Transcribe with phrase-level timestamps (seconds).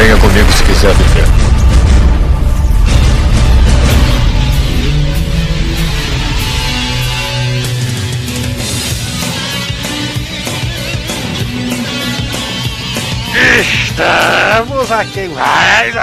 [0.00, 1.26] Venha comigo se quiser viver.
[13.60, 15.94] Estamos aqui mais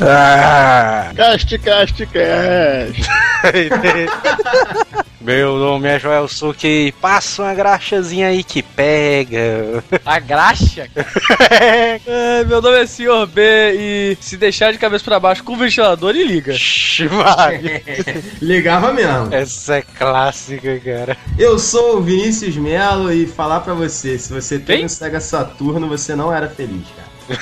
[0.00, 1.10] Ah.
[1.16, 3.10] Cast, cast, cast.
[5.28, 6.90] Meu nome é Joel Suki.
[7.02, 9.84] Passa uma graxazinha aí que pega.
[10.02, 10.88] A graxa?
[12.06, 13.26] é, meu nome é Sr.
[13.26, 13.42] B
[13.74, 16.54] e se deixar de cabeça pra baixo com o ventilador e liga.
[18.40, 19.28] Ligava mesmo.
[19.30, 21.14] Essa é clássica, cara.
[21.38, 25.86] Eu sou o Vinícius Melo e falar pra você, se você tem um Sega Saturno,
[25.88, 27.38] você não era feliz, cara.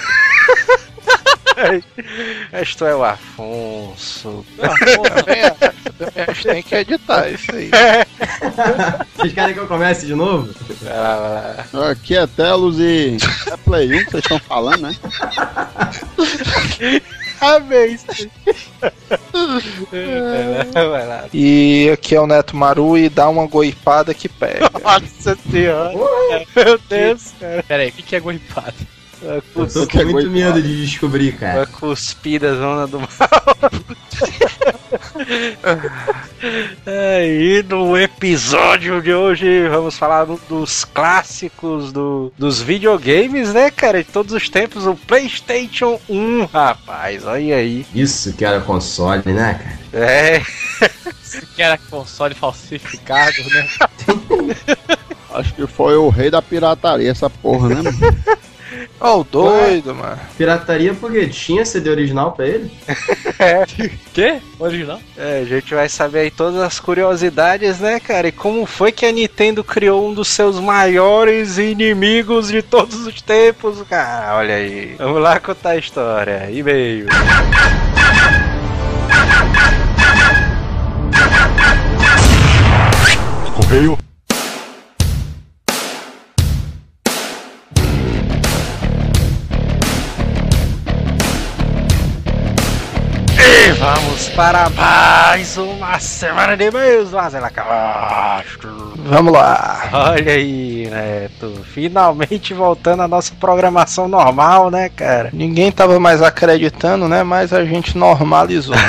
[2.62, 4.44] Isto é o Afonso.
[4.60, 7.70] A gente tem que editar isso aí.
[9.16, 10.54] Vocês querem que eu comece de novo?
[11.90, 13.16] Aqui é Telos e
[13.50, 14.96] é Play 1 que vocês estão falando, né?
[17.40, 18.06] Amei isso.
[20.74, 21.28] Lá.
[21.32, 24.70] E aqui é o Neto Maru e dá uma goipada que pega.
[24.82, 25.92] Nossa senhora.
[26.54, 27.62] Meu Deus, cara.
[27.62, 28.74] Pera aí, o que, que é goipada?
[29.26, 31.58] Eu tô com muito medo de descobrir, cara.
[31.60, 33.08] Uma cuspida zona do mal.
[36.86, 44.02] Aí no episódio de hoje vamos falar do- dos clássicos do, dos videogames, né, cara?
[44.04, 47.84] De todos os tempos, o PlayStation 1, rapaz, olha aí.
[47.94, 49.60] Isso que era console, né,
[49.90, 50.04] cara?
[50.06, 50.40] É,
[51.54, 53.68] Que era console falsificado, né?
[55.34, 57.82] Acho que foi o rei da pirataria essa porra, né?
[59.00, 59.12] mano?
[59.14, 60.18] Ó, o doido, mano.
[60.36, 62.70] Pirataria porque tinha CD original pra ele?
[64.12, 64.40] Quê?
[64.58, 65.00] Original?
[65.16, 68.28] é, a gente vai saber aí todas as curiosidades, né, cara?
[68.28, 73.20] E como foi que a Nintendo criou um dos seus maiores inimigos de todos os
[73.20, 74.36] tempos, cara?
[74.36, 74.94] Olha aí.
[74.98, 76.50] Vamos lá contar a história.
[76.50, 77.06] E-mail.
[83.54, 83.98] Correio.
[94.36, 98.92] Para mais uma semana de e-mails, Mazela Castro.
[98.98, 99.88] Vamos lá.
[99.90, 101.64] Olha aí, Neto.
[101.72, 105.30] Finalmente voltando à nossa programação normal, né, cara?
[105.32, 107.22] Ninguém tava mais acreditando, né?
[107.22, 108.76] Mas a gente normalizou.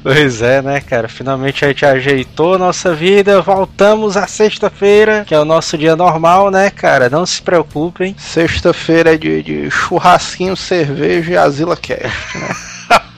[0.00, 1.08] Pois é, né, cara?
[1.08, 3.42] Finalmente a gente ajeitou a nossa vida.
[3.42, 7.10] Voltamos à sexta-feira, que é o nosso dia normal, né, cara?
[7.10, 8.14] Não se preocupem.
[8.16, 12.54] Sexta-feira é de, de churrasquinho, cerveja e Asila Cast, né?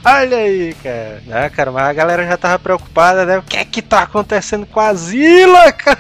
[0.09, 1.23] Olha aí, cara.
[1.31, 3.39] Ah, cara, mas a galera já tava preocupada, né?
[3.39, 5.99] O que é que tá acontecendo com a Zila, cara?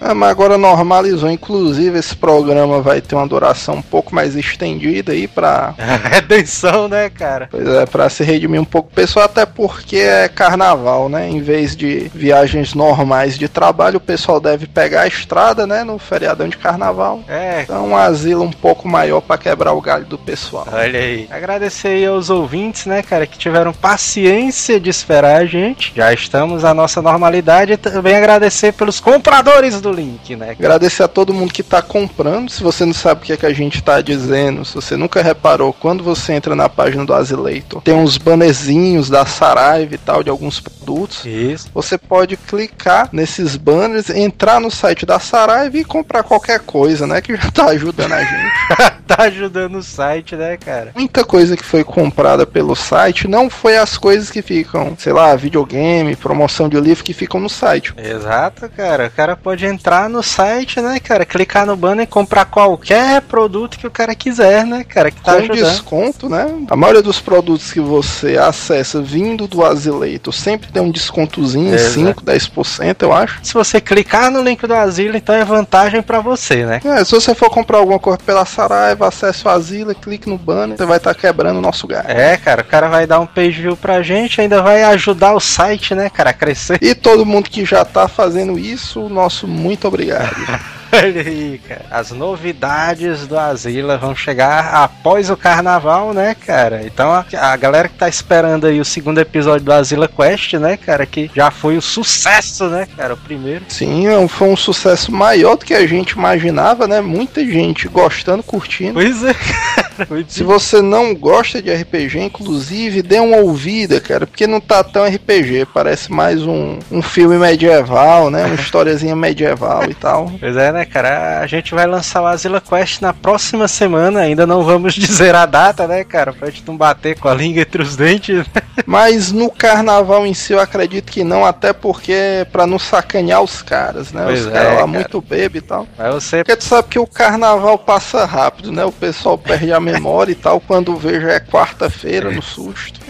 [0.00, 1.30] Ah, mas agora normalizou.
[1.30, 5.74] Inclusive, esse programa vai ter uma duração um pouco mais estendida aí pra,
[6.10, 7.48] Redenção, né, cara?
[7.50, 11.28] pois é, pra se redimir um pouco pessoal, até porque é carnaval, né?
[11.28, 15.84] Em vez de viagens normais de trabalho, o pessoal deve pegar a estrada, né?
[15.84, 17.20] No feriadão de carnaval.
[17.28, 20.66] É, Então, um asilo um pouco maior pra quebrar o galho do pessoal.
[20.72, 21.28] Olha aí.
[21.30, 25.92] Agradecer aí aos ouvintes, né, cara, que tiveram paciência de esperar a gente.
[25.94, 30.50] Já estamos à nossa normalidade e também agradecer pelos compradores do link, né?
[30.50, 32.48] Agradecer a todo mundo que tá comprando.
[32.48, 35.20] Se você não sabe o que, é que a gente tá dizendo, se você nunca
[35.20, 40.22] reparou, quando você entra na página do Azileitor, tem uns bannerzinhos da Saraiva e tal,
[40.22, 41.24] de alguns produtos.
[41.24, 41.68] Isso.
[41.74, 47.20] Você pode clicar nesses banners, entrar no site da Saraiva e comprar qualquer coisa, né?
[47.20, 48.94] Que já tá ajudando a gente.
[49.06, 50.92] tá ajudando o site, né, cara?
[50.94, 55.34] Muita coisa que foi comprada pelo site não foi as coisas que ficam, sei lá,
[55.36, 57.94] videogame, promoção de livro que ficam no site.
[57.96, 59.06] Exato, cara.
[59.06, 61.24] O cara pode entrar no site, né, cara?
[61.24, 65.10] Clicar no banner e comprar qualquer produto que o cara quiser, né, cara?
[65.10, 65.70] Que tá com ajudando.
[65.70, 66.46] desconto, né?
[66.68, 71.94] A maioria dos produtos que você acessa vindo do Azileito sempre tem um descontozinho, Exato.
[71.94, 73.38] 5, 10%, eu acho.
[73.42, 76.80] Se você clicar no link do asilo, então é vantagem pra você, né?
[76.84, 80.76] É, se você for comprar alguma coisa pela Saraiva, acesse o Asila, clique no banner,
[80.76, 82.08] você vai estar quebrando o nosso galho.
[82.08, 85.40] É, cara, o cara vai dar um page view pra gente, ainda vai ajudar o
[85.40, 86.78] site, né, cara, a crescer.
[86.80, 90.34] E todo mundo que já tá fazendo isso, nosso muito obrigado.
[91.02, 91.84] Olha aí, cara.
[91.90, 96.82] As novidades do Asila vão chegar após o carnaval, né, cara?
[96.84, 100.76] Então a, a galera que tá esperando aí o segundo episódio do Asila Quest, né,
[100.76, 103.64] cara, que já foi o sucesso, né, cara, o primeiro.
[103.68, 107.00] Sim, é um- foi um sucesso maior do que a gente imaginava, né?
[107.00, 108.94] Muita gente gostando, curtindo.
[108.94, 109.34] Pois é.
[110.28, 115.04] Se você não gosta de RPG, inclusive, dê uma ouvida, cara, porque não tá tão
[115.06, 118.44] RPG, parece mais um, um filme medieval, né?
[118.44, 120.30] Uma historiazinha medieval e tal.
[120.40, 121.40] Pois é, né, cara?
[121.40, 125.46] A gente vai lançar o Asila Quest na próxima semana, ainda não vamos dizer a
[125.46, 126.32] data, né, cara?
[126.32, 128.44] Pra gente não bater com a língua entre os dentes.
[128.86, 133.42] Mas no carnaval em si eu acredito que não, até porque é pra não sacanear
[133.42, 134.22] os caras, né?
[134.24, 134.86] Pois os é, caras lá cara.
[134.86, 135.86] muito bebem e tal.
[135.96, 136.38] Mas você.
[136.38, 138.84] Porque tu sabe que o carnaval passa rápido, né?
[138.84, 143.03] O pessoal perde a memória e tal, quando vê já é quarta-feira no susto.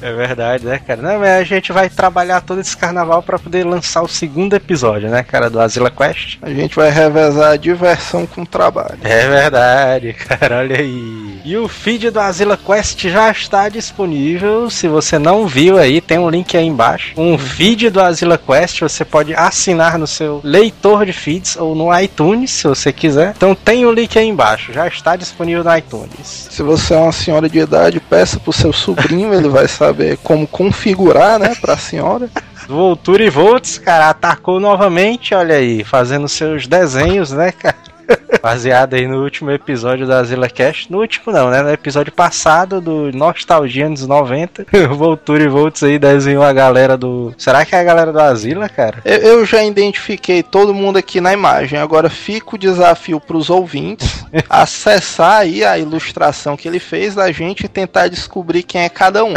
[0.00, 1.00] É verdade, né, cara?
[1.00, 5.08] Não, mas a gente vai trabalhar todo esse carnaval pra poder lançar o segundo episódio,
[5.08, 6.38] né, cara, do Asila Quest.
[6.42, 8.98] A gente vai revezar a diversão com o trabalho.
[9.02, 11.40] É verdade, cara, olha aí.
[11.44, 14.68] E o feed do Asila Quest já está disponível.
[14.68, 17.14] Se você não viu aí, tem um link aí embaixo.
[17.16, 21.98] Um feed do Asila Quest, você pode assinar no seu leitor de feeds ou no
[21.98, 23.32] iTunes, se você quiser.
[23.36, 26.48] Então tem o link aí embaixo, já está disponível no iTunes.
[26.50, 29.85] Se você é uma senhora de idade, peça pro seu sobrinho, ele vai saber
[30.22, 32.28] como configurar, né, pra senhora.
[32.68, 37.76] Voltura e Volts, cara, atacou novamente, olha aí, fazendo seus desenhos, né, cara?
[38.42, 40.90] Baseado aí no último episódio da Zilla Cast.
[40.90, 41.62] No último não, né?
[41.62, 44.66] No episódio passado do Nostalgia anos 90.
[44.94, 47.34] Voltura e Volts aí desenhou a galera do.
[47.36, 48.98] Será que é a galera do Asila, cara?
[49.04, 51.78] Eu, eu já identifiquei todo mundo aqui na imagem.
[51.78, 57.64] Agora fica o desafio pros ouvintes acessar aí a ilustração que ele fez da gente
[57.64, 59.34] e tentar descobrir quem é cada um.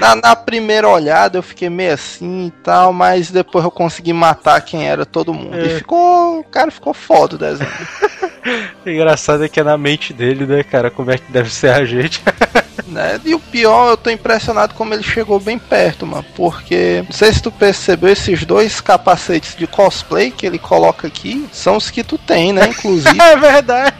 [0.00, 4.60] Na, na primeira olhada eu fiquei meio assim e tal, mas depois eu consegui matar
[4.60, 5.56] quem era todo mundo.
[5.56, 5.76] E É.
[5.78, 6.40] ficou.
[6.40, 7.70] O cara ficou foda o desenho.
[8.84, 10.90] Engraçado é que é na mente dele, né, cara?
[10.90, 12.22] Como é que deve ser a gente.
[12.88, 13.20] né?
[13.24, 16.24] E o pior, eu tô impressionado como ele chegou bem perto, mano.
[16.36, 21.48] Porque, não sei se tu percebeu, esses dois capacetes de cosplay que ele coloca aqui
[21.52, 22.66] são os que tu tem, né?
[22.76, 23.18] Inclusive.
[23.20, 23.94] é verdade.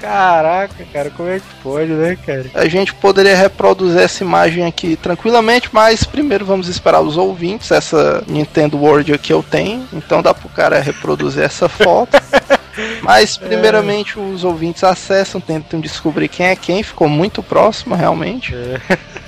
[0.00, 2.46] Caraca, cara, como é que pode, né, cara?
[2.54, 7.70] A gente poderia reproduzir essa imagem aqui tranquilamente, mas primeiro vamos esperar os ouvintes.
[7.70, 12.16] Essa Nintendo World aqui eu tenho, então dá pro cara reproduzir essa foto.
[13.02, 18.54] Mas primeiramente os ouvintes acessam, tentam descobrir quem é quem, ficou muito próximo realmente.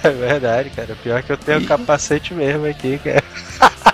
[0.05, 0.97] É verdade, cara.
[1.03, 3.25] Pior que eu tenho E- capacete mesmo aqui, cara.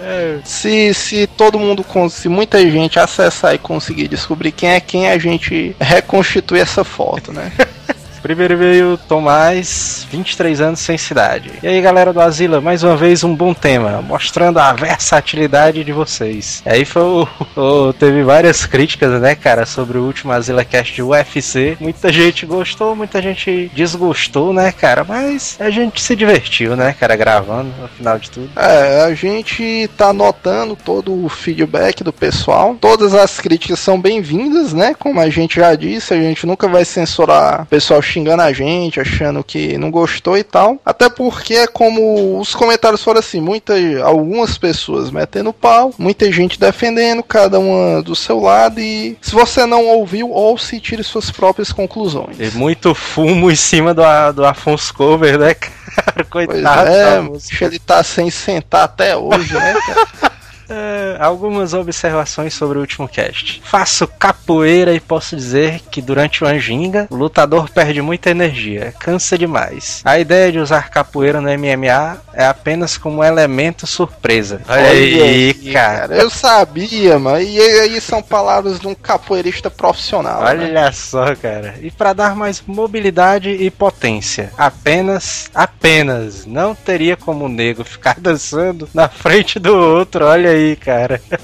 [0.00, 0.40] É.
[0.44, 5.18] Se, se todo mundo, se muita gente acessar e conseguir descobrir quem é quem, a
[5.18, 7.52] gente reconstitui essa foto, né?
[8.22, 11.50] Primeiro veio Tomás, 23 anos sem cidade.
[11.62, 15.92] E aí, galera do Asila, mais uma vez um bom tema, mostrando a versatilidade de
[15.92, 16.62] vocês.
[16.66, 20.94] E aí foi o, o- teve várias críticas, né, cara, sobre o último Asila Cast
[20.94, 21.76] de UFC.
[21.80, 27.16] Muita gente gostou, muita gente desgostou, né, cara, mas a gente se divertiu, né, cara,
[27.16, 28.50] gravando, no final de tudo.
[28.56, 32.76] É, a gente tá anotando todo o feedback do pessoal.
[32.80, 34.94] Todas as críticas são bem-vindas, né?
[34.98, 39.00] Como a gente já disse, a gente nunca vai censurar o pessoal xingando a gente,
[39.00, 40.78] achando que não gostou e tal.
[40.84, 46.58] Até porque é como os comentários foram assim, muita, algumas pessoas metendo pau, muita gente
[46.58, 48.80] defendendo, cada uma do seu lado.
[48.80, 52.36] E se você não ouviu, ouça e tire suas próprias conclusões.
[52.38, 54.02] E muito fumo em cima do,
[54.34, 55.80] do Afonso Cover, né, cara?
[56.30, 56.88] Pois Coitado.
[56.88, 57.50] é, música.
[57.50, 60.32] bicho, ele tá sem sentar até hoje, né, cara?
[60.70, 63.60] É, algumas observações sobre o último cast.
[63.64, 69.36] Faço capoeira e posso dizer que durante o Anjinga, o lutador perde muita energia, cansa
[69.36, 70.00] demais.
[70.04, 74.60] A ideia de usar capoeira no MMA é apenas como elemento surpresa.
[74.68, 76.14] Olha aí, cara.
[76.16, 77.40] Eu sabia, mano.
[77.40, 80.42] E aí são palavras de um capoeirista profissional.
[80.42, 80.50] né?
[80.50, 81.74] Olha só, cara.
[81.80, 88.16] E para dar mais mobilidade e potência, apenas, apenas, não teria como o nego ficar
[88.20, 90.24] dançando na frente do outro.
[90.26, 91.20] Olha aí, cara.
[91.30, 91.38] Eu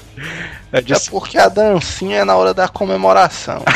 [0.79, 3.63] É disse- porque a dancinha é na hora da comemoração.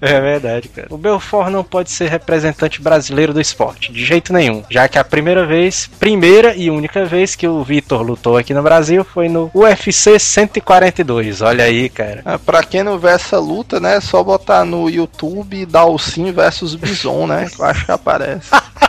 [0.00, 0.86] É verdade, cara.
[0.90, 4.64] O Belfort não pode ser representante brasileiro do esporte, de jeito nenhum.
[4.70, 8.62] Já que a primeira vez, primeira e única vez que o Vitor lutou aqui no
[8.62, 11.42] Brasil foi no UFC 142.
[11.42, 12.22] Olha aí, cara.
[12.24, 13.96] É, pra quem não vê essa luta, né?
[13.96, 17.46] É só botar no YouTube Dalcin versus Bison, né?
[17.54, 18.48] Que eu acho que aparece.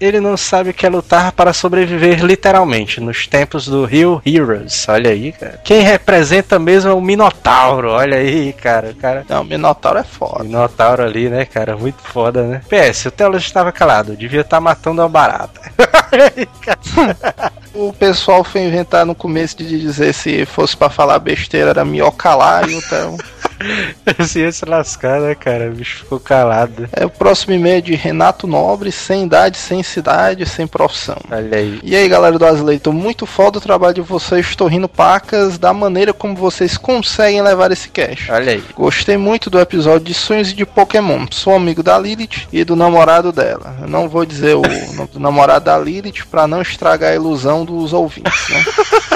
[0.00, 4.86] Ele não sabe o que é lutar para sobreviver literalmente nos tempos do Rio Heroes.
[4.88, 5.60] Olha aí, cara.
[5.64, 7.90] Quem representa mesmo é o Minotauro.
[7.90, 8.90] Olha aí, cara.
[8.90, 9.24] O cara.
[9.28, 10.44] Não, Minotauro é foda.
[10.44, 11.76] Minotauro ali, né, cara?
[11.76, 12.60] Muito foda, né?
[12.68, 14.16] PS, o Telos estava calado.
[14.16, 15.60] Devia estar matando uma barata.
[17.74, 22.74] O pessoal foi inventar no começo de dizer se fosse pra falar besteira era e
[22.74, 23.16] então.
[24.18, 25.70] Assim ia se lascar, né, cara?
[25.70, 26.88] O bicho ficou calado.
[26.92, 31.16] É o próximo e-mail é de Renato Nobre, sem idade, sem cidade, sem profissão.
[31.30, 31.80] Olha aí.
[31.82, 35.72] E aí, galera do Asleito, muito foda o trabalho de vocês, estou rindo pacas da
[35.72, 38.30] maneira como vocês conseguem levar esse cast.
[38.30, 38.64] Olha aí.
[38.74, 41.26] Gostei muito do episódio de sonhos e de Pokémon.
[41.30, 43.76] Sou amigo da Lilith e do namorado dela.
[43.80, 44.62] Eu não vou dizer o
[44.94, 48.64] nome do namorado da Lilith pra não estragar a ilusão dos ouvintes, né?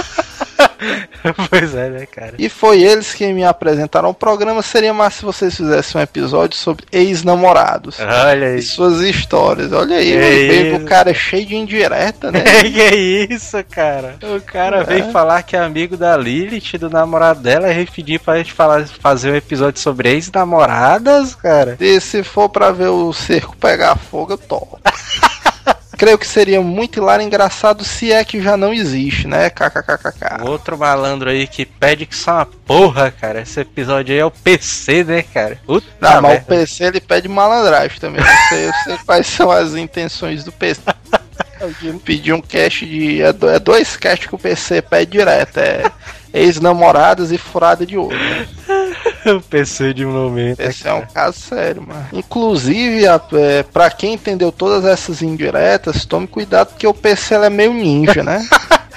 [1.48, 2.34] pois é, né, cara?
[2.38, 4.62] E foi eles que me apresentaram o programa.
[4.62, 7.98] Seria massa se vocês fizessem um episódio sobre ex-namorados.
[8.00, 8.58] Olha aí.
[8.58, 9.72] E suas histórias.
[9.72, 12.42] Olha aí, Que o cara é cheio de indireta, né?
[12.62, 14.16] que é isso, cara?
[14.22, 18.20] O cara veio falar que é amigo da Lilith, do namorado dela, e veio pedir
[18.20, 21.76] pra gente falar, fazer um episódio sobre ex-namoradas, cara.
[21.80, 24.80] E se for pra ver o cerco pegar fogo, eu topo.
[26.02, 29.48] Creio que seria muito hilário e engraçado se é que já não existe, né?
[29.48, 30.42] KKKKK.
[30.42, 33.42] Outro malandro aí que pede que só uma porra, cara.
[33.42, 35.60] Esse episódio aí é o PC, né, cara?
[35.64, 36.46] Puta Não, mas o.
[36.46, 38.20] PC ele pede malandragem também.
[38.20, 40.82] Eu sei, eu sei quais são as intenções do PC.
[42.04, 43.22] Pedir um cache de.
[43.22, 45.58] É, é dois caches que o PC pede direto.
[45.58, 45.84] É
[46.32, 48.16] ex-namoradas e furada de ouro.
[48.16, 48.46] né?
[49.26, 50.60] o PC de momento.
[50.60, 52.06] Esse é um caso sério, mano.
[52.12, 57.50] Inclusive, a, é, pra quem entendeu todas essas indiretas, tome cuidado porque o PC é
[57.50, 58.46] meio ninja, né?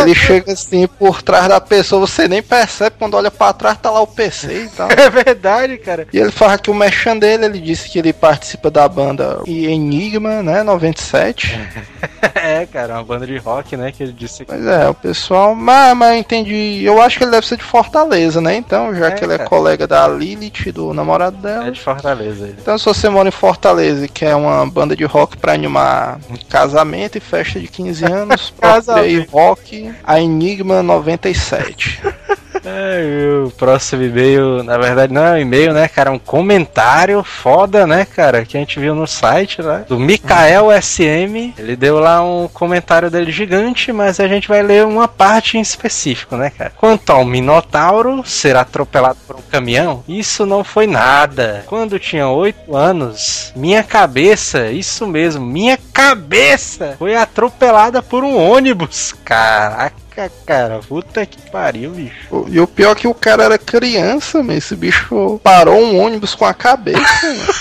[0.00, 3.90] Ele chega assim por trás da pessoa, você nem percebe quando olha pra trás, tá
[3.90, 4.88] lá o PC e tal.
[4.90, 6.06] É verdade, cara.
[6.12, 10.42] E ele fala que o merchan dele, ele disse que ele participa da banda Enigma,
[10.42, 11.58] né, 97.
[12.34, 14.52] É, cara, uma banda de rock, né, que ele disse que...
[14.52, 18.40] Pois é, o pessoal, mas, mas entendi, eu acho que ele deve ser de Fortaleza,
[18.40, 19.48] né, então, já É, que ele é cara.
[19.48, 21.68] colega da Lilith, do namorado dela.
[21.68, 22.56] É de Fortaleza ele.
[22.60, 26.36] Então, se você mora em Fortaleza e quer uma banda de rock pra animar um
[26.48, 29.26] casamento e festa de 15 anos, procure
[29.72, 32.00] rock, a Enigma 97.
[32.64, 36.10] É, o próximo e-mail, na verdade não é um e-mail, né, cara?
[36.10, 38.44] É um comentário foda, né, cara?
[38.44, 39.78] Que a gente viu no site lá.
[39.78, 41.54] Do Mikael SM.
[41.58, 45.60] Ele deu lá um comentário dele gigante, mas a gente vai ler uma parte em
[45.60, 46.72] específico, né, cara?
[46.76, 51.64] Quanto ao Minotauro ser atropelado por um caminhão, isso não foi nada.
[51.66, 59.14] Quando tinha 8 anos, minha cabeça, isso mesmo, minha cabeça foi atropelada por um ônibus.
[59.24, 60.03] Caraca.
[60.46, 62.46] Cara, puta que pariu, bicho.
[62.48, 66.34] E o pior é que o cara era criança, mas esse bicho parou um ônibus
[66.34, 67.00] com a cabeça.
[67.22, 67.54] mano.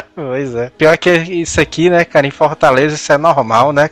[0.14, 0.70] Pois é.
[0.76, 3.88] Pior que isso aqui, né, cara, em Fortaleza isso é normal, né?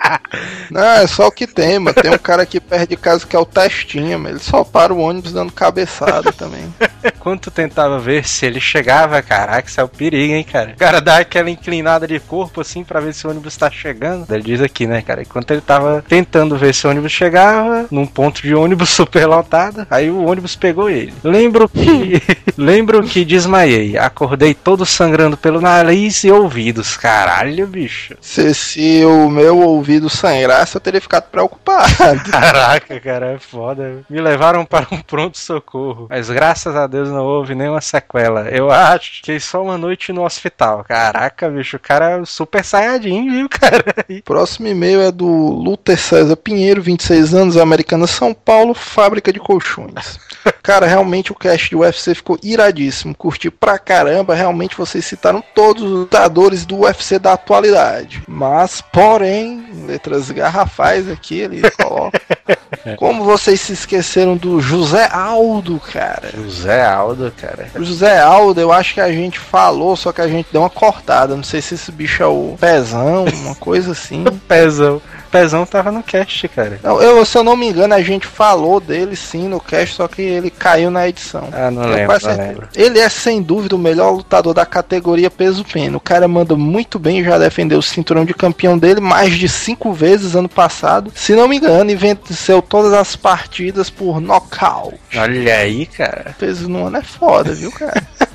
[0.70, 1.94] Não, é só o que tem, mano.
[1.94, 4.92] Tem um cara aqui perto de casa que é o Testinha, mas ele só para
[4.92, 6.72] o ônibus dando cabeçada também.
[7.18, 10.72] Quando tu tentava ver se ele chegava, caraca, isso é o perigo, hein, cara.
[10.72, 14.32] O cara dá aquela inclinada de corpo assim pra ver se o ônibus tá chegando.
[14.32, 18.06] Ele diz aqui, né, cara, enquanto ele tava tentando ver se o ônibus chegava, num
[18.06, 21.14] ponto de ônibus super lotado, aí o ônibus pegou ele.
[21.22, 22.22] Lembro que
[22.56, 26.96] lembro que desmaiei, acordei todo sangrando pelo nariz e ouvidos.
[26.96, 28.14] Caralho, bicho.
[28.20, 31.92] Se, se o meu ouvido sangrasse, eu teria ficado preocupado.
[32.30, 34.02] Caraca, cara, é foda.
[34.08, 36.06] Me levaram para um pronto-socorro.
[36.08, 38.50] Mas graças a Deus não houve nenhuma sequela.
[38.50, 40.84] Eu acho que só uma noite no hospital.
[40.84, 43.82] Caraca, bicho, o cara é super saiyajin, viu, cara?
[44.22, 50.20] Próximo e-mail é do Luther César Pinheiro, 26 anos, Americana São Paulo, fábrica de colchões.
[50.62, 53.14] Cara, realmente o cast de UFC ficou iradíssimo.
[53.14, 54.34] Curti pra caramba.
[54.34, 58.22] Realmente vocês citaram todos os lutadores do UFC da atualidade.
[58.26, 62.20] Mas, porém, letras garrafais aqui, ele coloca.
[62.96, 66.30] Como vocês se esqueceram do José Aldo, cara?
[66.34, 67.68] José Aldo, cara.
[67.74, 70.70] O José Aldo, eu acho que a gente falou, só que a gente deu uma
[70.70, 71.36] cortada.
[71.36, 74.24] Não sei se esse bicho é o Pezão, uma coisa assim.
[74.48, 75.00] Pezão.
[75.32, 76.78] Pezão tava no cast, cara.
[76.82, 80.06] Não, eu, se eu não me engano, a gente falou dele sim no cast, só
[80.06, 81.48] que ele caiu na edição.
[81.50, 82.68] Ah, não Eu lembro, não lembro.
[82.76, 85.96] Ele é sem dúvida o melhor lutador da categoria peso pena.
[85.96, 89.94] O cara manda muito bem, já defendeu o cinturão de campeão dele mais de cinco
[89.94, 91.10] vezes ano passado.
[91.14, 95.00] Se não me engano, e venceu todas as partidas por nocaute.
[95.16, 96.36] Olha aí, cara.
[96.38, 98.02] Peso no ano é foda, viu, cara?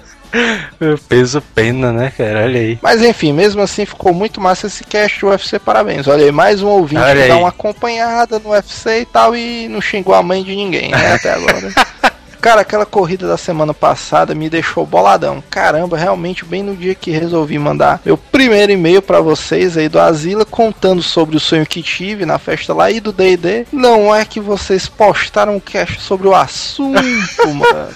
[1.07, 2.43] Peso pena, né, cara?
[2.43, 2.79] Olha aí.
[2.81, 6.07] Mas enfim, mesmo assim ficou muito massa esse cast do UFC, parabéns.
[6.07, 7.39] Olha aí, mais um ouvinte Olha que dá aí.
[7.39, 11.33] uma acompanhada no UFC e tal e não xingou a mãe de ninguém, né, até
[11.33, 11.71] agora.
[12.39, 15.43] Cara, aquela corrida da semana passada me deixou boladão.
[15.49, 19.99] Caramba, realmente bem no dia que resolvi mandar meu primeiro e-mail pra vocês aí do
[19.99, 23.65] Asila contando sobre o sonho que tive na festa lá e do D&D.
[23.71, 27.01] Não é que vocês postaram um cast sobre o assunto,
[27.53, 27.89] mano.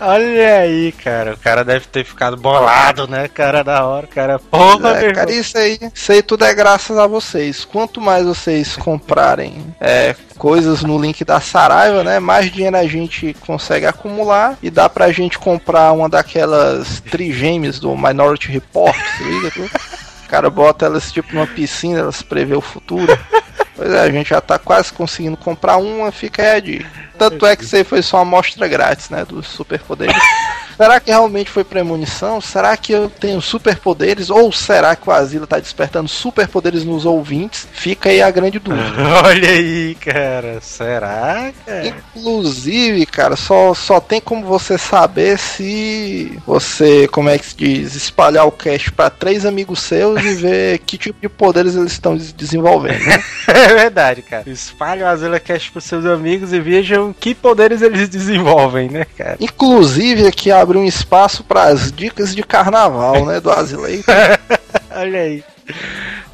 [0.00, 1.34] Olha aí, cara.
[1.34, 4.06] O cara deve ter ficado bolado, né, cara, da hora.
[4.06, 5.40] Cara, porra, É, cara, irmão.
[5.40, 7.64] isso aí, isso aí tudo é graças a vocês.
[7.64, 12.18] Quanto mais vocês comprarem é, coisas no link da Saraiva, né?
[12.18, 17.96] Mais dinheiro a gente consegue acumular e dá pra gente comprar uma daquelas trigêmeas do
[17.96, 19.50] Minority Report, se liga?
[19.50, 19.62] tu?
[19.64, 23.16] O cara bota elas tipo numa piscina, elas prevê o futuro.
[23.76, 27.05] Pois é, a gente já tá quase conseguindo comprar uma, fica aí a dica.
[27.18, 29.24] Tanto é que isso aí foi só uma amostra grátis, né?
[29.24, 30.14] Dos superpoderes.
[30.76, 32.38] Será que realmente foi premonição?
[32.38, 34.28] Será que eu tenho superpoderes?
[34.28, 37.66] Ou será que o Asila tá despertando superpoderes nos ouvintes?
[37.72, 38.84] Fica aí a grande dúvida.
[39.24, 40.58] Olha aí, cara.
[40.60, 41.94] Será, cara?
[42.14, 47.94] Inclusive, cara, só, só tem como você saber se você, como é que se diz,
[47.94, 52.14] espalhar o cast pra três amigos seus e ver que tipo de poderes eles estão
[52.16, 53.00] des- desenvolvendo.
[53.02, 53.22] né?
[53.48, 54.44] É verdade, cara.
[54.46, 59.36] Espalhe o Azula Cast pros seus amigos e vejam que poderes eles desenvolvem, né, cara?
[59.40, 64.02] Inclusive, aqui abre um espaço para as dicas de carnaval, né, do Asilei.
[64.94, 65.44] Olha aí.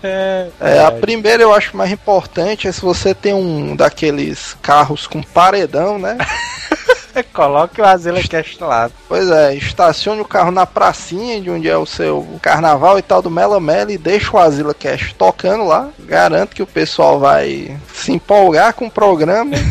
[0.03, 5.07] É, É, a primeira eu acho mais importante é se você tem um daqueles carros
[5.07, 6.19] com paredão, né?
[7.33, 7.85] Coloque o
[8.29, 8.91] Cast lá.
[9.09, 13.21] Pois é, estacione o carro na pracinha de onde é o seu carnaval e tal
[13.23, 15.89] do Mela e deixa o Asila Cash tocando lá.
[16.01, 19.53] Garanto que o pessoal vai se empolgar com o programa.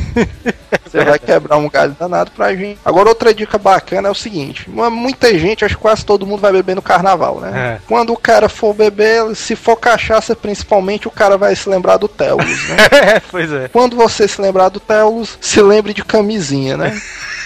[0.85, 2.79] Você vai quebrar um galho danado pra gente.
[2.83, 6.39] Agora, outra dica bacana é o seguinte: mu- muita gente, acho que quase todo mundo
[6.41, 7.77] vai beber no carnaval, né?
[7.77, 7.81] É.
[7.87, 12.07] Quando o cara for beber, se for cachaça, principalmente, o cara vai se lembrar do
[12.07, 13.21] Telos, né?
[13.31, 13.67] pois é.
[13.69, 16.99] Quando você se lembrar do Telos, se lembre de camisinha, né?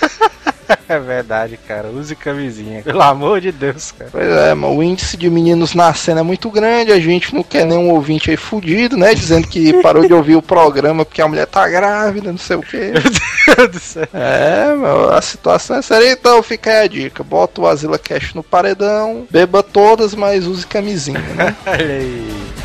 [0.87, 1.89] É verdade, cara.
[1.89, 2.81] Use camisinha.
[2.81, 4.09] Pelo amor de Deus, cara.
[4.11, 7.65] Pois é, mano, o índice de meninos nascendo é muito grande, a gente não quer
[7.65, 9.13] nenhum ouvinte aí fudido, né?
[9.13, 12.61] Dizendo que parou de ouvir o programa porque a mulher tá grávida, não sei o
[12.61, 12.93] quê.
[12.93, 14.07] Meu Deus do céu.
[14.13, 17.23] É, mano, a situação é séria, então fica aí a dica.
[17.23, 21.55] Bota o Asila Cash no paredão, beba todas, mas use camisinha, né?
[21.65, 22.64] Olha aí.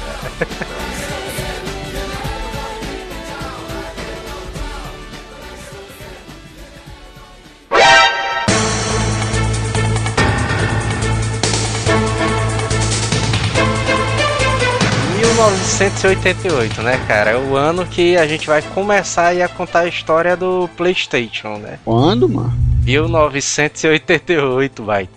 [15.40, 17.30] ...1988, né, cara?
[17.30, 21.78] É o ano que a gente vai começar a contar a história do Playstation, né?
[21.82, 22.52] Quando, mano?
[22.84, 25.08] 1988, vai.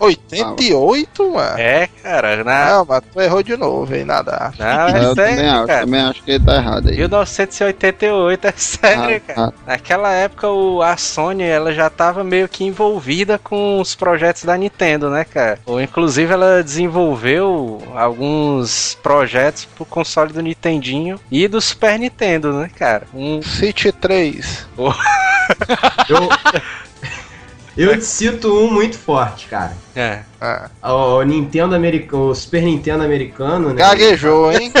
[0.00, 1.58] 88, mano?
[1.58, 2.66] É, cara, na...
[2.70, 4.52] Não, mas tu errou de novo, hein, nada.
[4.58, 5.80] Não, É, eu também sério, acho, cara.
[5.80, 6.96] também acho que ele tá errado aí.
[6.96, 9.54] 1988, é sério, Ah, cara.
[9.66, 14.56] Naquela época, o, a Sony ela já tava meio que envolvida com os projetos da
[14.56, 15.58] Nintendo, né, cara?
[15.66, 22.70] Ou, inclusive, ela desenvolveu alguns projetos pro console do Nintendinho e do Super Nintendo, né,
[22.78, 23.04] cara?
[23.14, 23.40] Um...
[23.42, 24.66] City 3.
[26.08, 26.28] Eu,
[27.78, 29.72] eu cito um muito forte, cara.
[29.94, 30.22] É.
[30.40, 33.74] Ah, O Nintendo americano, o Super Nintendo americano, né?
[33.74, 34.72] gaguejou, hein?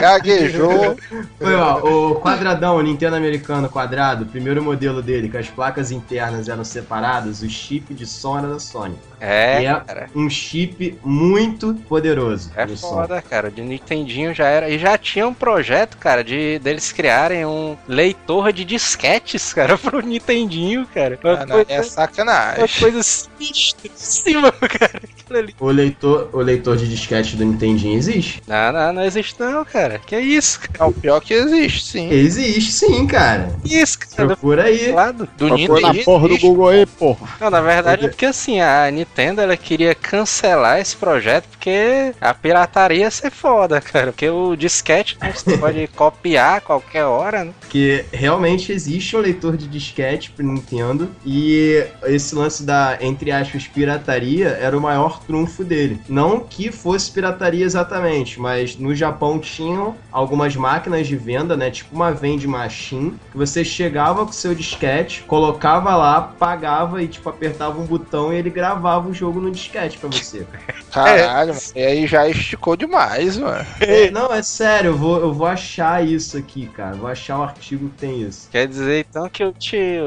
[0.00, 0.96] gaguejou.
[1.38, 5.90] Foi, ó, o quadradão, o Nintendo americano quadrado, o primeiro modelo dele, que as placas
[5.90, 8.96] internas eram separadas, o chip de som era da Sony.
[9.20, 10.10] É, E é cara.
[10.14, 12.88] um chip muito poderoso É no som.
[12.88, 13.50] foda, cara.
[13.50, 14.68] De Nintendinho já era.
[14.68, 20.00] E já tinha um projeto, cara, de deles criarem um leitor de disquetes, cara, pro
[20.00, 21.16] Nintendinho, cara.
[21.22, 22.68] Uma Ah, não, coisa- é Uma sacanagem.
[22.80, 24.31] coisa sinistríssima, cara.
[25.22, 25.54] Aquilo ali.
[25.58, 28.42] O leitor, o leitor de disquete do Nintendinho existe?
[28.46, 29.98] Não, não, não existe não, cara.
[29.98, 30.84] Que isso, cara?
[30.84, 32.10] É o pior que existe, sim.
[32.10, 33.52] Existe sim, cara.
[33.64, 34.26] Que isso, cara?
[34.28, 34.92] Procura aí.
[34.92, 36.04] lado do Procura na Nintendo.
[36.04, 37.28] porra do Google aí, porra.
[37.40, 42.34] Não, na verdade é porque assim, a Nintendo ela queria cancelar esse projeto porque a
[42.34, 44.12] pirataria ia ser foda, cara.
[44.12, 47.52] Porque o disquete né, você pode copiar a qualquer hora, né?
[47.60, 53.66] Porque realmente existe um leitor de disquete pro Nintendo e esse lance da, entre aspas,
[53.66, 56.00] pirataria era o maior trunfo dele.
[56.08, 61.70] Não que fosse pirataria exatamente, mas no Japão tinham algumas máquinas de venda, né?
[61.70, 67.28] Tipo uma vende machine, que você chegava com seu disquete, colocava lá, pagava e tipo
[67.28, 70.46] apertava um botão e ele gravava o jogo no disquete pra você.
[70.92, 71.60] Caralho, mano.
[71.74, 73.66] E aí já esticou demais, mano.
[73.80, 76.94] É, não, é sério, eu vou, eu vou achar isso aqui, cara.
[76.94, 78.48] Vou achar o artigo que tem isso.
[78.50, 79.54] Quer dizer então que o,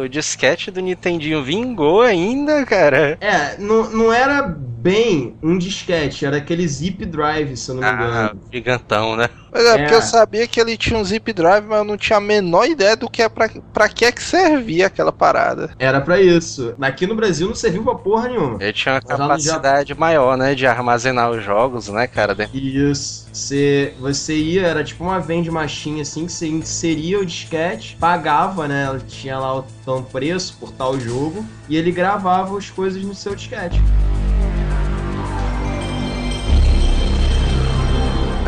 [0.04, 3.18] o disquete do Nintendinho vingou ainda, cara?
[3.20, 7.90] É, não, não era bem um disquete, era aquele zip drive, se eu não me
[7.90, 8.42] Ah, engano.
[8.52, 9.30] gigantão, né?
[9.56, 9.78] Mas é, É.
[9.78, 12.66] porque eu sabia que ele tinha um zip drive, mas eu não tinha a menor
[12.66, 15.72] ideia do que é pra, pra que é que servia aquela parada.
[15.80, 16.74] Era pra isso.
[16.82, 18.62] Aqui no Brasil não serviu pra porra nenhuma.
[18.62, 20.54] Ele tinha uma Mas capacidade maior, né?
[20.54, 22.36] De armazenar os jogos, né, cara?
[22.54, 23.30] Isso.
[23.32, 28.68] Você, você ia, era tipo uma vende machine assim, que você inseria o disquete, pagava,
[28.68, 28.84] né?
[28.84, 33.16] Ela Tinha lá o tal preço por tal jogo, e ele gravava as coisas no
[33.16, 33.82] seu disquete.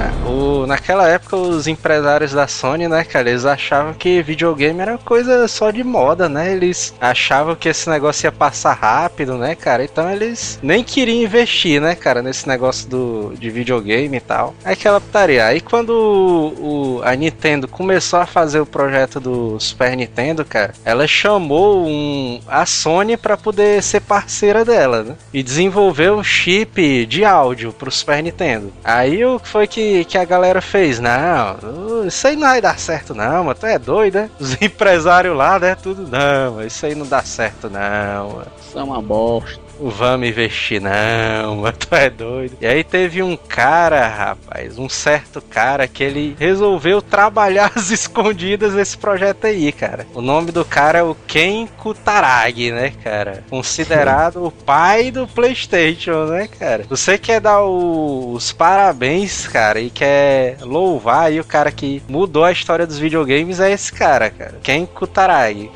[0.07, 4.97] É, o, naquela época, os empresários da Sony, né, cara, eles achavam que videogame era
[4.97, 6.51] coisa só de moda, né?
[6.53, 9.83] Eles achavam que esse negócio ia passar rápido, né, cara?
[9.83, 14.53] Então eles nem queriam investir, né, cara, nesse negócio do, de videogame e tal.
[14.63, 15.45] Aí aquela putaria.
[15.45, 20.73] Aí quando o, o- a Nintendo começou a fazer o projeto do Super Nintendo, cara,
[20.85, 25.15] ela chamou um, a Sony pra poder ser parceira dela, né?
[25.33, 28.71] E desenvolveu um chip de áudio pro Super Nintendo.
[28.83, 30.99] Aí o que foi que, que a galera fez?
[30.99, 33.55] Não, isso aí não vai dar certo não, mano.
[33.59, 34.29] Tu é doido, né?
[34.39, 35.75] Os empresários lá, né?
[35.75, 38.47] Tudo, não, isso aí não dá certo não, mano.
[38.59, 39.66] Isso é uma bosta.
[39.79, 42.57] Vamos investir, não, mas tu é doido.
[42.59, 48.73] E aí teve um cara, rapaz, um certo cara que ele resolveu trabalhar às escondidas
[48.73, 50.07] nesse projeto aí, cara.
[50.13, 53.43] O nome do cara é o Ken Kutaragi, né, cara?
[53.49, 56.85] Considerado o pai do PlayStation, né, cara?
[56.89, 62.51] Você quer dar os parabéns, cara, e quer louvar aí o cara que mudou a
[62.51, 64.59] história dos videogames, é esse cara, cara.
[64.63, 65.69] Ken Kutaragi.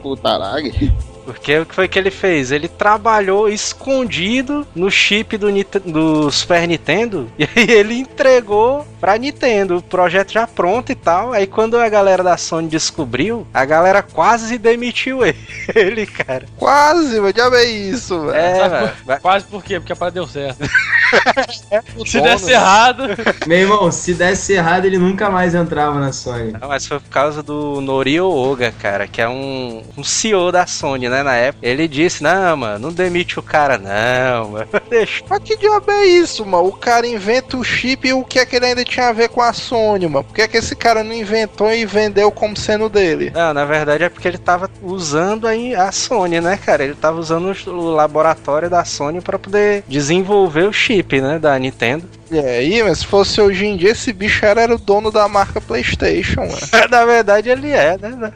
[0.00, 0.92] Com o Tarag?
[1.24, 2.50] Porque o que foi que ele fez?
[2.52, 9.18] Ele trabalhou escondido no chip do, Nite- do Super Nintendo e aí ele entregou pra
[9.18, 11.32] Nintendo, o projeto já pronto e tal.
[11.32, 15.20] Aí quando a galera da Sony descobriu, a galera quase demitiu
[15.74, 16.46] ele, cara.
[16.56, 18.90] Quase, mas já é isso, velho.
[19.08, 19.78] É, Quase por quê?
[19.80, 20.64] Porque a parada deu certo.
[22.06, 22.52] Se dono, desse né?
[22.52, 23.02] errado.
[23.46, 26.52] Meu irmão, se desse errado, ele nunca mais entrava na Sony.
[26.52, 30.66] Não, mas foi por causa do Norio Oga, cara, que é um, um CEO da
[30.66, 31.66] Sony, né, na época.
[31.66, 34.68] Ele disse, não, mano, não demite o cara, não, mano.
[34.88, 35.22] Deixa.
[35.28, 36.68] Mas que diabo é isso, mano?
[36.68, 39.28] O cara inventa o chip e o que é que ele ainda tinha a ver
[39.28, 40.24] com a Sony, mano?
[40.24, 43.30] Por que é que esse cara não inventou e vendeu como sendo dele?
[43.34, 46.84] Não, na verdade é porque ele tava usando aí a Sony, né, cara?
[46.84, 52.08] Ele tava usando o laboratório da Sony pra poder desenvolver o chip, né, da Nintendo.
[52.32, 55.28] E aí, mas se fosse hoje em dia, esse bicho era, era o dono da
[55.28, 56.56] marca PlayStation, mano.
[56.90, 58.32] na verdade ele é, né?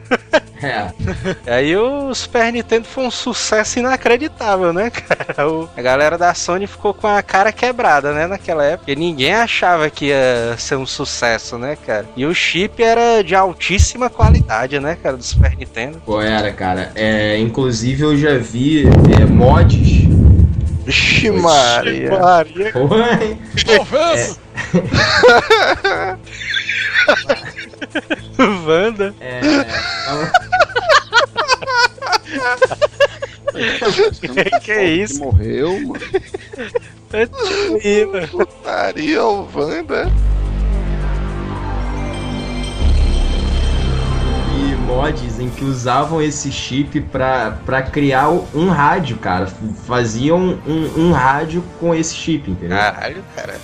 [0.61, 0.87] É.
[1.51, 5.47] Aí o Super Nintendo foi um sucesso inacreditável, né, cara?
[5.49, 8.91] O- a galera da Sony ficou com a cara quebrada, né, naquela época.
[8.91, 12.05] E ninguém achava que ia ser um sucesso, né, cara?
[12.15, 16.01] E o chip era de altíssima qualidade, né, cara, do Super Nintendo.
[16.05, 16.91] Pô, era, cara.
[16.95, 18.85] É, inclusive eu já vi
[19.19, 20.07] é, mods.
[20.87, 22.11] Vixe, Maria.
[22.73, 23.37] Oi.
[28.65, 29.13] Wanda.
[29.19, 29.41] É,
[34.61, 35.15] que é isso?
[35.15, 35.99] Que morreu, mano.
[37.83, 38.27] Ih, mano.
[38.29, 40.09] Putaria, o Wanda.
[44.87, 49.45] Mods em que usavam esse chip pra criar um rádio, cara.
[49.85, 52.77] Faziam um, um rádio com esse chip, entendeu?
[52.77, 53.59] Caralho, cara.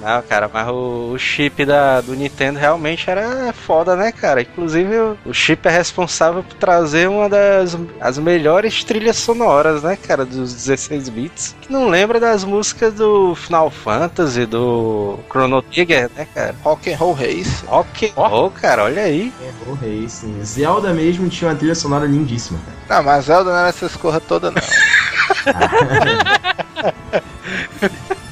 [0.00, 4.42] Não, cara, mas o, o chip da, do Nintendo realmente era foda, né, cara?
[4.42, 9.96] Inclusive, o, o chip é responsável por trazer uma das as melhores trilhas sonoras, né,
[9.96, 11.56] cara, dos 16 bits.
[11.60, 16.54] Que não lembra das músicas do Final Fantasy, do Chrono Trigger, né, cara?
[16.62, 17.64] Rock and Roll Race.
[17.68, 19.32] Ok, oh, cara, olha aí.
[19.40, 20.42] Errou Racing.
[20.44, 22.98] Zelda mesmo tinha uma trilha sonora lindíssima, cara.
[22.98, 24.62] Não, mas Zelda não era essas corras todas, não.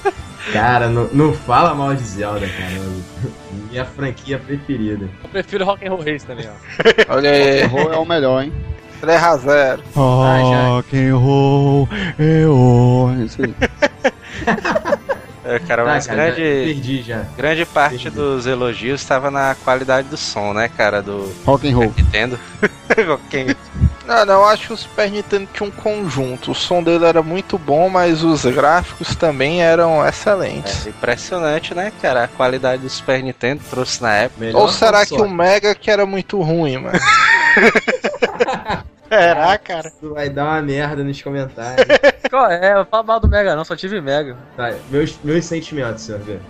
[0.53, 2.73] Cara, não, não fala mal de Zelda, cara.
[3.71, 5.09] Minha franquia preferida.
[5.23, 6.53] Eu prefiro Rock and Roll Race também, ó.
[7.15, 8.53] Olha aí, Errou é o melhor, hein?
[9.01, 10.69] 3 a 0 Ah, já.
[10.69, 13.11] Rock and roll, eu.
[13.25, 13.55] Isso aí.
[15.45, 17.25] É, cara, Tá, mas cara, já grande, perdi já.
[17.37, 18.11] grande parte Entendi.
[18.15, 21.93] dos elogios estava na qualidade do som, né, cara, do Rock and roll.
[21.99, 22.39] Nintendo.
[23.13, 23.47] Ok.
[23.49, 23.57] Não,
[24.25, 26.53] não, eu acho que o Super Nintendo tinha um conjunto.
[26.53, 30.87] O som dele era muito bom, mas os gráficos também eram excelentes.
[30.87, 32.25] É impressionante, né, cara?
[32.25, 34.45] A qualidade do Super Nintendo trouxe na época.
[34.45, 35.29] Melhor Ou será que o.
[35.29, 36.99] Mega que era muito ruim, mano?
[39.13, 39.89] Será, cara?
[39.89, 41.87] Isso vai dar uma merda nos comentários.
[42.31, 42.83] Qual é?
[42.87, 44.35] Fala mal do Mega não, só tive Mega.
[44.57, 46.23] Tá, meus, meus sentimentos, senhor.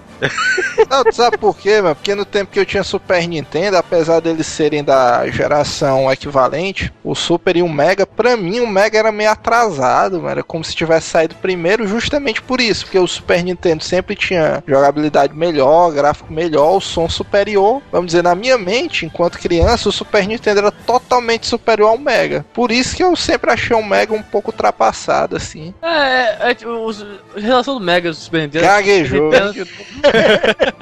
[0.93, 1.95] Não, tu sabe por quê, mano?
[1.97, 7.15] Porque no tempo que eu tinha Super Nintendo, apesar deles serem da geração equivalente, o
[7.15, 10.29] Super e o Mega, pra mim o Mega era meio atrasado, mano.
[10.29, 14.63] Era como se tivesse saído primeiro justamente por isso, porque o Super Nintendo sempre tinha
[14.69, 17.81] jogabilidade melhor, gráfico melhor, o som superior.
[17.91, 22.45] Vamos dizer, na minha mente, enquanto criança, o Super Nintendo era totalmente superior ao Mega.
[22.53, 25.73] Por isso que eu sempre achei o Mega um pouco ultrapassado, assim.
[25.81, 28.67] É, é, é tipo, os- a relação do Mega e do Super Nintendo.
[28.67, 29.31] Gaguejou.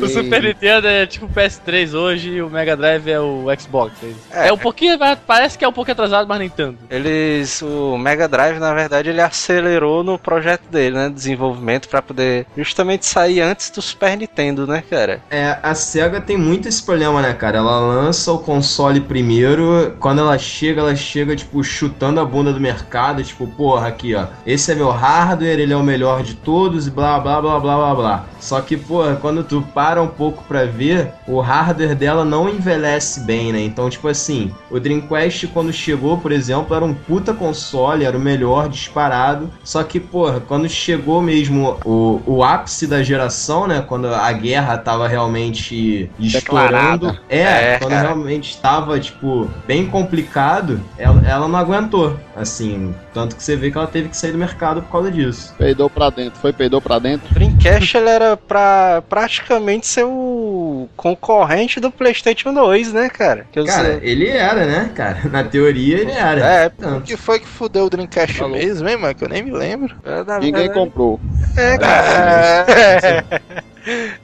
[0.00, 3.92] O Super Nintendo é tipo o PS3 hoje e o Mega Drive é o Xbox.
[4.30, 4.52] É, É.
[4.52, 6.78] um pouquinho, parece que é um pouco atrasado, mas nem tanto.
[6.90, 11.08] Eles, o Mega Drive, na verdade, ele acelerou no projeto dele, né?
[11.08, 15.20] Desenvolvimento pra poder justamente sair antes do Super Nintendo, né, cara?
[15.30, 17.58] É, a SEGA tem muito esse problema, né, cara?
[17.58, 22.60] Ela lança o console primeiro, quando ela chega, ela chega, tipo, chutando a bunda do
[22.60, 26.86] mercado, tipo, porra, aqui, ó, esse é meu hardware, ele é o melhor de todos,
[26.86, 28.24] e blá, blá, blá, blá, blá, blá.
[28.40, 33.20] Só que, porra, quando tu para um pouco pra ver, o hardware dela não envelhece
[33.20, 33.60] bem, né?
[33.60, 38.20] Então, tipo assim, o Dreamcast, quando chegou, por exemplo, era um puta console, era o
[38.20, 44.06] melhor disparado, só que, porra, quando chegou mesmo o, o ápice da geração, né, quando
[44.08, 48.08] a guerra tava realmente estourando, é, É, quando cara.
[48.08, 53.78] realmente estava, tipo, bem complicado, ela, ela não aguentou, assim, tanto que você vê que
[53.78, 55.54] ela teve que sair do mercado por causa disso.
[55.58, 56.38] Peidou pra dentro.
[56.40, 57.30] Foi, peidou pra dentro.
[57.30, 63.46] O Dreamcast ele era pra praticamente ser o concorrente do PlayStation 2, né, cara?
[63.50, 65.20] Que Cara, sei- ele era, né, cara?
[65.30, 66.40] Na teoria ele era.
[66.40, 68.52] É, O que foi que fudeu o Dreamcast Falou.
[68.56, 69.14] mesmo, hein, mano?
[69.14, 69.94] Que eu nem me lembro.
[70.04, 71.20] é, Ninguém verdade- comprou.
[71.56, 72.66] É, cara.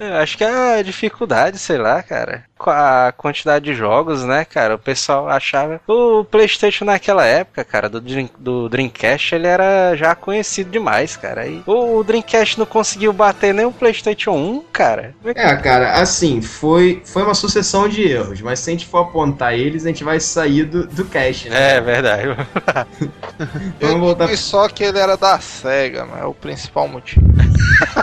[0.01, 2.45] Eu Acho que é a dificuldade, sei lá, cara.
[2.69, 4.75] A quantidade de jogos, né, cara?
[4.75, 5.81] O pessoal achava.
[5.87, 11.47] O PlayStation naquela época, cara, do, Dream- do Dreamcast, ele era já conhecido demais, cara.
[11.47, 15.15] E o Dreamcast não conseguiu bater nem o PlayStation 1, cara.
[15.25, 18.87] É que- É, cara, assim, foi, foi uma sucessão de erros, mas se a gente
[18.87, 21.77] for apontar eles, a gente vai sair do, do cash, né?
[21.77, 22.25] É verdade.
[23.81, 27.23] Vamos voltar E só que ele era da SEGA, mas é o principal motivo.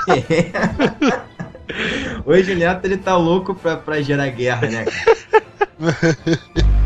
[2.25, 4.85] Hoje o Neto ele tá louco pra, pra gerar guerra, né?
[4.85, 6.17] cara?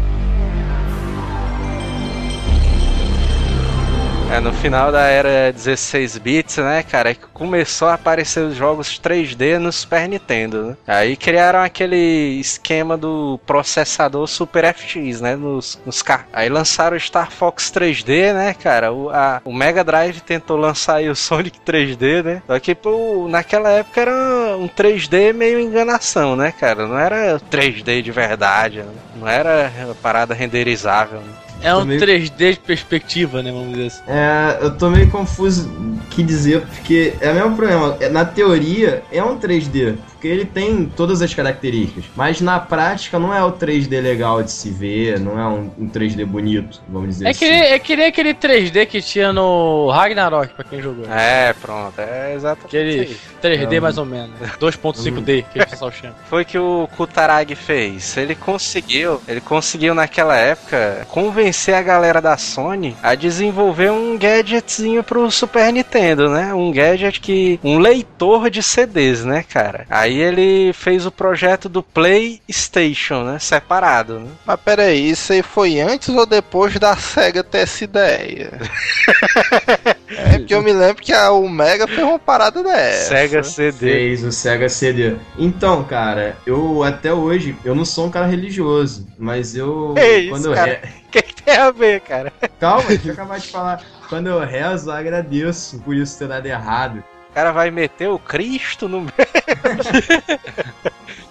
[4.32, 8.56] É, no final da era 16 bits, né, cara, é que começou a aparecer os
[8.56, 10.78] jogos 3D no Super Nintendo, né?
[10.88, 16.28] Aí criaram aquele esquema do processador Super FX, né, nos, nos carros.
[16.32, 20.96] Aí lançaram o Star Fox 3D, né, cara, o, a- o Mega Drive tentou lançar
[20.96, 26.38] aí o Sonic 3D, né, só que pô, naquela época era um 3D meio enganação,
[26.38, 28.94] né, cara, não era 3D de verdade, né?
[29.16, 29.70] não era
[30.02, 31.34] parada renderizável, né?
[31.64, 33.52] É um meio- 3D de perspectiva, né?
[33.52, 34.02] Vamos dizer assim.
[34.08, 37.98] É, eu tô meio confuso o que dizer, porque é o mesmo problema.
[38.00, 43.18] É, Na teoria, é um 3D, porque ele tem todas as características, mas na prática
[43.20, 47.10] não é o 3D legal de se ver, não é um, um 3D bonito, vamos
[47.10, 47.54] dizer É que, assim.
[47.54, 51.06] nem- é que nem aquele 3D que tinha no Ragnarok, pra quem jogou.
[51.10, 53.12] É, pronto, é exatamente Aquele isso
[53.44, 53.58] aí.
[53.58, 54.32] 3D É, mais ou menos.
[54.40, 54.52] né?
[54.60, 56.16] 2.5D, que o pessoal chama.
[56.30, 58.18] Foi que o Kutaragi fez.
[58.18, 65.04] Ele conseguiu, ele conseguiu naquela época convencer a galera da Sony a desenvolver um gadgetzinho
[65.04, 66.54] pro Super Nintendo, né?
[66.54, 69.86] Um gadget que um leitor de CDs, né, cara?
[69.90, 74.30] Aí ele fez o projeto do PlayStation, né, separado, né?
[74.46, 78.52] Mas peraí, isso aí foi antes ou depois da SEGA ter essa ideia?
[80.10, 83.10] é porque eu me lembro que a, o Mega fez uma parada dessa.
[83.10, 83.92] Sega CD.
[83.92, 85.16] Fez o Sega CD.
[85.38, 89.94] Então, cara, eu até hoje, eu não sou um cara religioso, mas eu.
[89.98, 90.82] É isso, quando eu cara.
[91.22, 92.32] que, que tem a ver, cara?
[92.60, 93.84] Calma, deixa eu acabar de falar.
[94.08, 97.04] Quando eu rezo, eu agradeço por isso ter dado errado.
[97.30, 99.06] O cara vai meter o Cristo no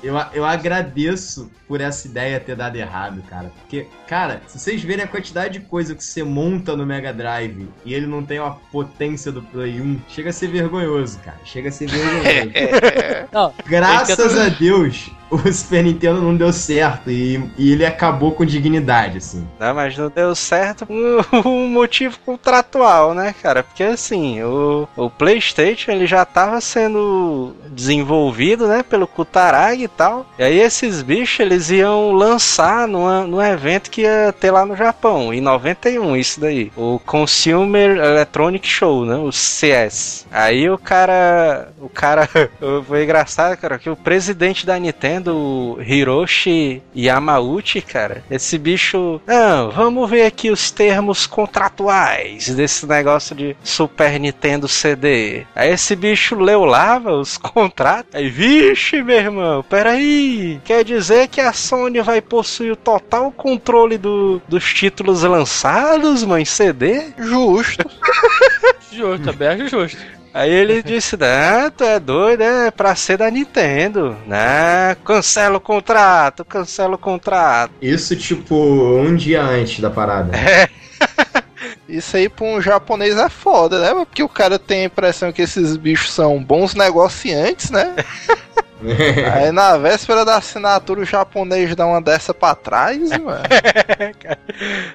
[0.03, 3.53] Eu, eu agradeço por essa ideia ter dado errado, cara.
[3.61, 7.69] Porque, cara, se vocês verem a quantidade de coisa que você monta no Mega Drive
[7.85, 11.39] e ele não tem a potência do Play 1, chega a ser vergonhoso, cara.
[11.45, 12.51] Chega a ser vergonhoso.
[13.31, 15.11] Não, Graças a Deus,
[15.47, 19.47] o Super Nintendo não deu certo e, e ele acabou com dignidade, assim.
[19.59, 23.63] Não, mas não deu certo por um motivo contratual, né, cara?
[23.63, 30.27] Porque assim, o, o PlayStation ele já tava sendo desenvolvido, né, pelo Kutaragi e tal.
[30.39, 34.77] E aí esses bichos eles iam lançar numa, num evento que ia ter lá no
[34.77, 36.73] Japão, em 91, isso daí.
[36.77, 40.27] O Consumer Electronic Show, né, o CS.
[40.31, 42.29] Aí o cara, o cara,
[42.87, 48.25] foi engraçado, cara, que o presidente da Nintendo Nintendo, o Hiroshi Yamauchi, cara.
[48.31, 49.21] Esse bicho.
[49.27, 55.45] Não, vamos ver aqui os termos contratuais desse negócio de Super Nintendo CD.
[55.55, 58.15] Aí esse bicho leu lava os contratos.
[58.15, 60.61] Aí, vixe, meu irmão, peraí.
[60.65, 66.45] Quer dizer que a Sony vai possuir o total controle do, dos títulos lançados, mãe,
[66.45, 67.13] CD?
[67.19, 67.89] Justo.
[68.93, 70.20] Justo, aberto justo.
[70.33, 74.17] Aí ele disse, né, tu é doido, é pra ser da Nintendo.
[74.27, 77.73] Né, cancela o contrato, cancela o contrato.
[77.83, 80.31] Isso, tipo, um dia antes da parada.
[81.89, 83.93] Isso aí pra um japonês é foda, né?
[84.05, 87.97] Porque o cara tem a impressão que esses bichos são bons negociantes, né?
[89.35, 93.43] Aí na véspera da assinatura o japonês dá uma dessa pra trás, mano.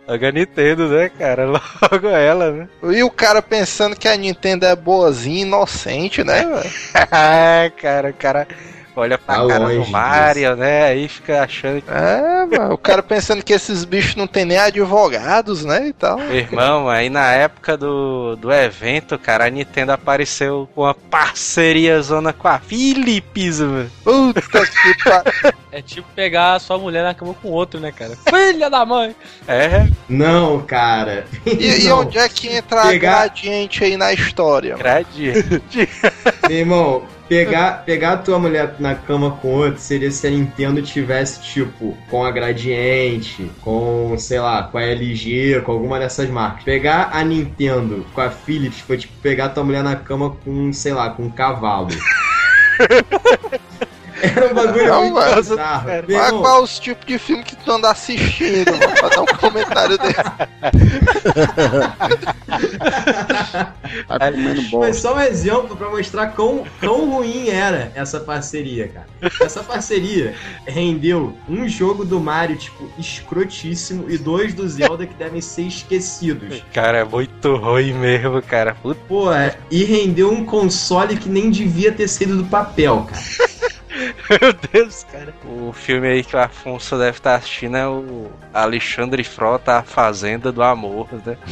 [0.07, 1.45] Logo a Nintendo, né, cara?
[1.45, 2.67] Logo ela, né?
[2.83, 6.73] E o cara pensando que a Nintendo é boazinha, inocente, né, velho?
[7.11, 8.47] Ah, cara, o cara
[8.95, 10.83] olha pra Tá cara longe do Mario, né?
[10.87, 11.89] Aí fica achando que.
[11.91, 12.73] É, mano.
[12.73, 15.87] O cara pensando que esses bichos não tem nem advogados, né?
[15.87, 16.17] E tal.
[16.17, 22.01] Meu irmão, aí na época do, do evento, cara, a Nintendo apareceu com uma parceria
[22.01, 23.91] zona com a Philips, mano.
[24.03, 25.53] Puta que pariu.
[25.71, 28.15] É tipo pegar a sua mulher na cama com outro, né, cara?
[28.29, 29.13] Filha da mãe!
[29.45, 31.25] É, Não, cara.
[31.45, 31.99] E, e Não.
[32.01, 34.77] onde é que entra Pegar- a gradiente aí na história?
[34.77, 35.89] gradiente.
[36.47, 40.81] Meu irmão, pegar, pegar a tua mulher na cama com outro seria se a Nintendo
[40.81, 46.63] tivesse, tipo, com a Gradiente, com, sei lá, com a LG, com alguma dessas marcas.
[46.63, 50.71] Pegar a Nintendo com a Philips foi, tipo, pegar a tua mulher na cama com,
[50.73, 51.89] sei lá, com um cavalo.
[54.21, 55.87] Era um bagulho Não, muito mano, bizarro.
[55.87, 58.93] Meu Mas irmão, qual os tipos de filme que tu anda assistindo, mano?
[58.99, 60.15] Pra dar um comentário desse.
[64.07, 69.05] Tá comendo Foi só um exemplo pra mostrar quão, quão ruim era essa parceria, cara.
[69.41, 75.41] Essa parceria rendeu um jogo do Mario, tipo, escrotíssimo e dois do Zelda que devem
[75.41, 76.63] ser esquecidos.
[76.73, 78.75] Cara, é muito ruim mesmo, cara.
[78.75, 83.49] Puta Pô, é, e rendeu um console que nem devia ter saído do papel, cara.
[84.41, 85.33] Meu Deus, cara.
[85.45, 90.51] O filme aí que o Afonso deve estar assistindo é o Alexandre Frota, A Fazenda
[90.51, 91.37] do Amor, né?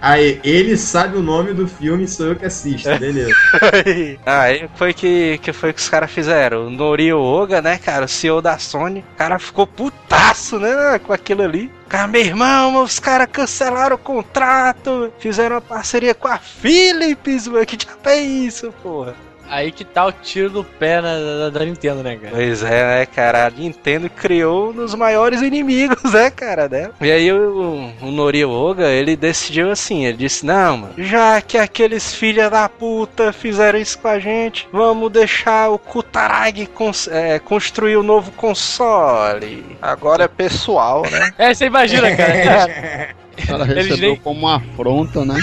[0.00, 3.34] Aí, ele sabe o nome do filme, sou eu que assisto, beleza.
[4.24, 6.66] Aí foi que, que foi que os caras fizeram.
[6.66, 11.12] O Norio Oga, né, cara, o CEO da Sony, o cara ficou putaço, né, com
[11.12, 11.70] aquilo ali.
[11.88, 17.66] Cara, meu irmão, os caras cancelaram o contrato, fizeram uma parceria com a Philips, mano,
[17.66, 19.25] que diabo é isso, porra?
[19.48, 22.34] Aí que tá o tiro do pé na, da, da Nintendo, né, cara?
[22.34, 23.46] Pois é, né, cara?
[23.46, 26.94] A Nintendo criou um dos maiores inimigos, né, cara, dela.
[27.00, 32.14] E aí o, o Norioga, ele decidiu assim, ele disse, não, mano, já que aqueles
[32.14, 37.96] filha da puta fizeram isso com a gente, vamos deixar o Kutaragi cons- é, construir
[37.96, 39.64] o novo console.
[39.80, 41.32] Agora é pessoal, né?
[41.38, 43.14] É, você imagina, cara.
[43.46, 45.34] Cara Eles recebeu nem- como uma afronta, né?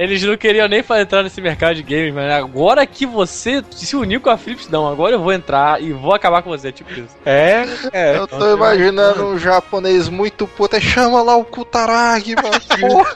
[0.00, 4.18] Eles não queriam nem entrar nesse mercado de games, mas agora que você se uniu
[4.18, 7.14] com a Philips, não, agora eu vou entrar e vou acabar com você, tipo isso.
[7.22, 8.16] É, é.
[8.16, 10.74] Eu tô imaginando um japonês muito puto.
[10.74, 12.58] aí Chama lá o Kutaragi, mano.
[12.80, 13.14] Porra.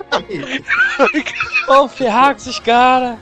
[1.66, 3.16] Vamos ferrar com esses caras.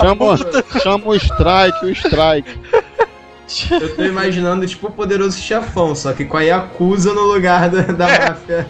[0.00, 0.36] Chama,
[0.80, 2.60] chama o strike, o strike.
[3.68, 7.80] Eu tô imaginando, tipo, o poderoso chefão, só que com a Yakuza no lugar da,
[7.80, 8.68] da máfia.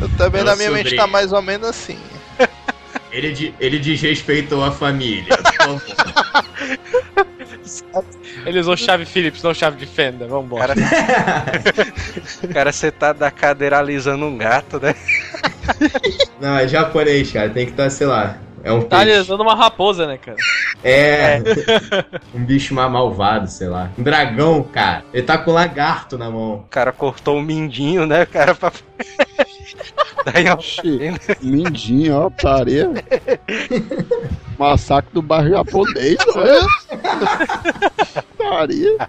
[0.00, 1.98] Eu também Meu na minha mente tá mais ou menos assim.
[3.12, 5.36] Ele, de- ele desrespeitou a família.
[8.46, 10.26] Ele usou chave Philips, não chave de fenda.
[10.26, 10.74] Vambora.
[10.74, 11.52] Cara,
[12.42, 14.94] o cara sentado na cadeira alisando um gato, né?
[16.40, 17.50] Não, é japonês, cara.
[17.50, 18.38] Tem que estar, sei lá.
[18.64, 19.12] É um Tá peixe.
[19.16, 20.36] alisando uma raposa, né, cara?
[20.82, 21.40] É.
[22.34, 23.90] um bicho mais malvado, sei lá.
[23.98, 25.04] Um dragão, cara.
[25.12, 26.54] Ele tá com um lagarto na mão.
[26.54, 28.72] O cara cortou o mindinho, né, cara, pra...
[30.24, 30.44] Daí,
[31.42, 32.90] mindinho, ó, putaria.
[34.58, 38.22] Massacre do bairro japonês, ó.
[38.36, 39.08] Putaria.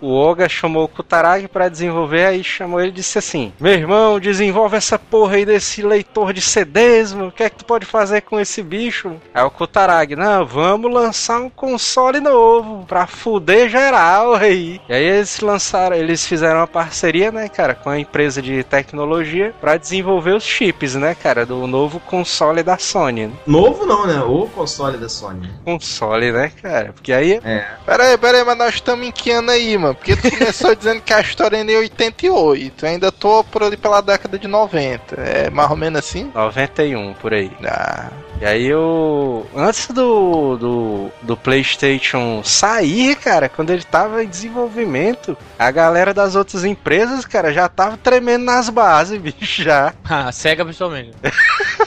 [0.00, 4.18] O Oga chamou o Kutaragi pra desenvolver, aí chamou ele e disse assim: Meu irmão,
[4.18, 7.28] desenvolve essa porra aí desse leitor de CDs, mano.
[7.28, 9.16] O que é que tu pode fazer com esse bicho?
[9.34, 14.80] Aí o Kutaragi, não, vamos lançar um console novo pra fuder geral aí.
[14.88, 19.54] E aí eles lançaram, eles fizeram uma parceria, né, cara, com a empresa de tecnologia
[19.60, 23.26] pra desenvolver os chips, né, cara, do novo console da Sony.
[23.26, 23.32] Né?
[23.46, 24.20] Novo não, né?
[24.22, 25.50] O console da Sony.
[25.64, 26.92] Console, né, cara?
[26.92, 27.40] Porque aí
[27.84, 29.94] Pera aí, pera aí, mas nós estamos em que ano aí, mano?
[29.94, 32.84] Porque tu começou dizendo que a história é em 88.
[32.84, 35.14] Eu ainda tô por ali pela década de 90.
[35.20, 36.30] É mais ou menos assim?
[36.34, 37.50] 91 por aí.
[37.64, 38.08] Ah,
[38.40, 39.44] E aí o.
[39.54, 46.34] Antes do, do, do PlayStation sair, cara, quando ele tava em desenvolvimento, a galera das
[46.34, 49.92] outras empresas, cara, já tava tremendo nas bases, bicho, já.
[50.08, 51.12] Ah, cega pessoalmente.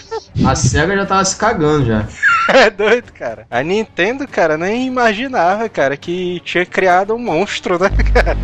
[0.45, 2.05] A SEGA já tava se cagando já.
[2.49, 3.47] É doido, cara.
[3.49, 8.35] A Nintendo, cara, nem imaginava, cara, que tinha criado um monstro, né, cara?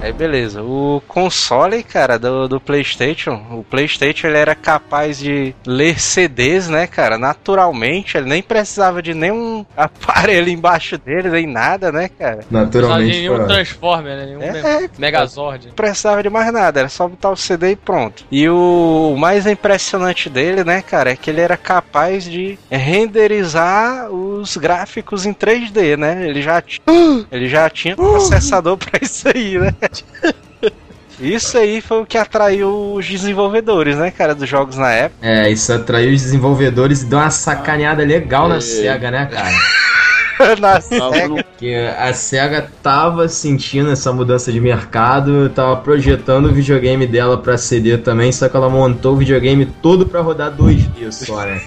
[0.00, 5.98] Aí beleza, o console, cara, do, do Playstation, o Playstation ele era capaz de ler
[5.98, 12.08] CDs, né, cara, naturalmente, ele nem precisava de nenhum aparelho embaixo dele, nem nada, né,
[12.08, 12.40] cara.
[12.50, 13.16] Não Naturalmente.
[13.18, 14.26] nenhum foi- Transformer, né?
[14.26, 15.68] Nenhum É, Megazord.
[15.68, 18.24] não precisava de mais nada, era só botar o CD e pronto.
[18.30, 24.56] E o mais impressionante dele, né, cara, é que ele era capaz de renderizar os
[24.56, 26.28] gráficos em 3D, né?
[26.28, 26.82] Ele já, ti-
[27.32, 29.74] ele já tinha processador pra isso aí, né?
[31.18, 35.26] Isso aí foi o que atraiu os desenvolvedores, né, cara, dos jogos na época.
[35.26, 39.50] É, isso atraiu os desenvolvedores e deu uma sacaneada legal na SEGA, né, cara?
[40.60, 46.52] Na Tava no- Porque a SEGA tava sentindo essa mudança de mercado, tava projetando o
[46.52, 51.10] videogame dela pra CD também, só que ela montou o videogame todo pra rodar 2D
[51.10, 51.62] só, né?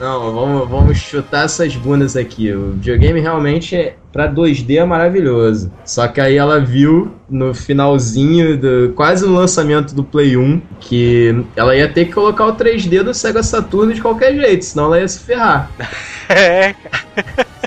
[0.00, 2.50] Não, vamos, vamos chutar essas bundas aqui.
[2.52, 5.70] O videogame realmente é pra 2D é maravilhoso.
[5.84, 11.44] Só que aí ela viu no finalzinho, do, quase no lançamento do Play 1, que
[11.54, 15.00] ela ia ter que colocar o 3D do Sega Saturn de qualquer jeito, senão ela
[15.00, 15.70] ia se ferrar.
[16.28, 16.74] É,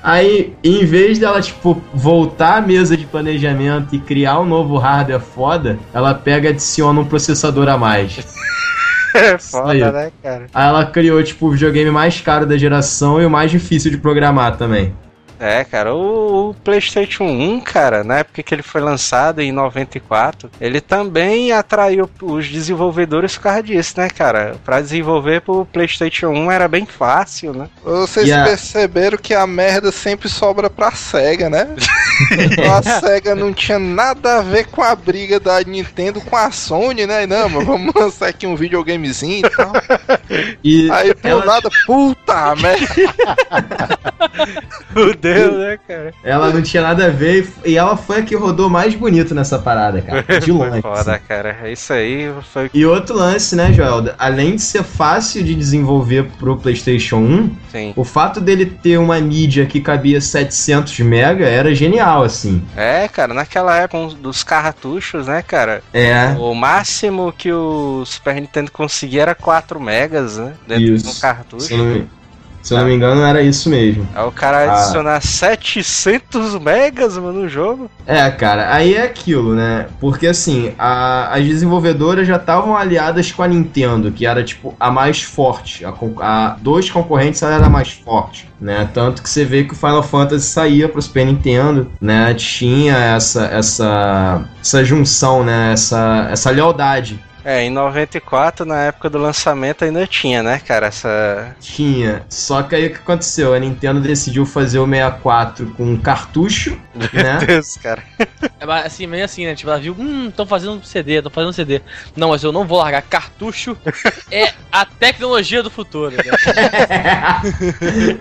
[0.03, 5.21] Aí, em vez dela, tipo, voltar à mesa de planejamento e criar um novo hardware
[5.21, 8.19] foda, ela pega e adiciona um processador a mais.
[9.15, 9.39] é aí.
[9.39, 10.47] foda, né, cara?
[10.53, 13.97] Aí ela criou, tipo, o videogame mais caro da geração e o mais difícil de
[13.97, 14.93] programar também.
[15.39, 20.49] É, cara, o, o PlayStation 1, cara, na época que ele foi lançado em 94,
[20.59, 24.55] ele também atraiu os desenvolvedores por causa disso, né, cara?
[24.65, 27.69] Pra desenvolver pro PlayStation 1 era bem fácil, né?
[27.83, 31.67] Vocês a- perceberam que a merda sempre sobra pra SEGA, né?
[32.69, 37.05] A SEGA não tinha nada a ver com a briga da Nintendo com a Sony,
[37.07, 37.25] né?
[37.25, 39.71] Não, mas vamos lançar aqui um videogamezinho e tal.
[40.61, 42.85] E Aí por ela, nada, puta merda.
[45.33, 46.13] Fudeu, né, cara?
[46.23, 49.59] ela não tinha nada a ver e, ela foi a que rodou mais bonito nessa
[49.59, 50.25] parada, cara.
[50.39, 50.81] De longe.
[50.81, 51.25] Foda, assim.
[51.27, 51.71] cara.
[51.71, 52.69] Isso aí foi.
[52.73, 54.13] E outro lance, né, Joel?
[54.17, 57.93] Além de ser fácil de desenvolver pro PlayStation 1, Sim.
[57.95, 62.63] o fato dele ter uma mídia que cabia 700 mega era genial, assim.
[62.75, 65.81] É, cara, naquela época dos cartuchos, né, cara?
[65.93, 66.35] É.
[66.39, 70.53] O máximo que o Super Nintendo conseguia era 4 megas, né?
[70.67, 71.09] Dentro de Isso.
[71.09, 71.77] um cartucho.
[71.77, 72.07] Me,
[72.61, 74.07] se eu não me engano, era isso mesmo.
[74.13, 74.81] Aí o cara Ah.
[74.83, 77.89] adicionar 700 megas, mano, no jogo.
[78.05, 79.87] É, cara, aí é aquilo, né?
[79.99, 84.91] Porque assim, a- as desenvolvedoras já estavam aliadas com a Nintendo, que era tipo a
[84.91, 85.85] mais forte.
[85.85, 88.89] A, a dois concorrentes ela era a mais forte, né?
[88.93, 92.33] Tanto que você vê que o Final Fantasy saía pro Super Nintendo, né?
[92.33, 95.71] Tinha essa essa essa junção, né?
[95.73, 97.19] Essa essa lealdade.
[97.43, 101.55] É, em 94, na época do lançamento, ainda tinha, né, cara, essa.
[101.61, 102.23] Tinha.
[102.29, 103.53] Só que aí o que aconteceu?
[103.53, 107.39] A Nintendo decidiu fazer o 64 com um cartucho, né?
[107.47, 108.03] Deus, cara.
[108.59, 109.55] É mas, assim, meio assim, né?
[109.55, 111.81] Tipo, ela viu, hum, tão fazendo um CD, tão fazendo um CD.
[112.15, 113.01] Não, mas eu não vou largar.
[113.03, 113.77] Cartucho
[114.29, 116.15] é a tecnologia do futuro.
[116.15, 116.23] Né?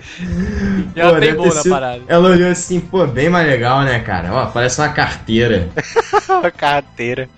[0.95, 2.03] E ela Pô, tem boa ter na sido- parada.
[2.09, 4.33] Ela olhou assim, pô, bem mais legal, né, cara?
[4.33, 5.69] Ó, parece uma carteira.
[6.43, 7.29] A carteira.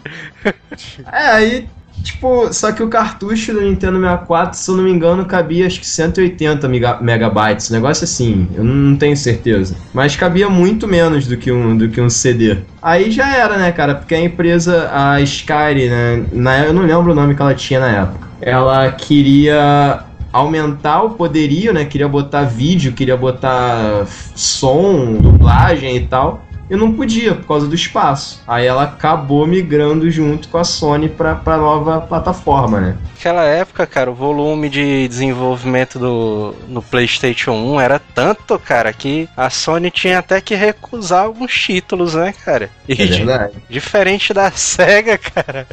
[1.12, 1.68] É, aí,
[2.03, 5.80] tipo, só que o cartucho do Nintendo 64, se eu não me engano, cabia acho
[5.80, 7.70] que 180 mega- megabytes.
[7.70, 9.76] Um negócio assim, eu não tenho certeza.
[9.92, 12.59] Mas cabia muito menos do que um, do que um CD.
[12.82, 13.94] Aí já era, né, cara?
[13.94, 16.24] Porque a empresa, a Skyrim, né?
[16.32, 18.28] Na, eu não lembro o nome que ela tinha na época.
[18.40, 21.84] Ela queria aumentar o poderio, né?
[21.84, 26.44] Queria botar vídeo, queria botar som, dublagem e tal.
[26.71, 28.41] E não podia por causa do espaço.
[28.47, 32.97] Aí ela acabou migrando junto com a Sony pra, pra nova plataforma, né?
[33.16, 39.29] Naquela época, cara, o volume de desenvolvimento do no PlayStation 1 era tanto, cara, que
[39.37, 42.71] a Sony tinha até que recusar alguns títulos, né, cara?
[42.89, 43.55] E É verdade.
[43.68, 45.66] diferente da Sega, cara,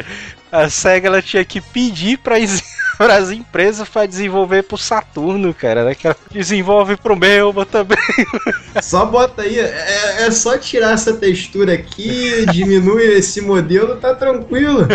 [0.52, 2.18] a Sega ela tinha que pedir
[2.98, 5.96] para as empresas para desenvolver pro Saturno, cara, né?
[5.96, 7.98] Que ela desenvolve pro meu também.
[8.82, 14.88] Só bota aí, é, é só tirar essa textura aqui, diminui esse modelo, tá tranquilo.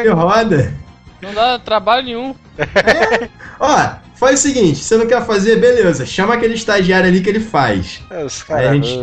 [0.00, 0.85] Ele roda.
[1.22, 2.34] Não dá trabalho nenhum.
[3.60, 7.40] Ó, faz o seguinte: você não quer fazer, beleza, chama aquele estagiário ali que ele
[7.40, 8.00] faz.
[8.10, 8.86] É, Os Aí a caras.
[8.86, 9.00] gente-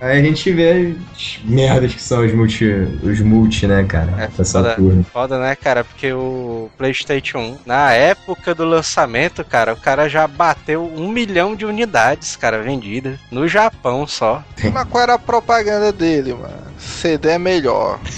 [0.00, 2.64] Aí a gente vê as merdas que são os multi,
[3.02, 4.10] os multi né, cara?
[4.18, 4.44] É, pra foda.
[4.44, 5.04] Saturno.
[5.12, 5.84] Foda, né, cara?
[5.84, 11.54] Porque o PlayStation 1, na época do lançamento, cara, o cara já bateu um milhão
[11.54, 13.18] de unidades, cara, vendidas.
[13.30, 14.42] No Japão só.
[14.72, 16.68] Mas qual era a propaganda dele, mano?
[16.78, 17.98] CD é melhor.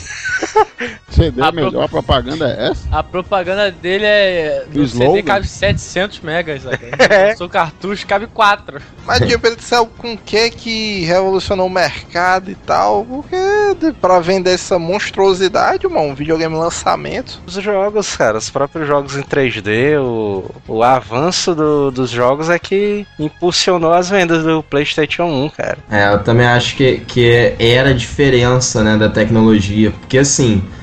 [1.11, 2.88] CD A é melhor, a propaganda é essa?
[2.91, 4.64] A propaganda dele é.
[4.70, 6.62] Do No CD cabe 700 megas?
[7.11, 7.34] É.
[7.34, 8.80] O seu cartucho cabe 4.
[9.05, 13.05] Mas tipo, ele saiu com o que que revolucionou o mercado e tal?
[13.05, 13.36] Porque
[13.80, 17.41] de- pra vender essa monstruosidade, mano, um videogame lançamento.
[17.47, 22.59] Os jogos, cara, os próprios jogos em 3D, o, o avanço do- dos jogos é
[22.59, 25.78] que impulsionou as vendas do PlayStation 1, cara.
[25.91, 29.91] É, eu também acho que, que era a diferença, né, da tecnologia.
[29.91, 30.30] Porque, assim,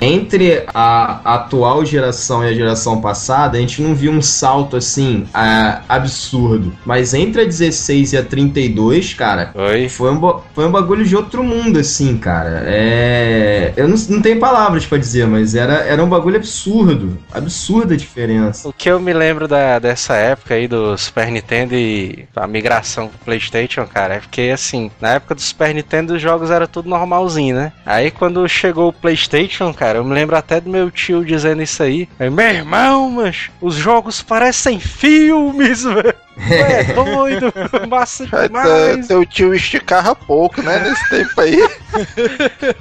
[0.02, 5.26] entre a atual geração e a geração passada, a gente não viu um salto, assim,
[5.34, 6.74] ah, absurdo.
[6.86, 9.90] Mas entre a 16 e a 32, cara, Oi?
[9.90, 12.64] foi um, foi um bagulho de outro mundo, assim, cara.
[12.66, 13.74] É.
[13.76, 17.18] Eu não, não tenho palavras pra dizer, mas era, era um bagulho absurdo.
[17.32, 18.68] Absurda a diferença.
[18.68, 23.08] O que eu me lembro da, dessa época aí do Super Nintendo e a migração
[23.08, 26.90] pro PlayStation, cara, é porque assim, na época do Super Nintendo os jogos era tudo
[26.90, 27.72] normalzinho, né?
[27.86, 29.37] Aí quando chegou o PlayStation,
[29.74, 32.08] cara, eu me lembro até do meu tio dizendo isso aí.
[32.20, 36.16] Meu irmão, mas os jogos parecem filmes, velho.
[36.52, 37.52] É doido,
[37.90, 39.08] massa demais.
[39.08, 40.80] teu- tio esticava pouco, né?
[40.80, 41.58] Nesse tempo aí.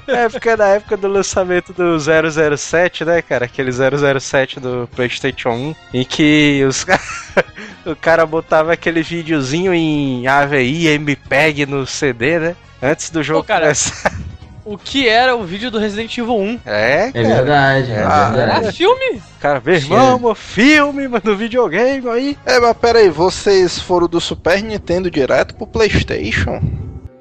[0.07, 3.47] É porque na época do lançamento do 007, né, cara?
[3.47, 6.85] Aquele 007 do PlayStation 1, em que os
[7.85, 12.57] o cara botava aquele videozinho em AVI, MPEG no CD, né?
[12.83, 14.13] Antes do jogo Pô, cara, começar.
[14.69, 16.61] O que era o vídeo do Resident Evil 1?
[16.67, 17.29] É, É cara.
[17.37, 18.65] verdade, é, Ah, verdade.
[18.65, 19.23] Era filme?
[19.41, 22.37] Cara, meu irmão, mano, filme, mano, do videogame aí.
[22.45, 26.61] É, mas peraí, vocês foram do Super Nintendo direto pro PlayStation?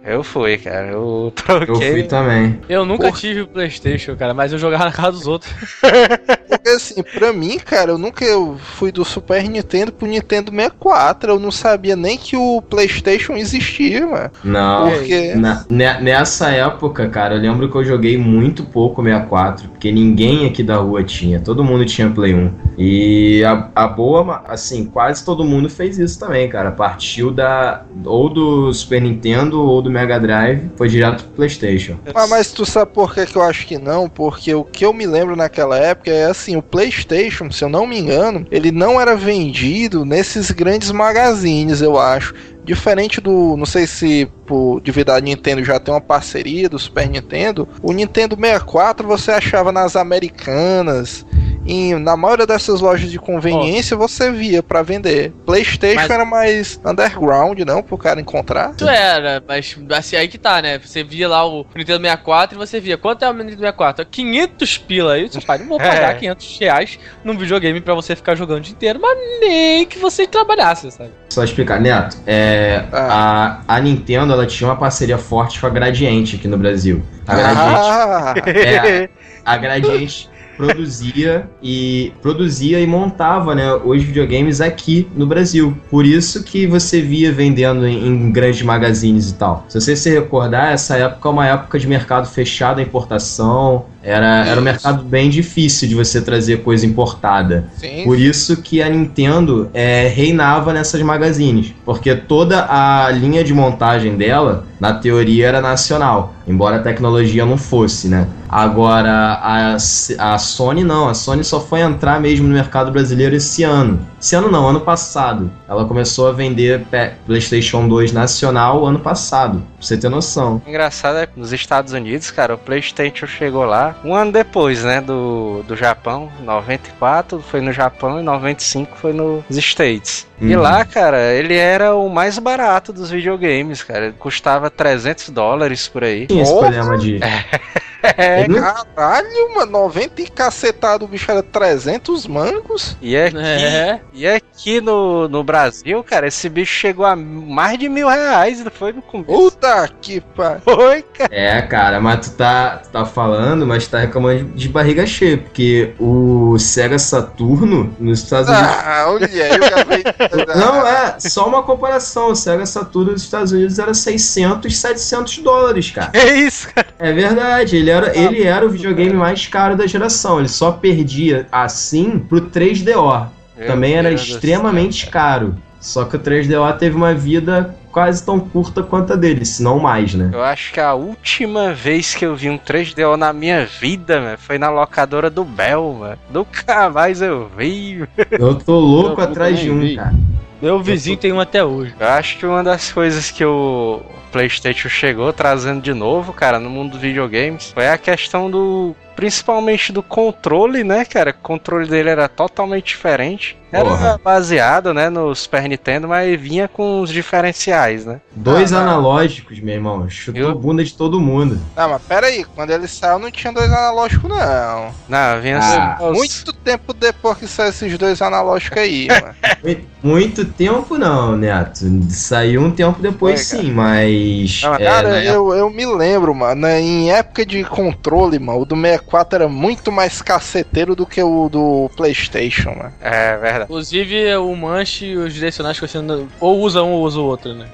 [0.06, 1.92] Eu fui, cara, eu Eu troquei.
[1.92, 2.60] fui também.
[2.70, 3.20] Eu nunca Porra.
[3.20, 5.52] tive o PlayStation, cara, mas eu jogava na casa dos outros.
[6.48, 11.32] Porque assim, pra mim, cara, eu nunca eu fui do Super Nintendo pro Nintendo 64.
[11.32, 14.32] Eu não sabia nem que o PlayStation existia, mano.
[14.44, 14.90] Não.
[14.92, 15.34] Porque.
[15.36, 20.46] Na- ne- nessa época, cara, eu lembro que eu joguei muito pouco 64, porque ninguém
[20.46, 22.52] aqui da rua tinha, todo mundo tinha Play 1.
[22.78, 26.72] E a, a boa, assim, quase todo mundo fez isso também, cara.
[26.72, 31.98] Partiu da ou do Super Nintendo ou do Mega Drive, foi direto pro PlayStation.
[32.14, 34.10] Mas, mas tu sabe por que, que eu acho que não?
[34.10, 37.88] Porque o que eu me lembro naquela época é assim, o PlayStation, se eu não
[37.88, 42.34] me engano, ele não era vendido nesses grandes magazines, eu acho.
[42.66, 47.10] Diferente do, não sei se por devido a Nintendo já tem uma parceria do Super
[47.10, 51.26] Nintendo, o Nintendo 64 você achava nas Americanas,
[51.68, 55.32] em, na maioria dessas lojas de conveniência você via pra vender.
[55.46, 58.74] PlayStation Mas- era mais underground, não, pro cara encontrar.
[58.76, 60.78] Isso era, mas assim, aí que tá, né?
[60.78, 64.06] Você via lá o Nintendo 64 e você via quanto é o Nintendo 64?
[64.06, 65.28] 500 pila aí.
[65.28, 66.14] Você pai, não vou pagar É.
[66.16, 70.28] 500 reais num videogame pra você ficar jogando o dia inteiro, mas nem que você
[70.28, 71.10] trabalhasse, sabe?
[71.30, 76.36] Só explicar, Neto, é, a, a Nintendo ela tinha uma parceria forte com a Gradiente
[76.36, 77.02] aqui no Brasil.
[77.28, 79.10] A Gradiente Ah, É,
[79.44, 85.78] a Gradiente produzia e produzia e montava né, os videogames aqui no Brasil.
[85.90, 89.66] Por isso que você via vendendo em, em grandes magazines e tal.
[89.68, 93.86] Se você se recordar, essa época é uma época de mercado fechado à importação.
[94.06, 97.66] Era, era um mercado bem difícil de você trazer coisa importada.
[97.76, 98.04] sim.
[98.04, 104.16] Por isso que a Nintendo é, reinava nessas magazines, porque toda a linha de montagem
[104.16, 108.28] dela, na teoria, era nacional, embora a tecnologia não fosse, né?
[108.48, 109.10] Agora
[109.42, 114.00] a, a Sony não, a Sony só foi entrar mesmo no mercado brasileiro esse ano.
[114.22, 115.52] Esse ano não, ano passado.
[115.68, 116.86] Ela começou a vender
[117.26, 120.62] PlayStation 2 nacional ano passado, pra você ter noção.
[120.66, 125.02] Engraçado é que nos Estados Unidos, cara, o PlayStation chegou lá um ano depois, né,
[125.02, 126.32] do, do Japão.
[126.44, 130.28] 94 foi no Japão e 95 foi nos States.
[130.40, 130.62] E Uhum.
[130.62, 134.06] lá, cara, ele era o mais barato dos videogames, cara.
[134.08, 136.28] Ele custava 300 dólares por aí.
[136.28, 137.16] Tinha esse problema de.
[137.24, 137.60] É,
[138.18, 142.98] Ele não- Caralho, mano, 90 e cacetado, o bicho era 300 mangos?
[143.02, 144.00] e aqui, É.
[144.14, 148.72] e aqui no, no Brasil, cara, esse bicho chegou a mais de mil reais, não
[148.72, 149.28] foi no começo?
[149.32, 150.62] Puta que pariu.
[150.64, 151.30] Foi, cara.
[151.32, 155.38] É, cara, mas tu tá, tu tá falando, mas tá reclamando de, de barriga cheia,
[155.38, 158.68] porque o Sega Saturno nos Estados Unidos.
[158.70, 162.30] Ah, olha aí, cara Não, é, só uma comparação.
[162.32, 166.12] O Sega Saturno nos Estados Unidos era 600, 700 dólares, cara.
[166.12, 166.88] Que isso, cara?
[167.00, 170.40] É verdade, ele era, ele era o videogame mais caro da geração.
[170.40, 173.28] Ele só perdia assim pro 3DO.
[173.58, 175.56] Meu também era Deus extremamente caro.
[175.80, 179.80] Só que o 3DO teve uma vida quase tão curta quanto a dele, se não
[179.80, 180.30] mais, né?
[180.34, 184.38] Eu acho que a última vez que eu vi um 3DO na minha vida, mano,
[184.38, 186.18] foi na locadora do Bel, mano.
[186.30, 188.04] Nunca mais eu vi.
[188.32, 189.96] Eu tô louco Eu atrás de um, vi.
[189.96, 190.14] cara.
[190.62, 191.94] Meu vizinho tem um até hoje.
[192.00, 194.02] Eu acho que uma das coisas que o
[194.32, 198.96] PlayStation chegou trazendo de novo, cara, no mundo dos videogames, foi a questão do.
[199.16, 201.32] Principalmente do controle, né, cara?
[201.32, 203.58] O controle dele era totalmente diferente.
[203.80, 208.20] Era baseado, né, no Super Nintendo, mas vinha com os diferenciais, né?
[208.36, 210.10] Dois Ah, analógicos, meu irmão.
[210.10, 211.60] Chutou Eu- a bunda de todo mundo.
[211.76, 214.92] Não, mas pera aí, quando ele saiu não tinha dois analógicos, não.
[215.08, 219.36] Não, vinha Ah, os- Muito tempo depois que saiu esses dois analógicos aí, mano.
[219.64, 221.80] Mui- Muito tempo não, Neto.
[222.12, 223.64] Saiu um tempo depois cara.
[223.64, 224.62] sim, mas.
[224.64, 228.60] Não, é, Cara, na eu, eu me lembro, mano, né, em época de controle, mano,
[228.62, 232.94] o do 64 era muito mais caceteiro do que o do PlayStation, mano.
[233.02, 233.65] É verdade.
[233.66, 237.26] Inclusive, o manche e os direcionais que você não- ou usa um ou usa o
[237.26, 237.68] outro, né?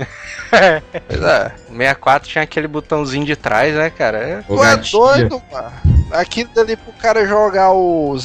[1.08, 1.52] Pois é.
[1.70, 4.18] O 64 tinha aquele botãozinho de trás, né, cara?
[4.18, 4.42] É.
[4.42, 5.72] Tu é doido, mano.
[6.12, 8.16] Aquilo dali pro cara jogar o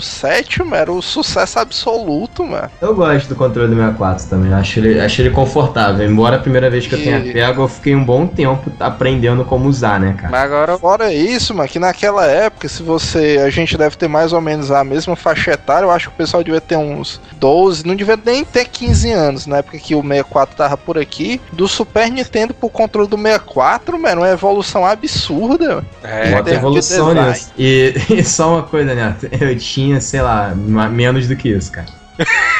[0.00, 2.70] 007, mano, era o sucesso absoluto, mano.
[2.80, 4.52] Eu gosto do controle do 64 também.
[4.52, 6.06] Acho ele, acho ele confortável.
[6.08, 9.44] Embora a primeira vez que eu tenha E- pego, eu fiquei um bom tempo aprendendo
[9.44, 10.30] como usar, né, cara?
[10.30, 13.40] Mas agora Fora isso, mano, que naquela época, se você.
[13.44, 16.18] A gente deve ter mais ou menos a mesma faixa etária, eu acho que o
[16.18, 20.02] pessoal devia ter uns 12, não devia nem ter 15 anos, na época que o
[20.02, 21.40] 64 tava por aqui.
[21.52, 25.76] Do Super Nintendo pro controle do 64, mano, uma evolução absurda.
[25.76, 25.86] mano.
[26.02, 27.33] É, de evolução design.
[27.58, 29.28] E, e só uma coisa, Neto.
[29.40, 31.88] Eu tinha, sei lá, menos do que isso, cara.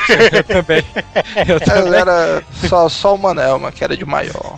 [0.09, 0.85] Eu também.
[1.47, 4.55] Eu Mas Era só, só o Manel, mano, que era de maior.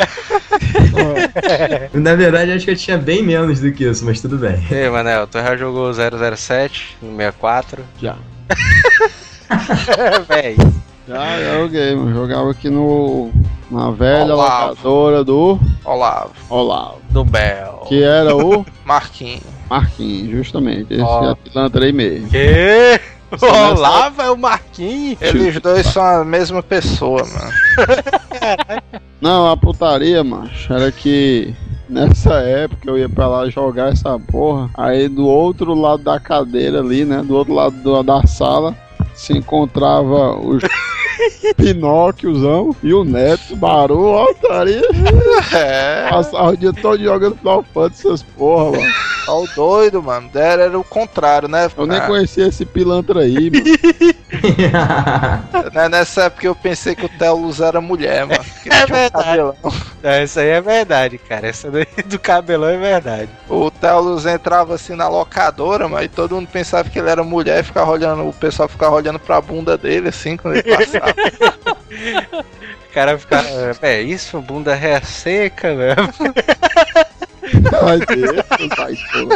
[1.93, 4.57] Na verdade, acho que eu tinha bem menos do que isso, mas tudo bem.
[4.71, 7.85] Ei, Manel, tu já jogou 007 no 64?
[8.01, 8.17] Já.
[10.29, 10.57] Véi.
[11.07, 12.15] Já joguei, mano.
[12.15, 13.31] Jogava aqui no.
[13.71, 14.69] Na velha Olavo.
[14.71, 17.01] locadora do Olavo, Olavo.
[17.11, 17.85] Do Bel.
[17.89, 19.56] Que era o Marquinhos.
[19.69, 20.93] Marquinhos, justamente.
[20.95, 21.31] Esse Ó.
[21.31, 22.29] é pilantra aí mesmo.
[22.29, 23.01] Que?
[23.43, 25.21] Olavo é o Marquinhos.
[25.21, 27.53] Eles dois são a mesma pessoa, mano.
[29.21, 31.55] Não, a putaria, macho, era que
[31.89, 34.71] nessa época eu ia pra lá jogar essa porra.
[34.77, 37.23] Aí do outro lado da cadeira ali, né?
[37.27, 38.75] Do outro lado do- da sala,
[39.17, 40.59] se encontrava o
[41.57, 44.83] Pinóquiozão e o Neto, Baru, altaria.
[45.53, 46.09] É.
[46.11, 48.93] Passava o dia todo jogando Final Fantasy essas porra, mano.
[49.29, 50.29] Ó, o doido, mano.
[50.29, 51.71] Dera era o contrário, né?
[51.77, 53.65] Eu nem Ah, conhecia esse pilantra aí, mano.
[55.73, 58.45] né, Nessa época eu pensei que o Telus era mulher, mano.
[58.63, 59.25] Que É um verdade.
[59.25, 59.55] cabelão.
[60.03, 61.47] É, isso aí é verdade, cara.
[61.47, 63.31] Essa daí do cabelão é verdade.
[63.49, 67.65] O Telus entrava assim na locadora, mas todo mundo pensava que ele era mulher e
[67.65, 71.15] ficava olhando, o pessoal ficava olhando pra bunda dele, assim, quando ele passava.
[72.89, 73.45] O cara fica.
[73.83, 76.09] É isso, bunda ré seca, velho.
[77.83, 78.35] Vai ter,
[78.75, 79.29] vai ter.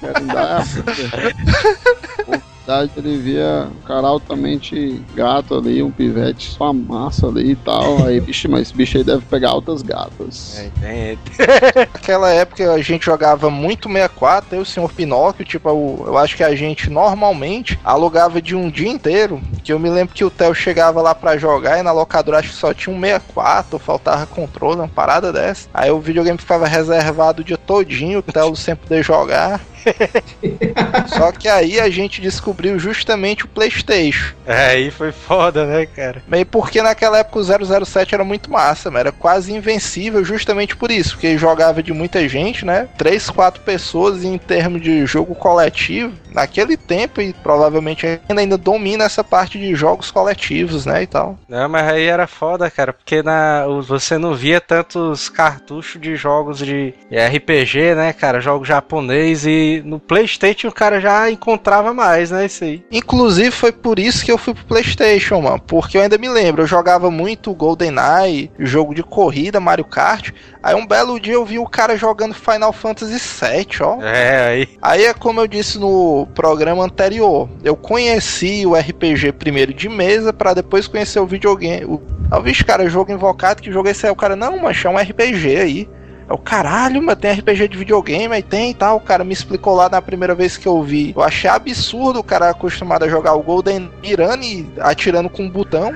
[0.00, 0.64] Quero dar
[2.66, 7.56] a verdade, ele via um cara altamente gato ali, um pivete só massa ali e
[7.56, 8.04] tal.
[8.04, 10.58] Aí, bicho, mas esse bicho aí deve pegar altas gatas.
[10.58, 11.18] É, tem-
[11.92, 14.88] Naquela época a gente jogava muito 64, eu e o Sr.
[14.94, 19.72] Pinóquio, tipo, eu, eu acho que a gente normalmente alugava de um dia inteiro, que
[19.72, 22.54] eu me lembro que o Theo chegava lá pra jogar e na locadora acho que
[22.56, 25.68] só tinha um 64, faltava controle, uma parada dessa.
[25.72, 29.60] Aí o videogame ficava reservado o dia todinho, o Theo sempre poder jogar.
[31.08, 34.34] Só que aí a gente descobriu justamente o PlayStation.
[34.46, 36.22] É, aí foi foda, né, cara?
[36.26, 39.00] Meio porque naquela época o 007 era muito massa, mano.
[39.00, 42.88] era quase invencível justamente por isso, porque jogava de muita gente, né?
[42.96, 48.58] Três, quatro pessoas e em termos de jogo coletivo, naquele tempo e provavelmente ainda, ainda
[48.58, 51.38] domina essa parte de jogos coletivos, né, e tal.
[51.48, 56.58] Não, mas aí era foda, cara, porque na, você não via tantos cartuchos de jogos
[56.58, 58.40] de RPG, né, cara?
[58.40, 62.46] Jogos japonês e no PlayStation o cara já encontrava mais, né?
[62.46, 62.84] Isso aí.
[62.90, 66.62] Inclusive foi por isso que eu fui pro PlayStation, mano, porque eu ainda me lembro,
[66.62, 70.30] eu jogava muito GoldenEye, jogo de corrida, Mario Kart.
[70.62, 74.02] Aí um belo dia eu vi o cara jogando Final Fantasy VII, ó.
[74.02, 74.68] É, aí.
[74.80, 77.48] Aí é como eu disse no programa anterior.
[77.62, 81.84] Eu conheci o RPG primeiro de mesa pra depois conhecer o videogame.
[81.84, 82.02] O...
[82.30, 84.12] Aí eu vi, cara, jogo invocado, que jogo é esse aí?
[84.12, 85.88] O cara, não, mas é um RPG aí.
[86.28, 88.96] É o caralho, mas tem RPG de videogame, aí tem e tal.
[88.96, 91.12] O cara me explicou lá na primeira vez que eu vi.
[91.16, 95.50] Eu achei absurdo o cara acostumado a jogar o Golden mirando e atirando com um
[95.50, 95.92] botão.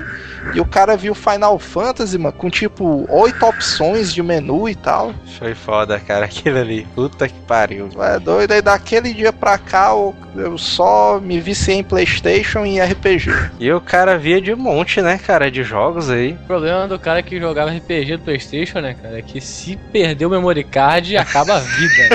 [0.53, 5.13] E o cara viu Final Fantasy, mano, com tipo oito opções de menu e tal.
[5.37, 6.87] Foi foda, cara, aquilo ali.
[6.95, 7.89] Puta que pariu.
[7.99, 12.79] É doido, aí daquele dia pra cá eu, eu só me viciei em Playstation e
[12.79, 13.31] RPG.
[13.59, 16.33] E o cara via de um monte, né, cara, de jogos aí.
[16.33, 20.18] O problema do cara que jogava RPG do Playstation, né, cara, é que se perder
[20.25, 22.09] o memory card, acaba a vida.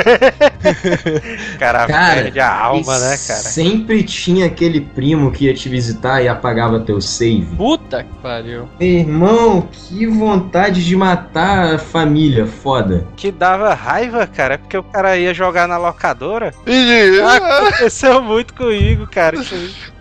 [1.55, 3.41] O cara, Cara, perde a alma, e né, cara?
[3.41, 7.57] Sempre tinha aquele primo que ia te visitar e apagava teu save.
[7.57, 8.69] Puta que pariu.
[8.81, 13.07] Irmão, que vontade de matar a família, foda.
[13.17, 16.53] Que dava raiva, cara, porque o cara ia jogar na locadora.
[16.67, 19.37] E Aconteceu muito comigo, cara.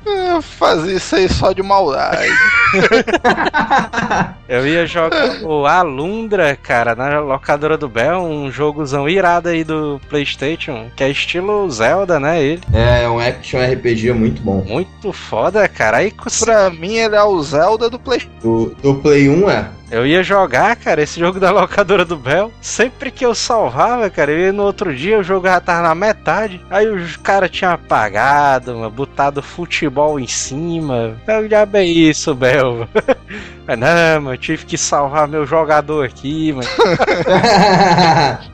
[0.06, 2.28] Eu fazia isso aí só de maldade.
[4.48, 10.00] Eu ia jogar o Alundra, cara, na locadora do Bel, um jogozão irado aí do
[10.10, 12.42] PlayStation, que é estilo Zelda, né?
[12.42, 12.62] Ele.
[12.74, 14.64] É, é um action RPG muito bom.
[14.68, 15.98] Muito foda, cara.
[15.98, 18.40] Aí pra mim ele é o Zelda do Playstation.
[18.42, 19.70] Do, do Play 1 é.
[19.94, 22.52] Eu ia jogar, cara, esse jogo da locadora do Bel.
[22.60, 25.94] Sempre que eu salvava, cara, eu ia no outro dia, o jogo já tava na
[25.96, 26.60] metade.
[26.70, 31.16] Aí os cara tinha apagado, mano, botado futebol em cima.
[31.28, 32.88] Eu já bem isso, Bel.
[33.68, 36.68] Mas não, mano, eu tive que salvar meu jogador aqui, mano.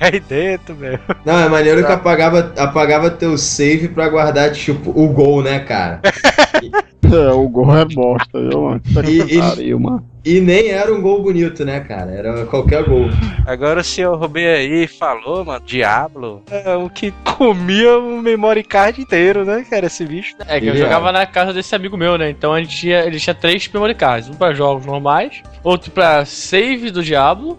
[0.00, 0.98] Aí dentro, meu.
[1.24, 6.00] Não, é maneiro que apagava, apagava teu save pra guardar, tipo, o gol, né, cara?
[7.12, 8.80] É, o gol é bosta, viu, mano?
[9.08, 10.06] E- e- pariu, mano.
[10.24, 12.10] E nem era um gol bonito, né, cara?
[12.10, 13.08] Era qualquer gol.
[13.46, 16.42] Agora o senhor Rubem aí falou, mano, Diablo.
[16.50, 20.36] É um que comia um memory card inteiro, né, cara, esse bicho.
[20.46, 20.76] É que eu é.
[20.76, 22.28] jogava na casa desse amigo meu, né?
[22.28, 24.28] Então a gente tinha, ele tinha três memory cards.
[24.28, 27.58] Um pra jogos normais, outro pra save do Diablo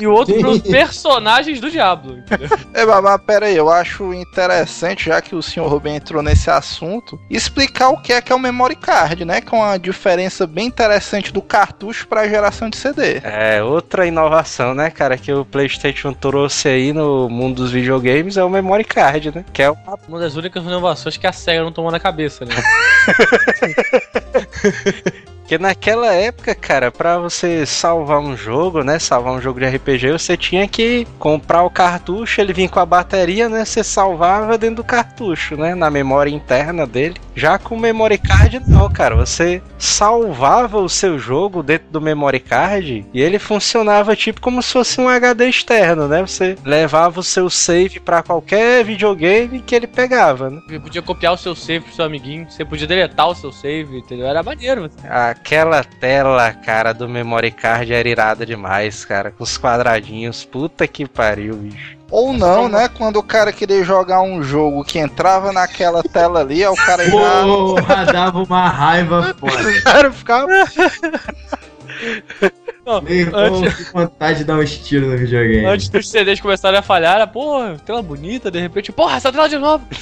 [0.00, 2.18] e o outro pros personagens do Diablo.
[2.18, 2.48] entendeu?
[2.74, 6.48] É, mas, mas pera aí, eu acho interessante, já que o senhor Rubem entrou nesse
[6.48, 9.40] assunto, explicar o que é que é o memory card, né?
[9.40, 13.20] Que é uma diferença bem interessante do cartucho para geração de CD.
[13.22, 18.44] É, outra inovação, né, cara, que o PlayStation trouxe aí no mundo dos videogames é
[18.44, 19.44] o memory card, né?
[19.52, 22.54] Que é uma Uma das únicas inovações que a SEGA não tomou na cabeça, né?
[25.48, 28.98] Porque naquela época, cara, pra você salvar um jogo, né?
[28.98, 32.84] Salvar um jogo de RPG, você tinha que comprar o cartucho, ele vinha com a
[32.84, 33.64] bateria, né?
[33.64, 35.74] Você salvava dentro do cartucho, né?
[35.74, 37.14] Na memória interna dele.
[37.34, 39.16] Já com o memory card, não, cara.
[39.16, 44.72] Você salvava o seu jogo dentro do memory card e ele funcionava tipo como se
[44.72, 46.20] fosse um HD externo, né?
[46.20, 50.60] Você levava o seu save pra qualquer videogame que ele pegava, né?
[50.68, 53.96] Você podia copiar o seu save pro seu amiguinho, você podia deletar o seu save,
[53.96, 54.26] entendeu?
[54.26, 54.90] Era maneiro.
[55.38, 60.44] Aquela tela, cara, do memory card era irada demais, cara, com os quadradinhos.
[60.44, 61.96] Puta que pariu, bicho.
[62.10, 62.88] Ou não, né?
[62.88, 67.04] Quando o cara queria jogar um jogo que entrava naquela tela ali, aí o cara
[67.04, 67.42] já.
[67.42, 69.80] Porra, dava uma raiva foda.
[69.82, 70.48] Cara, ficava.
[72.88, 75.66] Não, Meu irmão, antes, que vontade de dar uns tiros no videogame.
[75.66, 79.46] antes dos CDs começarem a falhar, era, porra, tela bonita, de repente, porra, essa tela
[79.46, 79.84] de novo.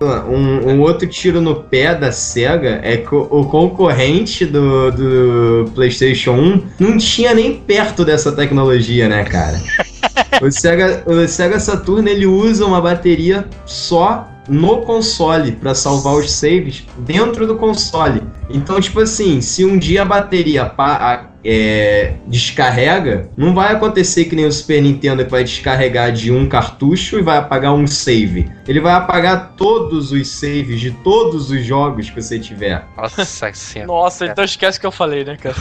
[0.00, 5.70] Um, um outro tiro no pé da SEGA é que o, o concorrente do, do
[5.74, 9.60] PlayStation 1 não tinha nem perto dessa tecnologia, né, cara?
[10.40, 16.32] O Sega, o Sega Saturn ele usa uma bateria só no console pra salvar os
[16.32, 18.22] saves dentro do console.
[18.50, 24.26] Então, tipo assim, se um dia a bateria pa- a- é, descarrega, não vai acontecer
[24.26, 27.86] que nem o Super Nintendo que vai descarregar de um cartucho e vai apagar um
[27.86, 28.50] save.
[28.68, 32.84] Ele vai apagar todos os saves de todos os jogos que você tiver.
[32.96, 33.24] Nossa
[33.54, 33.86] senhora.
[33.86, 35.56] Nossa, então esquece o que eu falei, né, cara?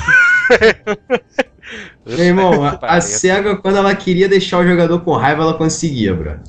[2.05, 3.01] Meu irmão, a.
[3.01, 6.39] SEGA, quando ela queria deixar o jogador com raiva, ela conseguia, bro.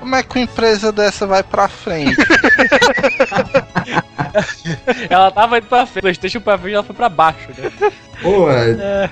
[0.00, 2.16] Como é que uma empresa dessa vai pra frente?
[5.10, 7.70] Ela tava indo pra frente, Playstation pra frente, ela foi pra baixo, né?
[8.22, 8.46] Pô,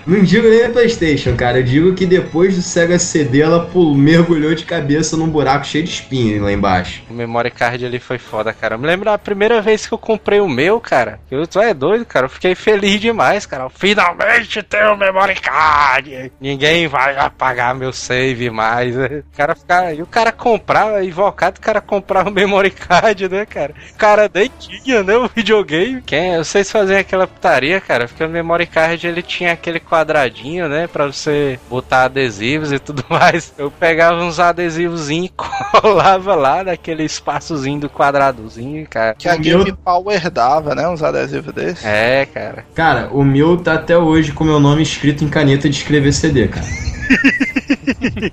[0.06, 1.58] não digo nem a PlayStation, cara.
[1.58, 5.84] Eu digo que depois do Sega CD, ela pul- mergulhou de cabeça num buraco cheio
[5.84, 7.02] de espinho lá embaixo.
[7.10, 8.76] O memory card ali foi foda, cara.
[8.76, 11.18] Eu me lembro da primeira vez que eu comprei o meu, cara.
[11.30, 12.26] Eu, tu é doido, cara.
[12.26, 13.68] Eu fiquei feliz demais, cara.
[13.68, 15.59] Finalmente tem o memory card.
[16.40, 18.94] Ninguém vai apagar meu save mais.
[18.96, 19.22] né?
[19.32, 23.44] O cara ficar, e o cara comprava, invocado, o cara comprava o memory card, né,
[23.46, 23.74] cara?
[23.94, 26.02] O cara nem tinha, né, o videogame.
[26.02, 30.86] Quem, vocês fazem aquela putaria, cara, porque o memory card ele tinha aquele quadradinho, né?
[30.86, 33.52] Pra você botar adesivos e tudo mais.
[33.58, 35.32] Eu pegava uns adesivozinhos e
[35.80, 39.14] colava lá naquele espaçozinho do quadradozinho, cara.
[39.14, 40.88] Que a O meu- Game Power dava, né?
[40.88, 41.84] Uns adesivos desses.
[41.84, 42.64] É, cara.
[42.74, 46.48] Cara, o meu tá até hoje com meu nome escrito em caneta de escrever CD,
[46.48, 46.66] cara.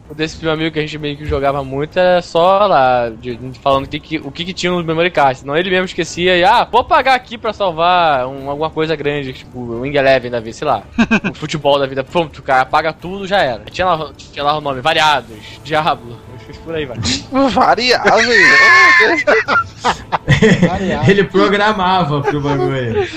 [0.10, 3.40] O desse meu amigo que a gente meio que jogava muito era só lá, de,
[3.64, 5.40] falando que, que- o que, que tinha no memory card.
[5.40, 9.34] Senão ele mesmo esquecia e, ah, vou pagar aqui pra salvar um- alguma coisa grande,
[9.34, 10.84] tipo o Wing Eleven da vida, sei lá,
[11.30, 12.04] o futebol da vida.
[12.04, 13.64] Pronto, o cara apaga tudo, já era.
[13.72, 16.20] Tinha lá, tinha lá o nome, variados, Diablo,
[16.66, 16.98] por aí vai.
[20.68, 21.10] Variável.
[21.10, 23.08] Ele programava pro bagulho.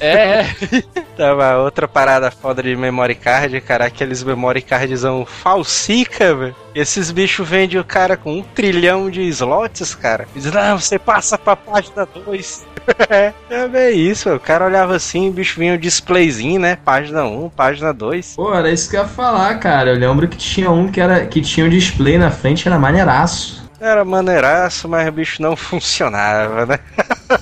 [0.00, 0.46] É, é.
[1.16, 6.56] Tava outra parada foda de memory card, cara, aqueles memory cardzão falsica, velho.
[6.74, 10.26] Esses bichos vendem o cara com um trilhão de slots, cara.
[10.34, 12.66] Diz, não, você passa pra página 2.
[13.50, 16.76] é bem isso, o cara olhava assim, o bicho vinha o displayzinho, né?
[16.84, 18.34] Página 1, página 2.
[18.36, 19.90] Pô, era isso que eu ia falar, cara.
[19.90, 23.64] Eu lembro que tinha um que, era, que tinha um display na frente, era maneiraço.
[23.80, 26.78] Era maneiraço, mas o bicho não funcionava, né?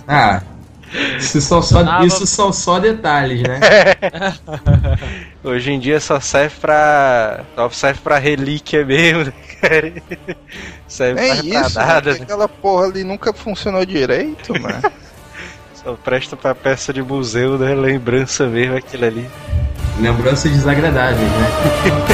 [0.07, 0.43] Ah,
[1.19, 2.07] isso são só, Funcionava.
[2.07, 3.61] isso são só detalhes, né?
[5.43, 7.41] Hoje em dia só serve pra.
[7.55, 9.93] Só serve pra relíquia mesmo, né, cara?
[10.87, 12.01] Serve É pra isso, né?
[12.05, 12.13] né?
[12.23, 14.83] Aquela porra ali nunca funcionou direito, mano.
[15.83, 17.75] Só presta pra peça de museu, né?
[17.75, 19.29] Lembrança mesmo aquilo ali.
[19.99, 21.49] Lembranças desagradáveis, né?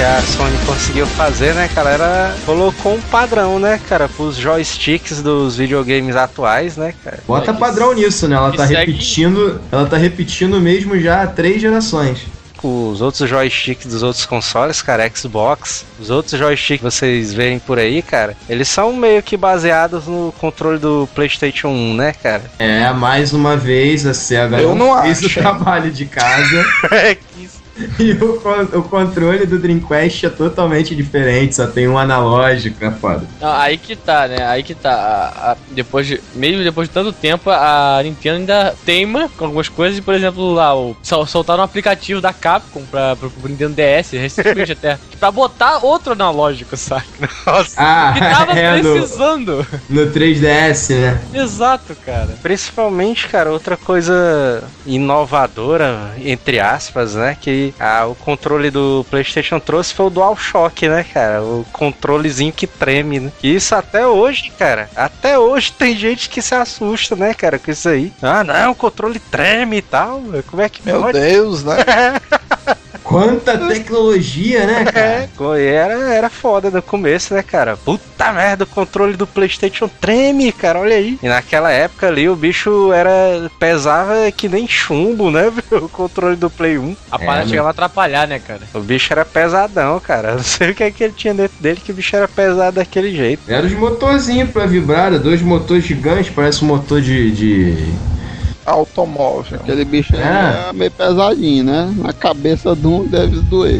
[0.00, 1.90] que a Sony conseguiu fazer, né, cara?
[1.90, 7.18] Ela colocou um padrão, né, cara, pros joysticks dos videogames atuais, né, cara?
[7.28, 8.34] Bota que- padrão nisso, né?
[8.34, 9.60] Ela tá segue- repetindo.
[9.70, 12.20] Ela tá repetindo mesmo já há três gerações.
[12.62, 17.78] Os outros joysticks dos outros consoles, cara, Xbox, os outros joysticks que vocês veem por
[17.78, 22.44] aí, cara, eles são meio que baseados no controle do PlayStation 1, né, cara?
[22.58, 26.64] É, mais uma vez a SEGA Eu não fez acho, o trabalho de casa.
[26.90, 27.59] É que isso.
[27.98, 33.26] E o, o controle do Dreamcast é totalmente diferente, só tem um analógico, é foda.
[33.40, 34.44] Não, aí que tá, né?
[34.46, 34.90] Aí que tá.
[34.92, 39.68] A- a- depois de, mesmo depois de tanto tempo, a Nintendo ainda teima com algumas
[39.68, 39.98] coisas.
[39.98, 43.74] E, por exemplo, lá, o, sol- soltaram um aplicativo da Capcom pra, pro, pro Nintendo
[43.74, 44.98] DS, recentemente até.
[45.18, 47.04] Pra botar outro analógico, saca?
[47.46, 47.76] Nossa.
[47.80, 49.66] Ah, Que tava é no, precisando.
[49.88, 51.20] no 3DS, né?
[51.34, 52.28] Exato, cara.
[52.42, 57.36] Principalmente, cara, outra coisa inovadora, entre aspas, né?
[57.40, 61.42] Que ah, o controle do PlayStation trouxe foi o DualShock, né, cara?
[61.42, 63.32] O controlezinho que treme, né?
[63.42, 64.88] E isso até hoje, cara.
[64.94, 68.12] Até hoje tem gente que se assusta, né, cara, com isso aí.
[68.22, 70.22] Ah, não, o controle treme e tal.
[70.48, 71.18] Como é que Meu pode?
[71.18, 71.76] Deus, né?
[73.10, 75.28] Quanta tecnologia, né, cara?
[75.58, 77.76] É, era, era foda no começo, né, cara?
[77.76, 81.18] Puta merda, o controle do PlayStation treme, cara, olha aí.
[81.20, 86.48] E naquela época ali o bicho era pesava que nem chumbo, né, o controle do
[86.48, 86.96] Play 1.
[87.10, 87.48] A parada né?
[87.48, 88.60] chegava a atrapalhar, né, cara?
[88.72, 90.36] O bicho era pesadão, cara.
[90.38, 92.76] Não sei o que é que ele tinha dentro dele que o bicho era pesado
[92.76, 93.42] daquele jeito.
[93.48, 97.32] Era os motorzinhos pra vibrar, dois motores gigantes, parece um motor de.
[97.32, 97.92] de...
[98.70, 99.58] Automóvel.
[99.62, 100.68] Aquele bicho aí É.
[100.70, 101.94] é meio pesadinho, né?
[101.96, 103.78] Na cabeça de um deve doer.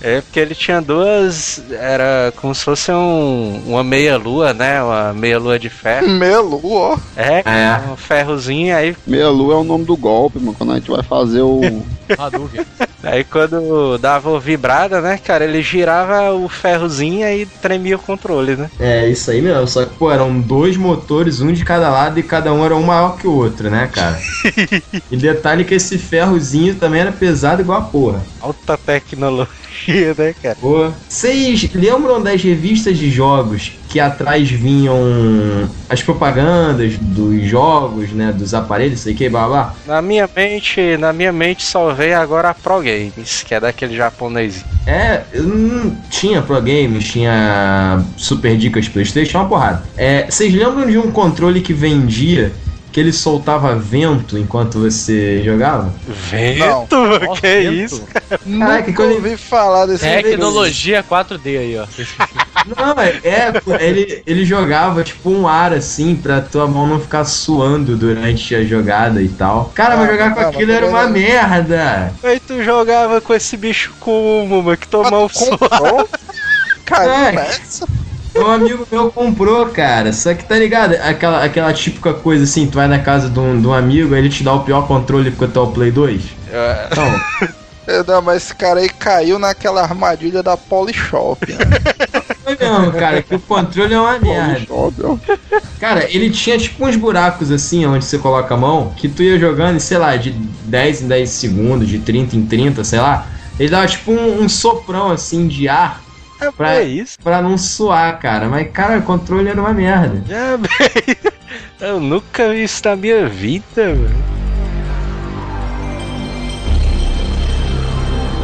[0.00, 1.62] É porque ele tinha duas.
[1.70, 4.82] Era como se fosse um, uma meia-lua, né?
[4.82, 6.08] Uma meia-lua de ferro.
[6.16, 6.96] Melu, ó.
[7.16, 7.80] É, É.
[7.92, 10.54] um ferrozinho aí Meia lua é o nome do golpe, mano.
[10.56, 11.60] Quando a gente vai fazer o.
[12.18, 12.64] Hadouken.
[13.02, 18.56] Aí quando dava o vibrada, né, cara, ele girava o ferrozinho e tremia o controle,
[18.56, 18.68] né?
[18.80, 19.66] É, isso aí mesmo.
[19.68, 22.82] Só que, pô, eram dois motores, um de cada lado, e cada um era um
[22.82, 24.18] maior que o outro, né, cara?
[25.10, 28.22] e detalhe que esse ferrozinho também era pesado igual a porra.
[28.40, 30.56] Alta tecnologia, né, cara?
[30.60, 30.90] Pô.
[31.08, 34.98] Vocês lembram das revistas de jogos que atrás vinham
[35.88, 38.32] as propagandas dos jogos, né?
[38.32, 39.74] Dos aparelhos, sei que, blá?
[39.86, 43.96] Na minha mente, na minha mente só veio agora a Pro Games, que é daquele
[43.96, 44.64] japonês.
[44.86, 49.82] É, hum, tinha Pro Games, tinha Super Dicas Playstation, uma porrada.
[49.96, 52.52] É, vocês lembram de um controle que vendia
[52.96, 55.92] que ele soltava vento enquanto você jogava?
[56.30, 56.96] Vento?
[57.28, 57.72] Ó, que vento.
[57.74, 58.02] isso?
[58.06, 61.84] Caraca, Nunca quando- ouvi falar desse Tecnologia 4D aí, ó.
[62.74, 67.26] Não, é, é, ele, ele jogava tipo um ar assim pra tua mão não ficar
[67.26, 69.70] suando durante a jogada e tal.
[69.74, 72.12] Cara, mas Ah, jogar com não, aquilo mas era uma não- merda.
[72.24, 75.58] Aí tu jogava com esse bicho como, mano, que tomou um suor.
[75.58, 76.08] Comprou?
[76.86, 77.32] Cara, É.
[77.32, 77.86] nessa.
[78.38, 80.12] Um amigo meu comprou, cara.
[80.12, 80.94] Só que tá ligado?
[80.94, 84.20] Aquela, aquela típica coisa assim, tu vai na casa de um, de um amigo, aí
[84.20, 86.22] ele te dá o pior controle porque tu é o Play 2.
[86.90, 87.20] Então,
[87.86, 91.46] É, Não, mas esse cara aí caiu naquela armadilha da Polishop.
[91.52, 91.58] Né?
[92.58, 94.66] mesmo, cara, que o controle é uma merda.
[95.80, 99.38] Cara, ele tinha tipo uns buracos assim, onde você coloca a mão, que tu ia
[99.38, 103.26] jogando, sei lá, de 10 em 10 segundos, de 30 em 30, sei lá.
[103.58, 106.02] Ele dava tipo um, um soprão assim de ar
[106.40, 107.18] É, Pra- é isso.
[107.22, 108.46] pra não suar, cara.
[108.48, 110.22] Mas, cara, o controle era uma merda.
[110.28, 111.16] Já, bem.
[111.80, 114.36] Eu nunca vi isso na minha vida, velho.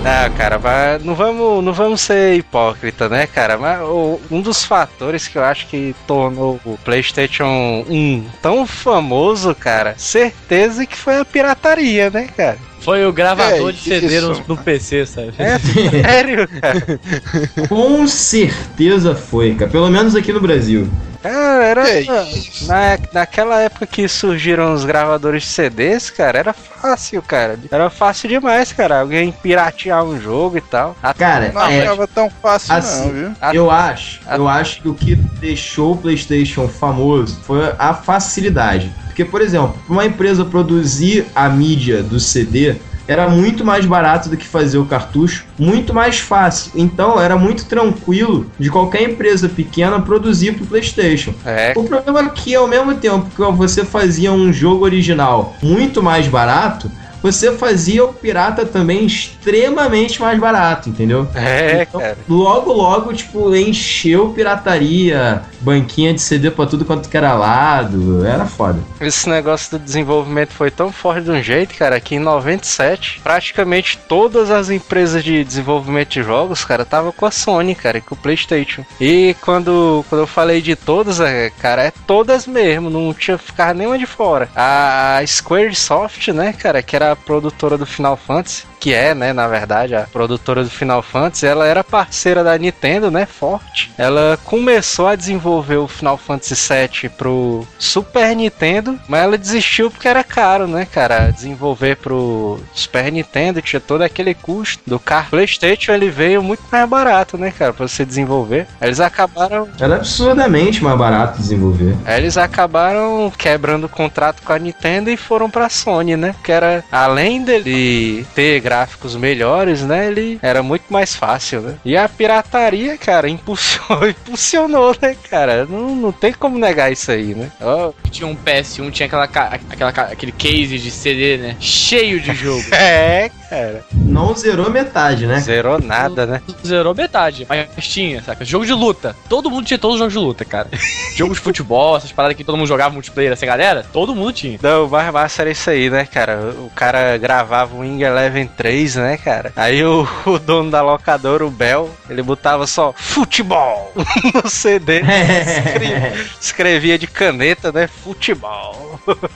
[0.05, 3.57] Ah, cara, mas não vamos, não vamos ser hipócrita, né, cara?
[3.57, 9.55] Mas o- um dos fatores que eu acho que tornou o PlayStation 1 tão famoso,
[9.55, 12.59] cara, certeza que foi a pirataria, né, cara?
[12.83, 15.33] Foi o gravador É, de CD no, PC, sabe?
[15.39, 17.01] É sério, cara.
[17.69, 19.71] Com certeza foi, cara.
[19.71, 20.89] Pelo menos aqui no Brasil.
[21.23, 22.01] Cara, era.
[22.01, 22.67] Isso?
[22.67, 27.57] Na, naquela época que surgiram os gravadores de CDs, cara, era fácil, cara.
[27.71, 29.01] Era fácil demais, cara.
[29.01, 30.97] Alguém piratear um jogo e tal.
[31.01, 33.33] A- Cara, Não é, ficava tão fácil assim, não, viu?
[33.53, 38.93] eu acho, a- eu acho que o que deixou o PlayStation famoso foi a facilidade.
[39.13, 44.37] Porque, por exemplo, uma empresa produzir a mídia do CD era muito mais barato do
[44.39, 46.73] que fazer o cartucho, muito mais fácil.
[46.75, 51.35] Então era muito tranquilo de qualquer empresa pequena produzir pro PlayStation.
[51.45, 56.03] É, O problema é que ao mesmo tempo que você fazia um jogo original muito
[56.03, 56.91] mais barato,
[57.23, 61.29] você fazia o pirata também extremamente mais barato, entendeu?
[61.35, 62.19] é, Então, cara.
[62.29, 68.45] Logo, logo, tipo, encheu pirataria, banquinha de CD pra tudo quanto que era lado, era
[68.47, 68.81] foda.
[69.01, 73.99] Esse negócio do desenvolvimento foi tão forte de um jeito, cara, que em 97, praticamente
[74.09, 78.15] todas as empresas de desenvolvimento de jogos, cara, tava com a Sony, cara, e com
[78.15, 78.85] o PlayStation.
[79.01, 83.75] E quando, quando eu falei de todas, é, cara, é todas mesmo, não tinha ficar
[83.75, 84.49] nenhuma de fora.
[84.57, 89.47] A Squaresoft, né, cara, que era a produtora do Final Fantasy, que é, né, na
[89.47, 93.93] verdade, a produtora do Final Fantasy, ela era parceira da Nintendo, né, forte.
[93.97, 100.09] Ela começou a desenvolver o Final Fantasy VII pro Super Nintendo, mas ela desistiu porque
[100.09, 105.31] era caro, né, cara, desenvolver pro Super Nintendo, tinha todo aquele custo do carro.
[105.31, 108.67] PlayStation, ele veio muito mais barato, né, cara, pra você desenvolver.
[108.81, 111.97] Eles acabaram Era absurdamente mais barato desenvolver.
[112.07, 116.35] Eles acabaram quebrando o contrato com a Nintendo e foram pra Sony, né?
[116.43, 120.09] Que era, além dele ter gráficos melhores, né?
[120.09, 121.75] Ele era muito mais fácil, né?
[121.85, 125.67] E a pirataria, cara, impulsionou, impulsionou né, cara?
[125.67, 127.51] Não, não tem como negar isso aí, né?
[127.61, 131.57] Ó, Tinha um PS1, tinha aquela, aquela, aquele case de CD, né?
[131.61, 132.65] Cheio de jogo.
[132.73, 133.85] é, cara.
[133.93, 135.39] Não zerou metade, né?
[135.41, 136.43] Zerou nada, né?
[136.67, 137.47] Zerou metade.
[137.49, 138.45] Mas tinha, saca?
[138.45, 139.15] Jogo de luta.
[139.29, 140.69] Todo mundo tinha todos os jogos de luta, cara.
[141.15, 144.59] Jogo de futebol, essas paradas que todo mundo jogava multiplayer, essa galera, todo mundo tinha.
[144.63, 146.55] Não, o mais massa era isso aí, né, cara?
[146.59, 149.53] O cara gravava o Wing Eleven 3, né, cara?
[149.55, 153.93] Aí o, o dono da locadora, o Bel, ele botava só futebol
[154.35, 155.03] no CD.
[155.03, 157.87] escrevia, escrevia de caneta, né?
[157.87, 158.82] Futebol.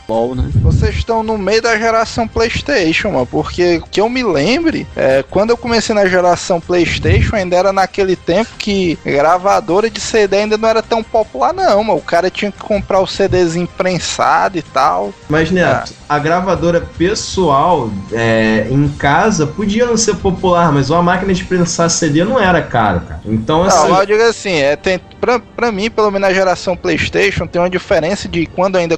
[0.07, 0.51] Bom, né?
[0.57, 3.27] Vocês estão no meio da geração PlayStation, mano.
[3.27, 8.17] Porque que eu me lembre, é, quando eu comecei na geração PlayStation, ainda era naquele
[8.17, 11.99] tempo que gravadora de CD ainda não era tão popular, não, mano.
[11.99, 15.13] O cara tinha que comprar o CDs imprensado e tal.
[15.29, 21.35] Mas, Neto, a gravadora pessoal é, em casa podia não ser popular, mas uma máquina
[21.35, 23.21] de prensar CD não era caro, cara.
[23.25, 23.89] Então, assim.
[23.89, 27.61] Não, eu digo assim, é, tem, pra, pra mim, pelo menos na geração PlayStation, tem
[27.61, 28.97] uma diferença de quando eu ainda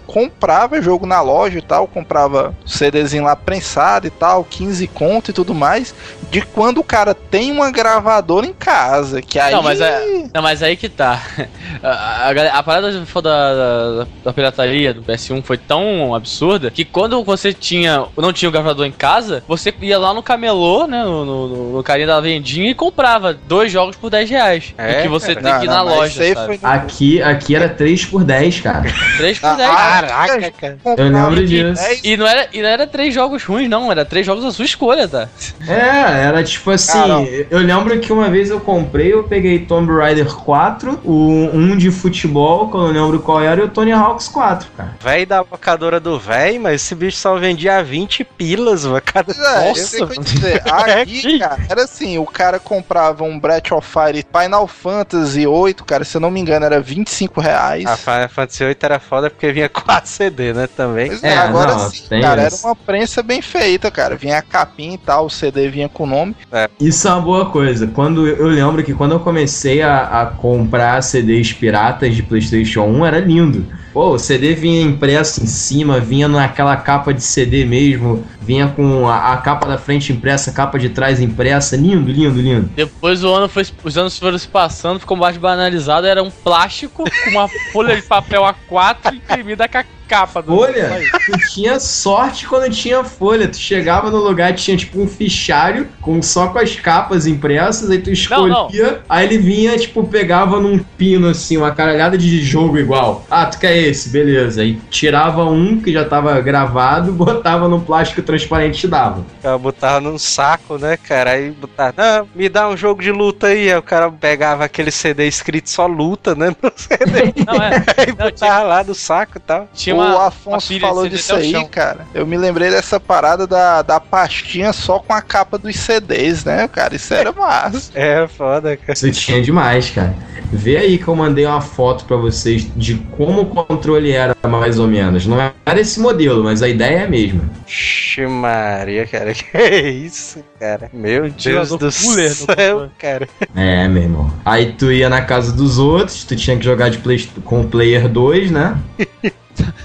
[0.59, 5.35] comprava jogo na loja e tal, comprava CDzinho lá prensado e tal, 15 conto e
[5.35, 5.95] tudo mais,
[6.31, 9.53] de quando o cara tem uma gravadora em casa, que aí...
[9.55, 11.23] Não, mas é- Não, mas aí que tá.
[11.81, 17.23] A, a- a parada da, da, da pirataria do PS1 foi tão absurda que quando
[17.23, 21.05] você tinha não tinha o gravador em casa, você ia lá no camelô, né?
[21.05, 24.75] No, no, no carinha da vendinha e comprava dois jogos por 10 reais.
[24.77, 25.47] É, e que você cara.
[25.51, 26.21] tem que ir Não, na não, loja.
[26.35, 28.87] no- Aqui, aqui era 3 por 10, cara.
[29.19, 30.48] 3 por Ah, 10.
[30.51, 31.01] Caraca, cara.
[31.01, 31.83] Eu lembro disso.
[32.03, 33.91] E não, era, e não era três jogos ruins, não.
[33.91, 35.29] Era três jogos à sua escolha, tá?
[35.67, 36.93] É, era tipo assim.
[36.93, 37.29] Caramba.
[37.51, 41.91] eu lembro que uma vez eu comprei, eu peguei Tomb Raider 4, o um de
[41.91, 44.95] futebol, que eu não lembro qual era, e o Tony Hawks 4, cara.
[45.01, 49.01] Véi da locadora do véi, mas esse bicho só vendia 20 pilas, mano.
[49.05, 49.33] Cada...
[49.33, 50.29] É, Nossa, eu sei o que eu mano.
[50.29, 50.63] ia dizer.
[50.65, 55.85] É, Aqui, cara, era assim, o cara comprava um Breath of Fire Final Fantasy 8,
[55.85, 57.87] cara, se eu não me engano, era 25 reais.
[57.87, 61.09] A Final Fantasy VIII era foda porque vinha 4 CD, né, também.
[61.09, 62.65] Pois é, É, agora não, sim, tem cara, era esse.
[62.65, 64.17] uma prensa bem feita, cara.
[64.17, 66.37] Vinha a capinha e tal, o CD vinha com o nome.
[66.81, 67.87] Isso é uma boa coisa.
[67.87, 73.07] Quando eu lembro que quando eu comecei a, a comprar CDs piratas de PlayStation 1
[73.07, 73.67] era lindo.
[73.93, 79.09] Pô, o CD vinha impresso em cima, vinha naquela capa de CD mesmo, vinha com
[79.09, 82.71] a, a capa da frente impressa, a capa de trás impressa, lindo, lindo, lindo.
[82.75, 87.05] Depois o ano foi, os anos foram se passando, ficou mais banalizado, era um plástico
[87.05, 90.57] com uma folha de papel A4 imprimida com a capa do.
[90.57, 93.47] Folha, tu tinha sorte quando tinha folha.
[93.47, 97.99] Tu chegava no lugar tinha tipo um fichário com só com as capas impressas, aí
[97.99, 102.79] tu escolhia, Não, aí ele vinha, tipo, pegava num pino assim, uma caralhada de jogo
[102.79, 103.27] igual.
[103.31, 104.63] Ah, tu quer esse, beleza.
[104.63, 109.25] Aí tirava um que já tava gravado, botava no plástico transparente e dava.
[109.43, 111.33] Cara botava num saco, né, cara?
[111.33, 113.71] Aí botava, não, me dá um jogo de luta aí.
[113.71, 116.49] Aí o cara pegava aquele CD escrito só luta, né?
[116.63, 117.33] No CD.
[117.47, 117.85] Não, é.
[117.97, 119.69] Aí Não, botava tinha, lá do saco e tal.
[119.75, 121.67] tinha o uma, uma Afonso pilha falou disso aí, chão.
[121.67, 122.07] cara.
[122.15, 126.67] Eu me lembrei dessa parada da, da pastinha só com a capa dos CDs, né,
[126.69, 126.95] cara?
[126.97, 127.91] Isso era massa.
[127.99, 128.93] É, foda, cara.
[128.93, 130.15] Isso tinha demais, cara.
[130.53, 134.89] Vê aí que eu mandei uma foto pra vocês de como controle era, mais ou
[134.89, 135.27] menos.
[135.27, 137.43] Não era esse modelo, mas a ideia é a mesma.
[137.67, 139.33] Ixi, Maria, cara.
[139.39, 140.91] Que isso, cara?
[140.93, 142.91] Meu Deus do céu, controle.
[142.99, 143.29] cara.
[143.55, 144.33] É, meu irmão.
[144.45, 147.69] Aí tu ia na casa dos outros, tu tinha que jogar de play, com o
[147.69, 148.77] Player 2, né?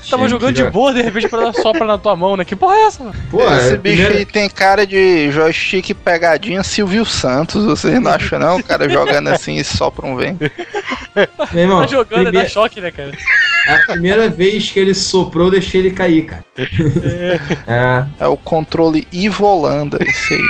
[0.07, 2.45] Tava jogando de boa, de repente para sopra na tua mão, né?
[2.45, 3.15] Que porra é essa, mano?
[3.31, 8.11] Pô, Esse é, bicho primeiro- aí tem cara de joystick pegadinha Silvio Santos, vocês não
[8.11, 8.57] acham não?
[8.57, 10.49] O cara jogando assim e sopra um vento.
[11.51, 13.11] meu irmão, Tá jogando, prime- é da choque, né, cara?
[13.67, 16.45] A primeira vez que ele soprou, eu deixei ele cair, cara.
[17.67, 18.05] É.
[18.19, 20.41] É o controle Ivolanda, esse aí.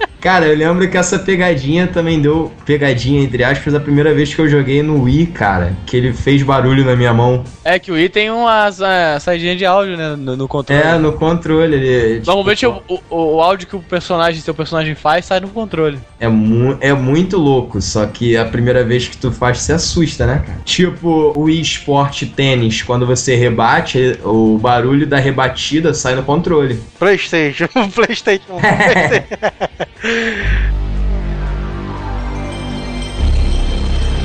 [0.20, 4.40] Cara, eu lembro que essa pegadinha também deu pegadinha, entre aspas, a primeira vez que
[4.40, 5.72] eu joguei no Wii, cara.
[5.86, 7.42] Que ele fez barulho na minha mão.
[7.64, 10.82] É que o Wii tem umas é, saidinha de áudio, né, no, no controle.
[10.82, 11.74] É, no controle.
[11.74, 15.48] Ele, tipo, Normalmente o, o, o áudio que o personagem, seu personagem faz, sai no
[15.48, 15.98] controle.
[16.18, 20.26] É, mu é muito louco, só que a primeira vez que tu faz, você assusta,
[20.26, 20.60] né, cara?
[20.64, 26.78] Tipo o eSport tênis, quando você rebate, o barulho da rebatida sai no controle.
[26.98, 28.58] Playstation, Playstation.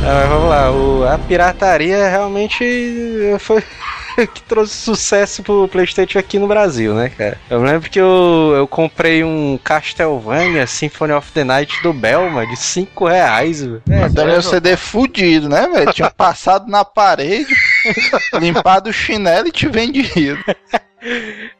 [0.08, 2.64] Ah, mas vamos lá, o- a pirataria realmente
[3.40, 3.64] foi
[4.34, 7.38] que trouxe sucesso pro Playstation aqui no Brasil, né, cara?
[7.50, 12.56] Eu lembro que eu, eu comprei um Castlevania Symphony of the Night do Belma de
[12.56, 13.82] 5 reais, velho.
[14.14, 15.92] Também o CD fudido, né, velho?
[15.92, 17.54] Tinha passado na parede,
[18.40, 20.40] limpado o chinelo e te vendido.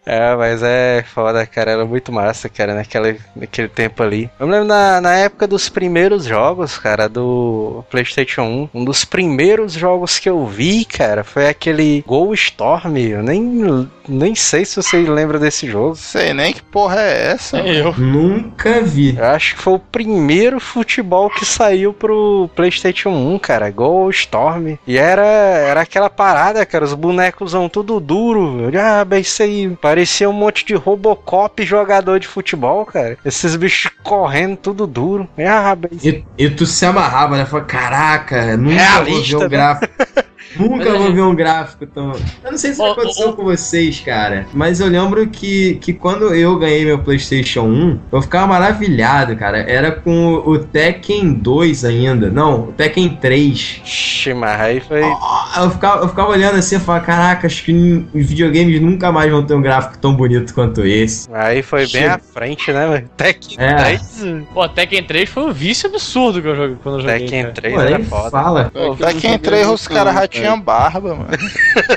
[0.06, 1.72] É, mas é foda, cara.
[1.72, 4.30] Era muito massa, cara, naquele, naquele tempo ali.
[4.40, 8.70] Eu me lembro na, na época dos primeiros jogos, cara, do PlayStation 1.
[8.74, 12.98] Um dos primeiros jogos que eu vi, cara, foi aquele Go Storm.
[12.98, 15.96] Eu nem, nem sei se você lembra desse jogo.
[15.96, 17.58] Sei nem que porra é essa.
[17.60, 17.94] É eu.
[17.98, 19.18] Nunca vi.
[19.18, 23.72] Eu acho que foi o primeiro futebol que saiu pro PlayStation 1, cara.
[23.72, 24.78] Go Storm.
[24.86, 26.86] E era, era aquela parada, cara.
[26.86, 28.58] Os bonecos são tudo duro.
[28.58, 28.80] velho.
[28.80, 29.78] Ah, bem, isso aí.
[29.82, 33.18] Parecia um monte de Robocop jogador de futebol, cara.
[33.26, 35.28] Esses bichos correndo tudo duro.
[35.38, 37.46] Ah, bem, E, e tu se amarrava, né?
[37.46, 39.46] Falei, caraca, nunca Realista, vou ver né?
[39.46, 39.94] um gráfico.
[40.58, 42.12] nunca Mas vou é- ver um gráfico tão.
[42.44, 43.34] Eu não sei se Ô, aconteceu ô.
[43.34, 44.46] com vocês, cara.
[44.54, 49.60] Mas eu lembro que, que quando eu ganhei meu PlayStation 1, eu ficava maravilhado, cara.
[49.60, 52.30] Era com o, o Tekken 2 ainda.
[52.30, 53.82] Não, o Tekken 3.
[53.84, 55.02] Ixi, mas aí foi.
[55.02, 59.12] Ó, Eu ficava, eu ficava olhando assim e falava, caraca, acho que os videogames nunca
[59.12, 61.28] mais vão ter um gráfico tão bonito quanto esse.
[61.34, 62.16] Aí foi bem Chega.
[62.16, 63.10] à frente, né, velho?
[63.16, 63.74] Tekken É.
[63.76, 64.24] 3.
[64.54, 67.20] Pô, Tekken 3 foi um vício absurdo que eu joguei quando eu joguei.
[67.20, 67.54] Tekken cara.
[67.54, 68.30] 3 Pô, era nem foda.
[68.32, 68.72] fala.
[68.74, 71.30] Pô, que entrei, os caras já tinham barba, mano.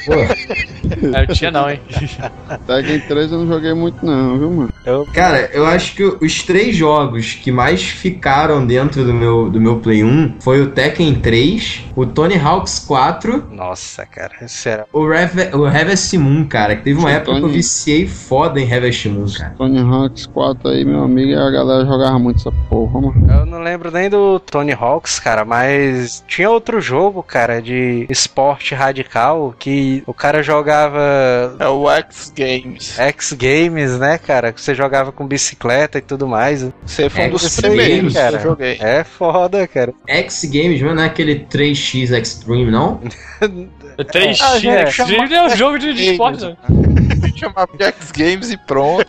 [0.07, 0.88] Pô,
[1.29, 1.81] eu tinha não, hein?
[2.67, 4.71] Tekken 3 eu não joguei muito não, viu, mano?
[4.85, 9.61] Eu, Cara, eu acho que os três jogos que mais ficaram dentro do meu, do
[9.61, 14.33] meu Play 1 foi o Tekken 3, o Tony Hawk's 4, nossa, cara.
[14.65, 14.87] Era.
[14.93, 16.77] o, Rev o Harvest Moon, cara.
[16.77, 17.53] Que teve uma Sim, época que eu Tony.
[17.53, 19.55] viciei foda em Harvest Moon, cara.
[19.57, 23.27] Tony Hawks 4 aí, meu amigo, e a galera jogava muito essa porra, mano.
[23.31, 28.75] Eu não lembro nem do Tony Hawks, cara, mas tinha outro jogo, cara, de esporte
[28.75, 30.88] radical que o cara jogava
[31.59, 32.99] É o X Games.
[32.99, 34.53] X Games, né, cara?
[34.53, 36.67] Que você jogava com bicicleta e tudo mais.
[36.87, 38.37] Você foi um É, dos primeiros que cara.
[38.37, 38.77] eu joguei.
[38.81, 39.93] É foda, cara.
[40.07, 43.01] X Games, mano, não é aquele 3X Extreme, não?
[44.05, 46.57] 3x Ah, gente, Extreme é um jogo de, esporte, né?
[47.37, 49.07] Chamava de X Games e pronto.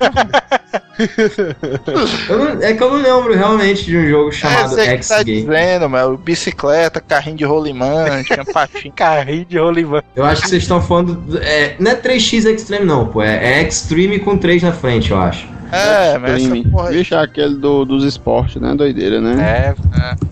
[2.30, 5.42] Não- é que eu não lembro realmente de um jogo chamado é, X tá Game.
[5.42, 6.18] dizendo, mano.
[6.18, 8.94] Bicicleta, carrinho de rolimã, tinha patinho.
[8.94, 10.04] Carrinho de rolimã.
[10.16, 11.16] Eu acho que vocês estão falando.
[11.16, 13.22] do- é, não é 3x Extreme, não, pô.
[13.24, 15.48] É, é Extreme com 3 na frente, eu acho.
[15.72, 16.92] É, mas porra.
[16.92, 18.74] Vixe, é aquele do, dos esportes, né?
[18.76, 19.42] Doideira, né?
[19.42, 19.76] É,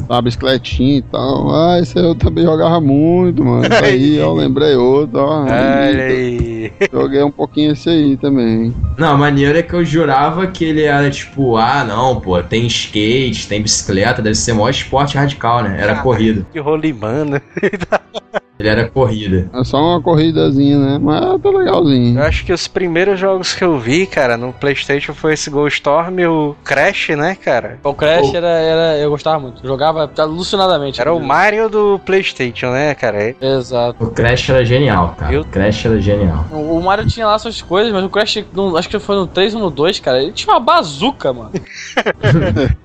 [0.10, 1.54] A bicicletinha e tal.
[1.54, 3.64] Ah, esse aí eu também jogava muito, mano.
[3.66, 5.42] Isso aí, eu lembrei outro, ó.
[5.44, 6.72] olha aí.
[6.92, 8.74] Joguei um pouquinho esse aí também.
[8.98, 12.66] Não, a maneira é que eu jurava que ele era tipo, ah, não, pô, tem
[12.68, 15.74] skate, tem bicicleta, deve ser maior esporte radical, né?
[15.78, 16.04] Era Caralho.
[16.04, 16.46] corrida.
[16.54, 17.42] De rolimã, né?
[18.60, 19.47] Ele era corrida.
[19.53, 20.99] É só uma corridazinha, né?
[20.99, 22.18] Mas tá legalzinho.
[22.20, 25.78] Eu acho que os primeiros jogos que eu vi, cara, no Playstation foi esse Ghost
[25.78, 27.78] Storm e o Crash, né, cara?
[27.84, 28.36] O Crash Oh.
[28.38, 28.97] era, era.
[28.97, 29.66] Eu gostava muito.
[29.66, 30.99] Jogava alucinadamente.
[30.99, 33.36] Era o Mario do Playstation, né, cara?
[33.39, 34.03] Exato.
[34.03, 35.34] O Crash era genial, cara.
[35.34, 36.45] Eu- O Crash era genial.
[36.51, 39.28] O o Mario tinha lá suas coisas, mas o Crash, no- acho que foi no
[39.28, 40.22] 3 ou no 2, cara.
[40.22, 41.51] Ele tinha uma bazuca, mano.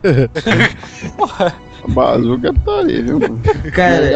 [1.39, 1.53] A
[1.89, 3.41] bazuca é putaria, viu, mano?
[3.75, 4.11] Cara,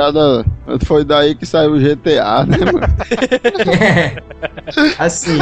[0.84, 2.80] Foi daí que saiu o GTA, né, mano?
[3.80, 4.16] É.
[4.98, 5.38] Assim,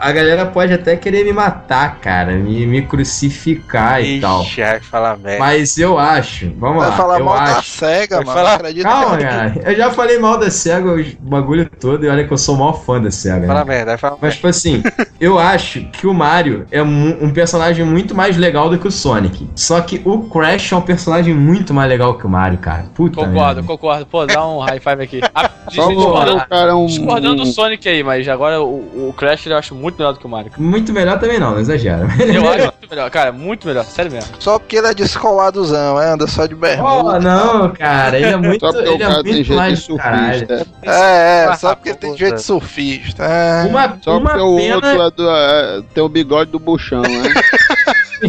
[0.00, 4.42] a galera pode até querer me matar, cara, me, me crucificar e tal.
[4.42, 5.38] Ixi, vai falar merda.
[5.38, 7.70] Mas eu acho, vamos Vai lá, falar eu mal da acho.
[7.70, 8.38] SEGA, Vai mano.
[8.38, 9.54] falar- Calma, que- cara.
[9.64, 12.58] Eu já falei mal da SEGA o bagulho todo e olha que eu sou o
[12.58, 13.46] maior fã da SEGA.
[13.46, 13.64] Fala Né?
[13.66, 14.82] merda, vai falar Mas, tipo assim,
[15.20, 19.48] eu acho que o Mario é um personagem muito mais legal do que o Sonic.
[19.54, 22.84] Só que o Crash é um personagem muito mais legal que o Mario, cara.
[22.94, 23.62] Puta Concordo, merda.
[23.62, 24.06] concordo.
[24.06, 25.20] Pô, dá um high five aqui.
[25.34, 26.86] Ah, Só porque discordando, cara é um.
[26.86, 30.26] discordando do Sonic aí, mas agora o, o Crash eu acho muito melhor do que
[30.26, 30.52] o Mario.
[30.58, 32.06] Muito melhor também não, não exagera.
[32.20, 34.30] Eu acho muito melhor, cara, muito melhor, sério mesmo.
[34.38, 37.16] Só porque ele é descoladozão, é, anda só de bermuda.
[37.16, 39.50] Oh, não, cara, ele é muito, Só porque o ele é cara tem muito jeito
[39.50, 40.66] de mais surfista.
[40.82, 43.24] É, é, Ah, só porque ele tem jeito de surfista.
[43.24, 43.64] É.
[43.68, 47.02] Uma, Só uma porque o pena, outro é do, é, tem o bigode do buchão,
[47.02, 47.32] né?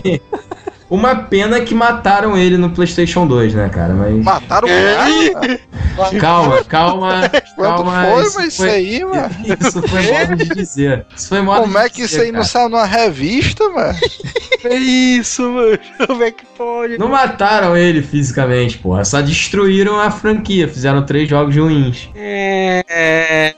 [0.90, 3.94] uma pena que mataram ele no PlayStation 2, né, cara?
[3.94, 5.60] Mas Mataram o cara?
[6.20, 8.06] calma, calma, Quando calma.
[8.06, 9.30] foi, isso mas isso foi- aí, mano?
[9.62, 11.06] Isso foi modo de dizer.
[11.16, 12.46] Isso foi modo Como de é que dizer, isso aí não cara.
[12.46, 13.98] saiu numa revista, mano?
[14.62, 15.80] É isso, mano.
[16.06, 16.98] Como é que pode?
[16.98, 19.06] Não mataram ele fisicamente, porra.
[19.06, 20.68] Só destruíram a franquia.
[20.68, 22.10] Fizeram três jogos ruins.
[22.14, 23.56] É,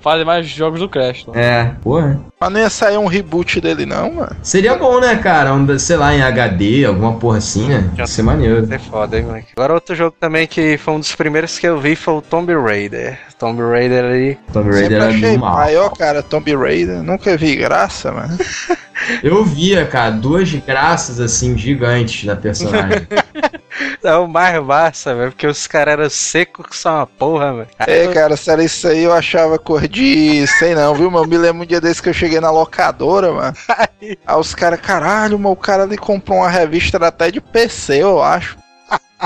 [0.00, 1.22] Fale mais jogos do Crash.
[1.22, 1.34] Então.
[1.34, 2.20] É, porra.
[2.40, 4.36] Mas não ia sair um reboot dele, não, mano.
[4.42, 5.52] Seria bom, né, cara?
[5.52, 7.90] Um, sei lá, em HD, alguma porra assim, né?
[7.98, 8.66] Ia ser maneiro.
[8.72, 9.48] é foda, hein, moleque.
[9.56, 12.54] Agora outro jogo também que foi um dos primeiros que eu vi foi o Tomb
[12.54, 13.18] Raider.
[13.38, 14.38] Tomb Raider ali.
[14.52, 17.02] Tomb Sempre Raider era achei maior, cara, Tomb Raider.
[17.02, 18.38] Nunca vi graça, mano.
[19.22, 23.06] Eu via, cara, duas graças assim gigantes na personagem.
[24.02, 27.68] É o mais massa, velho, porque os caras eram secos que são uma porra, velho.
[27.78, 30.46] É, cara, se era isso aí, eu achava cor de.
[30.46, 31.26] sei não, viu, mano?
[31.26, 33.56] Me lembro um dia desse que eu cheguei na locadora, mano.
[34.00, 38.22] Aí os caras, caralho, mano, o cara ali comprou uma revista até de PC, eu
[38.22, 38.56] acho.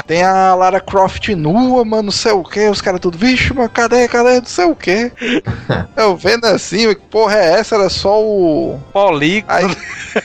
[0.00, 2.68] Tem a Lara Croft nua, mano, não sei o que.
[2.68, 5.12] Os caras tudo, vixe, mano, cadê, cadê, não sei o que.
[5.96, 7.74] Eu vendo assim, que porra é essa?
[7.74, 8.80] Era só o.
[8.92, 9.52] Polígono.
[9.52, 9.76] Aí,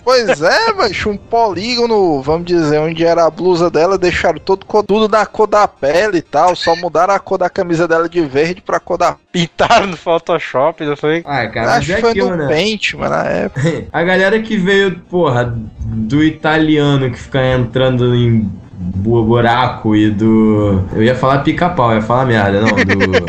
[0.03, 5.07] pois é, mas um polígono, vamos dizer, onde era a blusa dela, deixaram todo, tudo
[5.07, 8.61] da cor da pele e tal, só mudaram a cor da camisa dela de verde
[8.61, 9.17] pra cor da.
[9.31, 11.23] Pintaram no Photoshop, não foi?
[11.25, 12.47] Ah, cara, Acho é que foi aquilo, no né?
[12.47, 13.87] Paint, mano, na época.
[13.91, 20.83] A galera que veio, porra, do italiano que fica entrando em buraco e do.
[20.93, 23.25] Eu ia falar pica-pau, ia falar merda, não, do.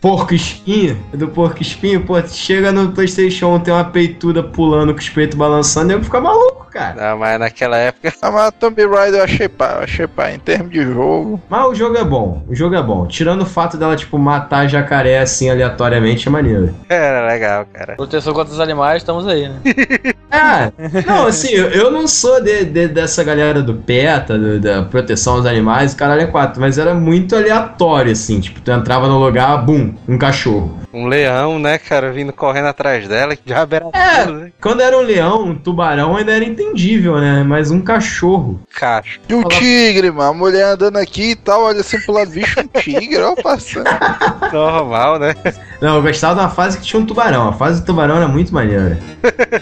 [0.00, 5.00] Porco espinho, do porco espinho, pô, chega no PlayStation 1, tem uma peituda pulando com
[5.00, 7.10] os peitos balançando, eu ficar maluco, cara.
[7.10, 8.12] Não, mas naquela época.
[8.22, 11.42] Ah, Mas Tomb Raider eu achei pá, eu achei pá, em termos de jogo.
[11.50, 13.06] Mas o jogo é bom, o jogo é bom.
[13.08, 16.72] Tirando o fato dela, tipo, matar jacaré assim aleatoriamente, é maneiro.
[16.88, 17.96] Era legal, cara.
[17.96, 19.56] Proteção contra os animais, estamos aí, né?
[20.30, 20.70] É,
[21.06, 25.36] não, assim, eu, eu não sou de, de- dessa galera do PETA, do- da proteção
[25.36, 29.56] aos animais, caralho é quatro, mas era muito aleatório, assim, tipo, tu entrava no lugar,
[29.64, 30.78] bum, um cachorro.
[30.92, 34.24] Um leão, né, cara, vindo correndo atrás dela, que já era É.
[34.24, 34.52] tudo, né?
[34.60, 37.44] Quando era um leão, um tubarão ainda era entendível, né?
[37.46, 38.60] Mas um cachorro.
[38.74, 39.20] Cacho.
[39.28, 42.60] E o tigre, mano, a mulher andando aqui e tal, olha assim pro lado, bicho,
[42.60, 43.86] um tigre, ó, passando.
[44.52, 45.34] Normal, né?
[45.80, 47.48] Não, eu gostava de uma fase que tinha um tubarão.
[47.48, 48.98] A fase do tubarão era muito maneira.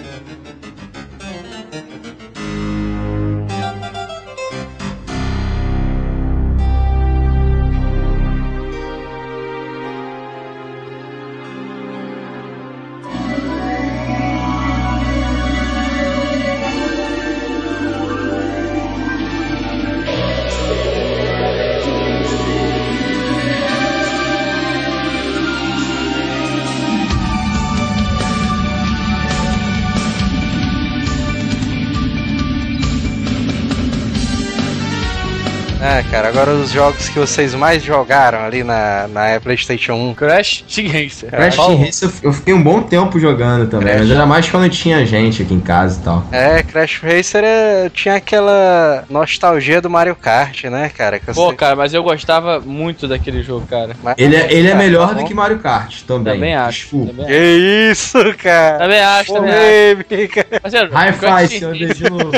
[36.27, 40.15] cara, agora os jogos que vocês mais jogaram ali na, na PlayStation 1.
[40.15, 41.31] Crash Team Racer.
[41.31, 41.57] Crash.
[41.57, 44.01] Team Racer eu- fiquei um bom tempo jogando também, Crash.
[44.01, 46.25] mas era mais quando tinha gente aqui em casa e tal.
[46.33, 51.19] É, Crash Racer é, tinha aquela nostalgia do Mario Kart, né, cara?
[51.19, 53.97] Que Pô, você- cara, mas eu gostava muito daquele jogo, cara.
[54.03, 55.23] Mas- Ele é, ele é Tá melhor bom.
[55.23, 56.35] do que Mario Kart também.
[56.35, 56.81] Também acho.
[56.81, 57.13] Desculpa.
[57.13, 58.79] Também, Que isso, cara?
[58.79, 59.61] também acho, também acho.
[60.05, 60.47] Polêmica.
[60.63, 62.33] Parceiro, Hi-Fi, Crash seu de novo.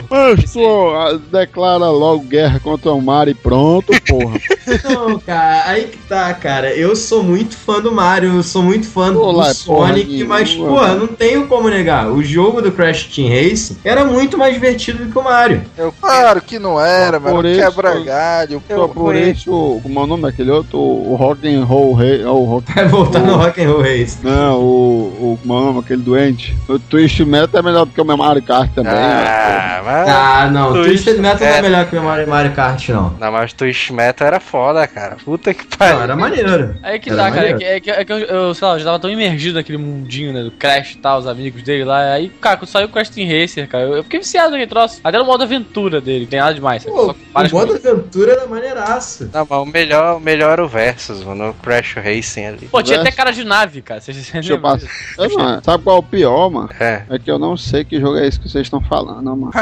[1.30, 4.38] Declara logo guerra contra o Mario e pronto, porra.
[4.84, 6.70] Não, cara, aí que tá, cara.
[6.74, 10.10] Eu sou muito fã do Mario, eu sou muito fã Pô, do lá, porra Sonic,
[10.10, 12.08] nenhuma, mas, pô, não tenho como negar.
[12.10, 15.62] O jogo do Crash Team Race era muito mais divertido do que o Mario.
[15.76, 17.48] Eu, Claro que não era, Por mano.
[17.48, 18.62] isso- Quebra galho.
[18.68, 20.78] Eu por isso, como é o nome daquele outro?
[20.78, 22.24] O Rock and Roll Rei.
[22.24, 24.18] O rock, Vai voltar no Rock and Roll Race.
[24.22, 25.38] não, o, o.
[25.42, 25.78] Como é o nome?
[25.80, 26.56] Aquele doente.
[26.68, 28.92] O Twist Metal é melhor do que o meu Mario Kart também.
[28.92, 29.24] né?
[29.26, 30.08] ah, mas...
[30.08, 31.58] Ah, não, Twist Twisted Metal não é.
[31.58, 33.14] é melhor que o Mario, Mario Kart, não.
[33.18, 35.16] Não, mas o Twist Metal era foda, cara.
[35.24, 36.00] Puta que Não, pariu.
[36.00, 36.76] era maneiro.
[36.82, 37.48] Aí que Era tá, cara.
[37.48, 37.58] É maneiro.
[37.58, 39.76] que, é que, é que eu, eu, sei lá, eu já tava tão imergido naquele
[39.78, 40.42] mundinho, né?
[40.42, 42.12] Do Crash e tal, os amigos dele lá.
[42.14, 45.00] Aí, cara, quando saiu o Crash Team Racer, cara, eu, eu fiquei viciado naquele troço.
[45.04, 46.84] Até no modo aventura dele, tem nada demais.
[46.84, 47.84] Pô, o modo coisas.
[47.86, 49.28] aventura era maneiraço.
[49.32, 51.50] Não, mas o melhor, o melhor era o Versus, mano.
[51.50, 52.68] O Crash Racing ali.
[52.68, 54.00] Pô, tinha até cara de nave, cara.
[54.00, 54.86] Vocês Deixa eu passar.
[55.18, 56.70] não- sabe qual é o pior, mano?
[56.80, 57.02] É.
[57.10, 59.52] É que eu não sei que jogo é esse que vocês estão falando, mano.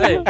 [0.00, 0.22] Aí,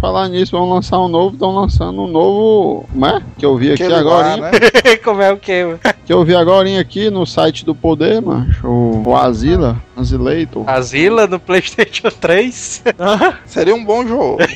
[0.00, 2.86] Falar nisso, vão lançar um novo, estão lançando um novo.
[2.90, 3.20] Como é?
[3.38, 4.58] Que eu vi aqui Aquele agora, lá, né?
[5.04, 5.80] Como é o que, mano?
[6.04, 8.46] Que eu vi agora aqui no site do Poder, mano.
[8.64, 10.64] O, o Asila, Asileito.
[10.66, 12.84] Asila no PlayStation 3.
[13.46, 14.38] Seria um bom jogo.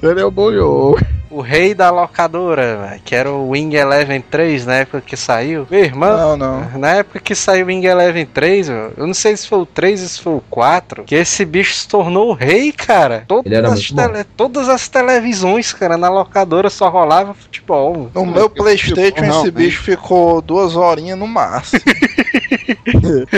[0.00, 0.98] Seria um bom jogo.
[1.36, 5.66] O rei da locadora, velho, que era o Wing Eleven 3 na época que saiu.
[5.68, 6.78] Meu irmão, Não, não.
[6.78, 9.66] na época que saiu o Wing Eleven 3, ó, eu não sei se foi o
[9.66, 13.24] 3 ou se foi o 4, que esse bicho se tornou o rei, cara.
[13.26, 14.02] Todas, Ele era as, muito bom.
[14.12, 18.08] tele- todas as televisões, cara, na locadora só rolava futebol.
[18.14, 21.80] No meu Playstation futebol, esse bicho ficou duas horinhas no máximo.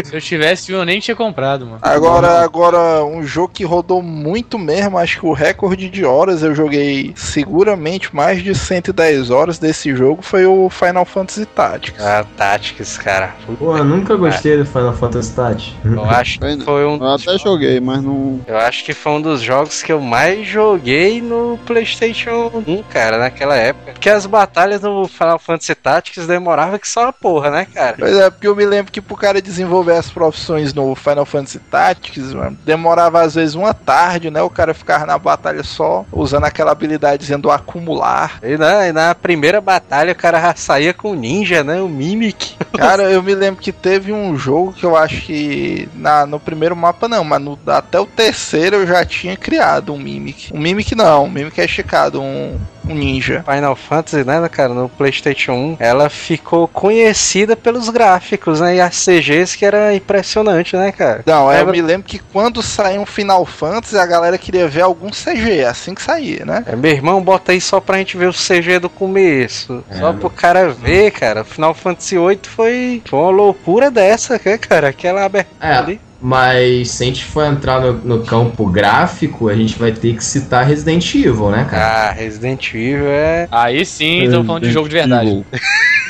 [0.05, 1.79] se eu tivesse, eu nem tinha comprado, mano.
[1.83, 6.55] Agora, agora, um jogo que rodou muito mesmo, acho que o recorde de horas eu
[6.55, 12.05] joguei seguramente mais de 110 horas desse jogo foi o Final Fantasy Tactics.
[12.05, 13.35] Ah, Tactics, cara.
[13.59, 15.75] Pô, eu nunca gostei do Final Fantasy Tactics.
[15.85, 16.97] Eu acho que foi um.
[16.97, 18.41] Eu até joguei, mas não.
[18.47, 23.19] Eu acho que foi um dos jogos que eu mais joguei no PlayStation 1, cara,
[23.19, 23.93] naquela época.
[23.93, 27.97] Porque as batalhas no Final Fantasy Tactics demoravam que só a porra, né, cara?
[27.99, 31.59] Pois é, porque eu me lembro que pro cara desenvolver as profissões no Final Fantasy
[31.59, 34.43] Tactics, mano, demorava às vezes uma tarde, né?
[34.43, 38.39] O cara ficava na batalha só usando aquela habilidadezinha do acumular.
[38.43, 41.81] E na, e na primeira batalha o cara já saía com o ninja, né?
[41.81, 42.57] O Mimic.
[42.77, 46.77] Cara, eu me lembro que teve um jogo que eu acho que na, no primeiro
[46.77, 50.53] mapa não, mas no- até o terceiro eu já tinha criado um Mimic.
[50.55, 52.59] Um Mimic não, um Mimic é esticado, um,
[52.89, 53.45] um ninja.
[53.49, 58.77] Final Fantasy, né, cara, no PlayStation 1, ela ficou conhecida pelos gráficos, né?
[58.77, 61.23] E as CGs que era impressionante, né, cara?
[61.27, 64.83] Não, é, eu me lembro que quando saiu um Final Fantasy, a galera queria ver
[64.83, 66.65] algum CG, assim que saía, né?
[66.67, 69.85] É, meu irmão, bota aí só pra gente ver o CG do começo.
[69.99, 71.45] só pro cara ver, cara.
[71.45, 74.89] Final Fantasy VIII foi, foi uma loucura dessa, né, cara?
[74.89, 76.01] Aquela abertura É, ali.
[76.21, 80.25] Mas se a gente for entrar no, no campo gráfico, a gente vai ter que
[80.25, 82.09] citar Resident Evil, né, cara?
[82.09, 83.49] Ah, Resident Evil é.
[83.51, 85.45] Aí sim, estamos falando de jogo de verdade.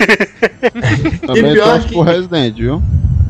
[1.26, 2.82] Também pior torço que- pro Resident, viu?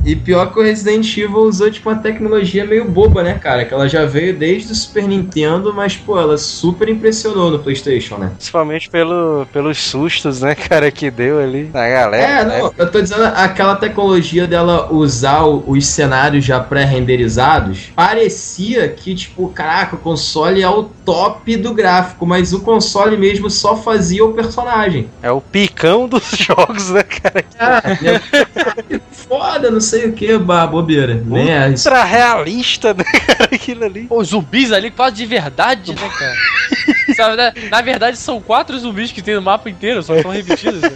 [0.07, 3.65] E pior que o Resident Evil usou tipo uma tecnologia meio boba, né, cara?
[3.65, 8.17] Que ela já veio desde o Super Nintendo, mas pô, ela super impressionou no PlayStation,
[8.17, 8.31] né?
[8.37, 12.23] Principalmente pelo, pelos sustos, né, cara, que deu ali na galera.
[12.25, 12.59] É, né?
[12.61, 19.49] não, eu tô dizendo aquela tecnologia dela usar os cenários já pré-renderizados, parecia que, tipo,
[19.49, 24.33] caraca, o console é o top do gráfico, mas o console mesmo só fazia o
[24.33, 25.09] personagem.
[25.21, 27.45] É o picão dos jogos, né, cara?
[27.59, 31.23] É- foda, não sei o que, bobeira.
[31.25, 31.89] Nem é isso.
[31.89, 34.07] Ultra realista, né, cara, aquilo ali.
[34.09, 36.35] Os zumbis ali quase de verdade, né, cara?
[37.17, 37.53] Sabe, né?
[37.71, 40.83] Na verdade, são quatro zumbis que tem no mapa inteiro, só estão repetidos.
[40.83, 40.91] né?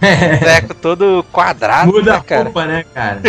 [0.42, 2.42] Teco todo quadrado, Muda né, a cara?
[2.44, 3.20] roupa, né, cara?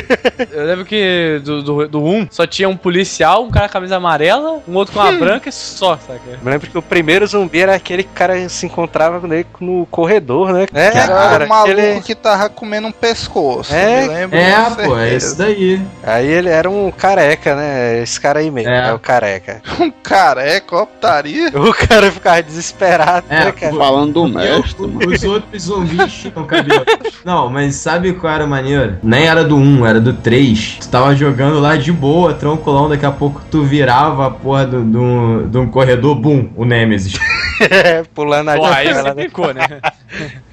[0.52, 3.98] Eu lembro que do, do, do 1 só tinha um policial, um cara com camisa
[3.98, 6.20] amarela, um outro com uma branca e só, saca?
[6.28, 9.22] Eu lembro que o primeiro zumbi era aquele que o cara se encontrava
[9.60, 10.66] no corredor, né?
[10.74, 12.02] É, Que era o maluco aquele...
[12.02, 13.74] que tava comendo um pescoço.
[13.74, 15.82] É, lembro É, pô, é isso daí.
[16.04, 18.02] Aí ele era um careca, né?
[18.02, 18.90] Esse cara aí mesmo, É.
[18.90, 19.62] é, o careca.
[19.80, 21.50] Um careca, ó, putaria.
[21.50, 23.76] O cara ficava ficava desesperado, É, né, cara?
[23.76, 25.12] Falando do mestre, mano.
[25.12, 26.86] Os outros zumbis tinham cabelo.
[27.24, 28.98] Não, mas sabe qual era o maneiro?
[29.04, 30.78] Nem era do 1, era do 3.
[30.82, 34.72] Tu tava jogando lá de boa, tranquilão, daqui a pouco tu virava a porra de
[34.78, 37.14] do, do, de um corredor, bum, o Nemesis.
[38.14, 39.24] Pulando a Pô, aí você né?
[39.24, 39.66] ficou, né?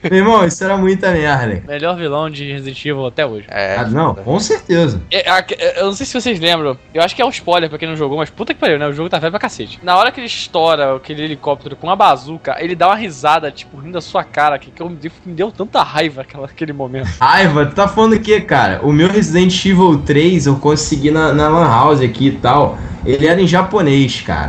[0.03, 1.63] Meu irmão, isso era muita merda.
[1.67, 3.47] Melhor vilão de Resident Evil até hoje.
[3.49, 5.01] É, Ah, não, com certeza.
[5.11, 7.71] É, a- é, eu não sei se vocês lembram, eu acho que é um spoiler
[7.71, 8.87] pra quem não jogou, mas puta que pariu, né?
[8.87, 9.79] O jogo tá velho pra cacete.
[9.83, 13.77] Na hora que ele estoura aquele helicóptero com uma bazuca, ele dá uma risada, tipo,
[13.79, 17.09] rindo da sua cara, que, que eu- me deu tanta raiva aquela, aquele momento.
[17.21, 18.81] Raiva, tu tá falando o que, cara?
[18.83, 22.79] O meu Resident Evil 3 eu consegui na, na Lan House aqui e tal.
[23.05, 24.49] Ele era em japonês, cara.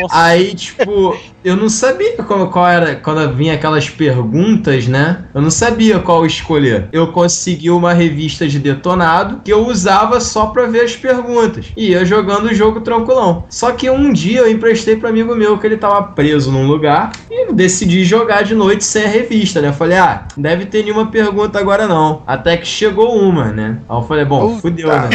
[0.00, 2.96] Nossa, Aí, tipo, eu não sabia qual, qual era.
[2.96, 5.24] Quando vinha aquelas perguntas, né?
[5.34, 6.88] Eu não sabia qual escolher.
[6.92, 11.66] Eu consegui uma revista de detonado que eu usava só pra ver as perguntas.
[11.76, 13.44] E ia jogando o jogo tranquilão.
[13.48, 17.12] Só que um dia eu emprestei pra amigo meu que ele tava preso num lugar
[17.30, 19.68] e decidi jogar de noite sem a revista, né?
[19.68, 22.22] Eu falei, ah, deve ter nenhuma pergunta agora não.
[22.26, 23.78] Até que chegou uma, né?
[23.88, 25.08] Aí eu falei, bom, fudeu, né?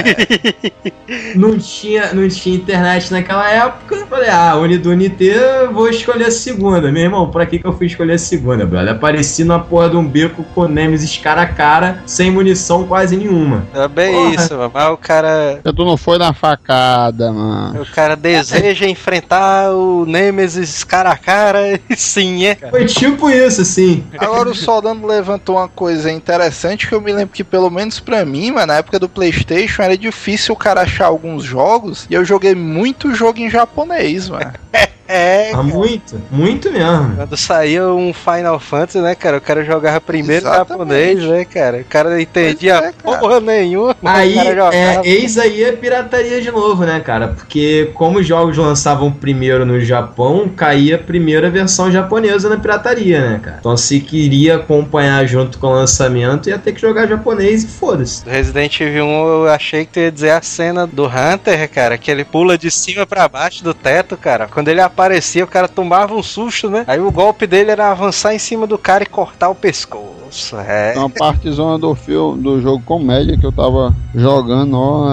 [1.36, 3.96] não tinha, não tinha internet naquela época.
[3.96, 6.92] Eu Falei, ah, Unidunité, vou escolher a segunda.
[6.92, 8.94] Meu irmão, pra que, que eu fui escolher a segunda, brother?
[8.94, 13.66] Apareci na porra de um beco com Nemesis cara a cara, sem munição quase nenhuma.
[13.74, 14.36] É bem Porra.
[14.36, 14.72] isso, mano.
[14.74, 15.60] Mas o cara.
[15.64, 17.82] Tu não foi na facada, mano.
[17.82, 22.56] O cara deseja enfrentar o Nemesis cara a cara e sim, é.
[22.56, 24.04] Foi tipo isso, assim.
[24.18, 28.26] Agora o Soldano levantou uma coisa interessante que eu me lembro que, pelo menos pra
[28.26, 32.26] mim, mano, na época do Playstation era difícil o cara achar alguns jogos e eu
[32.26, 34.54] joguei muito jogo em japonês, mano.
[35.08, 37.16] É, Ah, muito, muito mesmo.
[37.16, 39.38] Quando saía um Final Fantasy, né, cara?
[39.38, 40.70] O cara jogava primeiro Exatamente.
[40.70, 41.78] japonês, né, cara?
[41.78, 42.94] O cara não entendia é, cara.
[43.20, 43.96] porra nenhuma.
[44.04, 47.30] Aí, é, eis aí a pirataria de novo, né, cara?
[47.30, 53.40] Porque como os jogos lançavam primeiro no Japão, caía a versão japonesa na pirataria, né,
[53.44, 53.58] cara?
[53.60, 58.28] Então se queria acompanhar junto com o lançamento, ia ter que jogar japonês e foda-se.
[58.28, 62.10] Resident Evil 1 eu achei que tu ia dizer a cena do Hunter, cara, que
[62.12, 64.48] ele pula de cima pra baixo do teto, cara.
[64.48, 66.84] Quando ele aparecia, o cara tomava um susto, né?
[66.88, 70.58] Aí o golpe dele era avançar em cima do cara e cortar o pescoço.
[70.58, 70.94] É.
[70.98, 75.08] Uma partezona do filme, do jogo comédia que eu tava jogando, ó,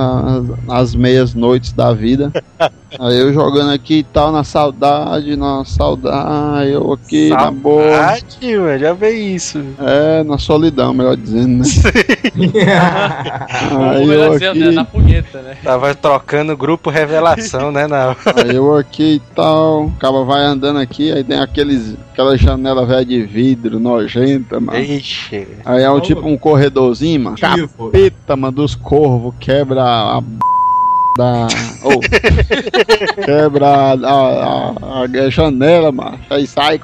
[0.67, 2.33] as, as meias noites da vida.
[2.99, 7.91] Aí eu jogando aqui e tal, na saudade, na saudade, eu aqui na boa.
[7.91, 9.65] Saudade, mano, já veio isso.
[9.79, 11.65] É, na solidão, melhor dizendo, né?
[13.95, 15.57] Aí eu dizendo, né, aqui, na punheta, né?
[15.63, 17.87] Tava trocando grupo revelação, né?
[17.87, 18.17] Na...
[18.37, 22.87] aí eu aqui e tal, o cara vai andando aqui, aí tem aqueles, aquela janela
[22.87, 24.79] velha de vidro, nojenta, mano.
[24.79, 25.49] Ixi.
[25.65, 27.39] Aí é um tipo um corredorzinho, mano.
[27.39, 30.39] Capeta, mano, dos corvos, quebra a b...
[31.17, 31.47] da.
[31.83, 32.01] Oh.
[33.25, 34.71] quebra a, a,
[35.03, 36.19] a- a janela, macho.
[36.31, 36.81] Aí sai.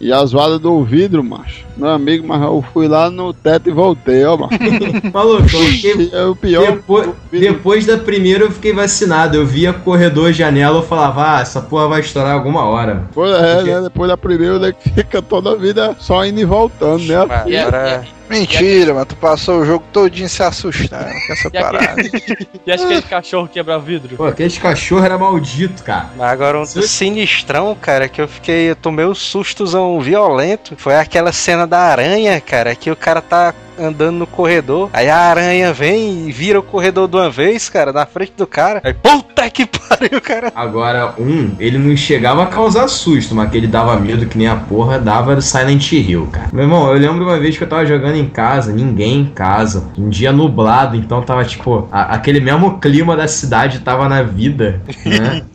[0.00, 1.64] E as varas do vidro, macho.
[1.76, 4.58] Meu amigo, mas eu fui lá no teto e voltei, ó, macho.
[5.12, 6.72] maluco, eu fiquei- é o pior.
[6.72, 9.36] Depois, depois da primeira eu fiquei vacinado.
[9.36, 13.04] Eu via corredor janela, eu falava, ah, essa porra vai estourar alguma hora.
[13.12, 13.80] Pois é, Porque- né?
[13.82, 17.16] Depois da primeira, né, fica toda a vida só indo e voltando, né?
[17.16, 18.04] Agora.
[18.40, 22.02] Mentira, mano, tu passou o jogo todinho se assustando com essa E aquele- parada.
[22.66, 24.16] E acho que aquele cachorro quebra vidro.
[24.16, 26.10] Pô, aquele cachorro era maldito, cara.
[26.16, 26.82] Mas agora um Sim.
[26.82, 30.74] sinistrão, cara, que eu fiquei, eu tomei um sustozão violento.
[30.76, 34.90] Foi aquela cena da aranha, cara, que o cara tá andando no corredor.
[34.92, 38.46] Aí a aranha vem e vira o corredor de uma vez, cara, na frente do
[38.46, 38.80] cara.
[38.84, 40.52] Aí, puta que pariu, cara.
[40.54, 44.46] Agora, um, ele não chegava a causar susto, mas que ele dava medo que nem
[44.48, 46.48] a porra dava Silent Hill, cara.
[46.52, 49.84] Meu irmão, eu lembro uma vez que eu tava jogando em casa, ninguém em casa,
[49.98, 54.80] um dia nublado, então tava tipo, a- aquele mesmo clima da cidade tava na vida,
[55.04, 55.42] né?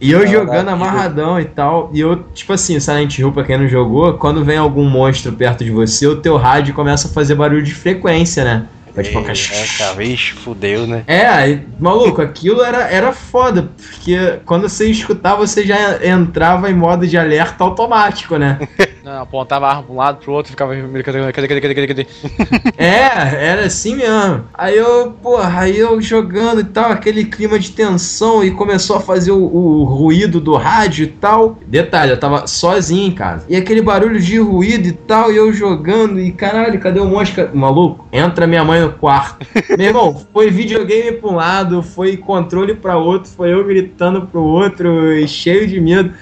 [0.00, 3.68] E eu jogando amarradão e tal, e eu, tipo assim, Silent Hill, pra quem não
[3.68, 7.62] jogou, quando vem algum monstro perto de você, o teu rádio começa a fazer barulho
[7.62, 8.66] de frequência, né?
[8.94, 9.24] Vai tipo, é,
[9.76, 11.02] cara, vixe, fudeu, né?
[11.08, 16.74] é, aí, maluco, aquilo era, era foda, porque quando você escutava, você já entrava em
[16.74, 18.58] modo de alerta automático, né?
[19.04, 20.74] Não, apontava a arma pra um lado, pro outro, ficava.
[20.74, 22.06] Cadê, cadê, cadê, cadê, cadê, cadê?
[22.78, 24.44] É, era assim mesmo.
[24.54, 29.00] Aí eu, porra, aí eu jogando e tal, aquele clima de tensão e começou a
[29.00, 31.58] fazer o, o ruído do rádio e tal.
[31.66, 33.44] Detalhe, eu tava sozinho em casa.
[33.46, 37.50] E aquele barulho de ruído e tal, e eu jogando, e caralho, cadê o mosca?
[37.52, 39.46] Maluco, entra minha mãe no quarto.
[39.76, 44.42] Meu irmão, foi videogame pra um lado, foi controle pra outro, foi eu gritando pro
[44.42, 46.12] outro, e cheio de medo.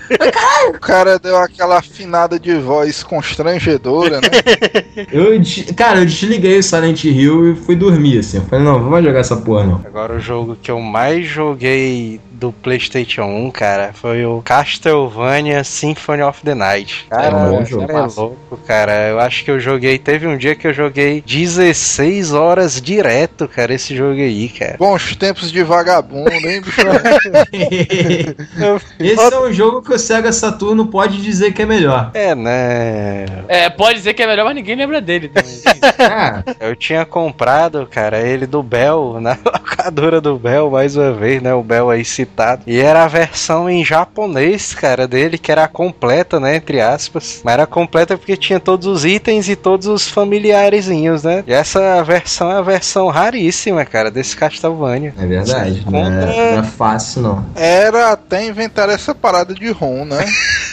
[0.68, 4.28] O cara deu aquela afinada de voz constrangedora, né?
[5.12, 5.32] Eu,
[5.74, 8.39] cara, eu desliguei o Silent Hill e fui dormir, assim.
[8.39, 9.80] Eu falei, não, não vai jogar essa porra, não.
[9.84, 16.23] Agora o jogo que eu mais joguei do PlayStation 1, cara, foi o Castlevania Symphony
[16.23, 17.06] of the Night.
[17.09, 17.93] Cara, É um jogo.
[17.93, 18.93] é louco, cara.
[19.10, 19.97] Eu acho que eu joguei.
[19.97, 24.74] Teve um dia que eu joguei 16 horas direto, cara, esse jogo aí, cara.
[24.77, 26.81] Bons tempos de vagabundo, hein, bicho?
[28.98, 32.10] Esse é um jogo que o Sega Saturno pode dizer que é melhor.
[32.14, 33.27] É, né?
[33.47, 35.60] É, pode dizer que é melhor, mas ninguém lembra dele também.
[35.98, 41.40] Ah, Eu tinha comprado, cara, ele do Bell, na locadora do Bell, mais uma vez,
[41.40, 41.55] né?
[41.55, 42.62] O Bell aí citado.
[42.66, 46.56] E era a versão em japonês, cara, dele, que era completa, né?
[46.56, 47.40] Entre aspas.
[47.44, 51.44] Mas era completa porque tinha todos os itens e todos os familiarezinhos, né?
[51.46, 55.14] E essa versão é a versão raríssima, cara, desse Castlevania.
[55.18, 55.82] é verdade.
[55.84, 57.46] Não Contra- é, não é fácil, não.
[57.54, 60.24] Era até inventar essa parada de ROM, né?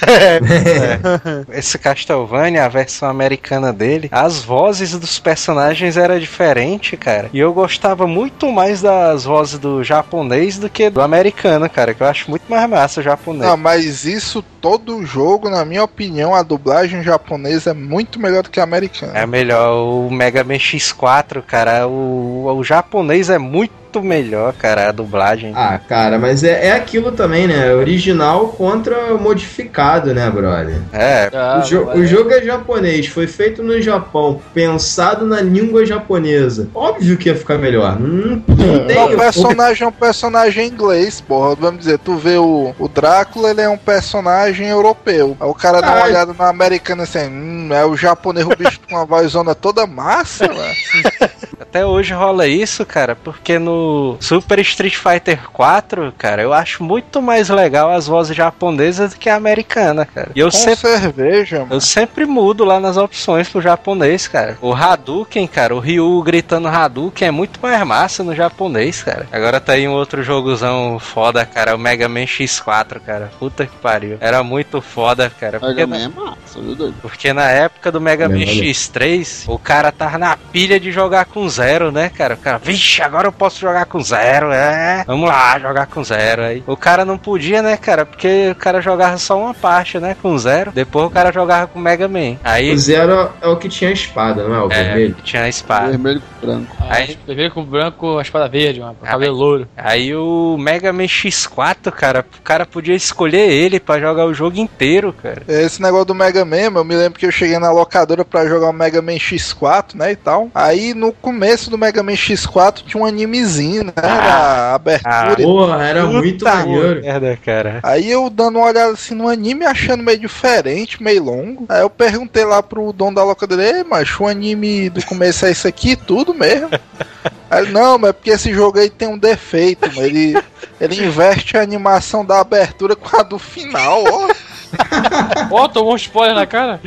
[1.52, 7.30] Esse Castlevania, a versão americana dele, as vozes dos personagens era diferente, cara.
[7.34, 11.94] E eu gostava muito mais das vozes do japonês do que do americano, cara.
[11.94, 13.44] Que eu acho muito mais massa o japonês.
[13.44, 18.50] Não, mas isso todo jogo, na minha opinião, a dublagem japonesa é muito melhor do
[18.50, 19.18] que a americana.
[19.18, 21.88] É melhor o Mega Man X4, cara.
[21.88, 25.52] O, o japonês é muito melhor, cara, a dublagem.
[25.56, 27.74] Ah, cara, mas é, é aquilo também, né?
[27.74, 30.76] Original contra modificado, né, brother?
[30.94, 35.42] É, Ah, o, jo- mas- o jogo é japonês, foi feito no Japão, pensado na
[35.42, 36.68] língua japonesa.
[36.76, 38.00] Óbvio que ia ficar melhor.
[38.00, 38.96] Não, não tem.
[38.96, 41.56] Não, o personagem é um personagem inglês, porra.
[41.56, 45.36] Vamos dizer, tu vê o, o Drácula, ele é um personagem europeu.
[45.40, 48.50] Aí o cara dá uma Ah, olhada no americano assim, hum, é o japonês, o
[48.56, 51.30] bicho com uma vozona toda massa, velho.
[51.60, 53.79] até hoje rola isso, cara, porque no
[54.20, 59.30] Super Street Fighter 4, cara, eu acho muito mais legal as vozes japonesas do que
[59.30, 60.32] a americana, cara.
[60.36, 61.74] E eu Com sempre cerveja, mano.
[61.74, 64.58] Eu sempre mudo lá nas opções pro japonês, cara.
[64.62, 69.28] O Hadouken, cara, o Ryu gritando Hadouken é muito mais massa no japonês, cara.
[69.32, 73.32] Agora tá aí um outro jogozão foda, cara, o Mega Man X4, cara.
[73.40, 74.18] Puta que pariu.
[74.20, 75.60] Era muito foda, cara.
[75.60, 76.96] Porque, Mega Man é massa, viu, doido?
[77.02, 78.64] porque na época do Mega Man Valeu, valeu.
[78.72, 82.34] X3, o cara tava na pilha de jogar com zero, né, cara?
[82.34, 85.04] O cara, vixe, agora eu posso jogar com zero, é.
[85.06, 86.42] Vamos lá, jogar com zero.
[86.44, 88.06] Aí o cara não podia, né, cara?
[88.06, 90.72] Porque o cara jogava só uma parte, né, com zero.
[90.72, 92.38] Depois o cara jogava com Mega Man.
[92.44, 94.62] Aí O zero é o que tinha a espada, não é?
[94.62, 95.16] O é, vermelho.
[95.24, 95.90] tinha a espada.
[95.90, 96.76] Vermelho com branco.
[96.80, 99.68] Ah, Aí- vermelho com branco, a espada verde, mano, Ah, cabelo louro.
[99.78, 104.58] Aí o Mega Man X4, cara, o cara podia escolher ele pra jogar o jogo
[104.60, 105.42] inteiro, cara.
[105.48, 108.70] Esse negócio do Mega Man, eu me lembro que eu cheguei na locadora pra jogar
[108.70, 110.50] o Mega Man X4, né, e tal.
[110.54, 115.84] Aí no começo do Mega Man X4 tinha um animezinho, né, era abertura e Porra,
[115.84, 117.02] era muito Puta maneiro.
[117.02, 117.80] merda, cara.
[117.84, 121.66] Aí eu dando uma olhada assim no anime, achando meio diferente, meio longo.
[121.70, 125.52] Aí eu perguntei lá pro dono da locadora, ei, macho, o anime do começo é
[125.52, 126.70] isso aqui, tudo mesmo?
[127.50, 130.06] Aí ele, não, mas é porque esse jogo aí tem um defeito, mano.
[130.06, 130.38] Ele,
[130.80, 134.30] ele inverte a animação da abertura com a do final, ó.
[135.52, 136.80] Ó, tomou um spoiler na cara.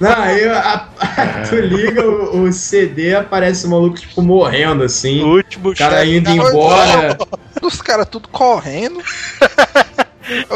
[0.00, 1.14] Não, aí a- a-
[1.48, 5.22] tu liga o, o CD, aparece o maluco, tipo, morrendo assim.
[5.22, 7.16] O último cara indo embora.
[7.62, 9.00] Os caras tudo correndo.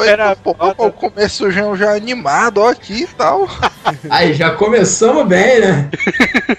[0.06, 0.82] Era pô, foda.
[0.82, 3.48] o começo já, já animado, ó, aqui e tal.
[4.10, 5.90] Aí já começamos bem, né?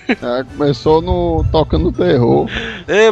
[0.10, 2.48] É, começou no tocando terror.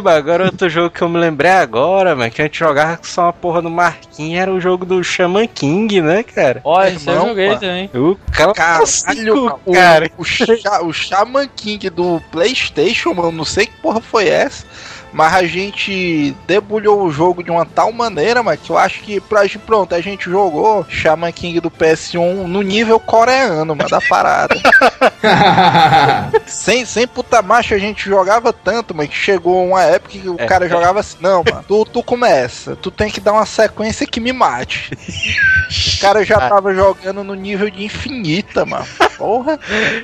[0.02, 3.04] Mas agora outro jogo que eu me lembrei agora, mano, que a gente jogava com
[3.04, 6.60] só uma porra no Marquinhos, era o jogo do Shaman King, né, cara?
[6.64, 7.90] Ó, esse eu joguei também.
[7.94, 10.10] O Caralho, clássico, o, cara.
[10.16, 14.64] o, Sha- o Shaman King do PlayStation, mano, não sei que porra foi essa.
[15.12, 19.20] Mas a gente debulhou o jogo de uma tal maneira, mas que eu acho que
[19.20, 24.00] pra gente, pronto, a gente jogou Shaman King do PS1 no nível coreano, mano, da
[24.02, 24.54] parada.
[26.46, 30.36] sem, sem puta marcha a gente jogava tanto, mas que chegou uma época que o
[30.38, 30.46] É.
[30.46, 34.20] cara jogava assim, não, mano, tu, tu começa, tu tem que dar uma sequência que
[34.20, 34.90] me mate.
[35.96, 38.86] O cara já tava jogando no nível de infinita, mano.
[39.16, 39.58] Porra.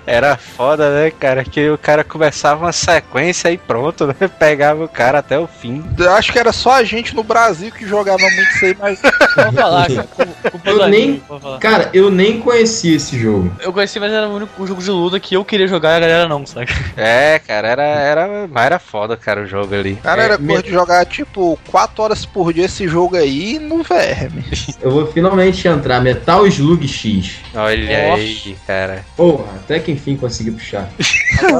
[0.07, 1.45] Era foda, né, cara?
[1.45, 4.15] Que o cara começava uma sequência e pronto, né?
[4.39, 5.85] Pegava o cara até o fim.
[5.99, 9.01] Eu acho que era só a gente no Brasil que jogava muito isso aí, mas
[9.35, 10.09] Pode falar, cara.
[10.17, 11.59] Com, com Eu nem- falar.
[11.59, 13.53] Cara, eu nem conhecia esse jogo.
[13.61, 16.01] Eu conheci, mas era o único jogo de luta que eu queria jogar e a
[16.01, 16.69] galera não, sabe?
[16.97, 19.97] É, cara, era, era, mas era foda, cara, o jogo ali.
[19.97, 23.59] cara É, era me- coisa de jogar tipo 4 horas por dia esse jogo aí
[23.59, 24.45] no verme.
[24.81, 26.01] Eu vou finalmente entrar.
[26.01, 27.37] Metal Slug X.
[27.55, 28.23] Olha Nossa.
[28.23, 29.05] aí, cara.
[29.17, 30.89] Porra, até que enfim consegui puxar.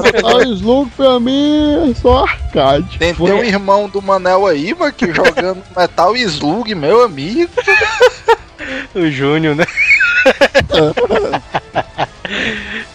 [0.03, 2.97] Metal Slug pra mim é só arcade.
[2.97, 7.51] Tem, tem um irmão do Manel aí, mano, que jogando Metal Slug, meu amigo.
[8.93, 9.65] O Júnior, né?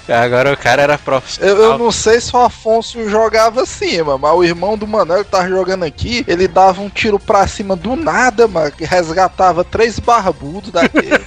[0.08, 1.54] Agora o cara era profissional.
[1.56, 5.30] Eu, eu não sei se o Afonso jogava acima, mas o irmão do Manuel que
[5.30, 9.98] tava jogando aqui, ele dava um tiro pra cima do nada, mano, que resgatava três
[9.98, 11.10] barbudos daquele.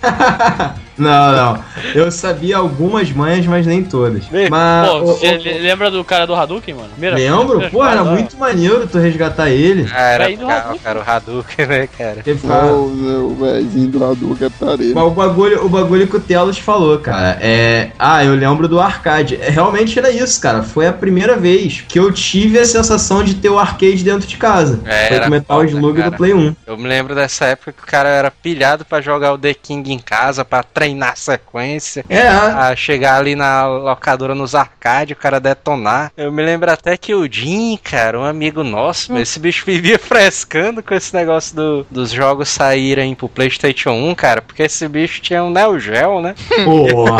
[0.98, 1.64] Não, não.
[1.94, 4.24] Eu sabia algumas manhas, mas nem todas.
[4.50, 4.88] Mas.
[4.88, 6.88] Pô, o- você o- le- lembra do cara do Hadouken, mano?
[6.90, 7.70] Primeira- Lembro?
[7.70, 9.88] Pô, era muito maneiro tu resgatar ele.
[9.94, 10.78] Ah, era Hadouken.
[10.82, 12.22] cara, o Hadouken, né, cara?
[12.24, 14.92] Ficava- O, o velhinho do Hadouken é tarefa.
[14.94, 17.90] Mas o bagulho, o bagulho que o Telos falou, cara, é.
[17.98, 19.36] Ah, eu lembro do arcade.
[19.40, 20.62] É, realmente era isso, cara.
[20.62, 24.36] Foi a primeira vez que eu tive a sensação de ter o arcade dentro de
[24.36, 24.80] casa.
[24.84, 26.10] É, Foi com o Metal foda, Slug cara.
[26.10, 26.56] do Play 1.
[26.66, 29.92] Eu me lembro dessa época que o cara era pilhado pra jogar o The King
[29.92, 32.04] em casa, pra treinar sequência.
[32.08, 36.12] É, A chegar ali na locadora nos arcades, o cara detonar.
[36.16, 40.82] Eu me lembro até que o Jim, cara, um amigo nosso, esse bicho vivia frescando
[40.82, 45.42] com esse negócio do- dos jogos saírem pro PlayStation 1, cara, porque esse bicho tinha
[45.42, 46.34] um Neo Geo, né?
[46.64, 47.17] porra.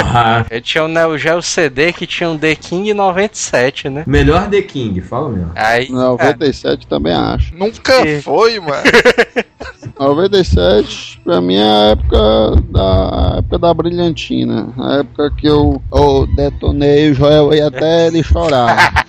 [0.50, 4.04] Ele tinha um Neo Geo CD que tinha um The King 97, né?
[4.06, 5.52] Melhor The King, fala mesmo.
[5.54, 7.54] Aí, cara, 97 também acho.
[7.54, 8.82] Nunca Que- foi, mano.
[9.98, 14.72] 97 pra mim é a época da a época da brilhantina.
[14.78, 19.06] A época que eu, eu detonei o Joel e até ele chorar.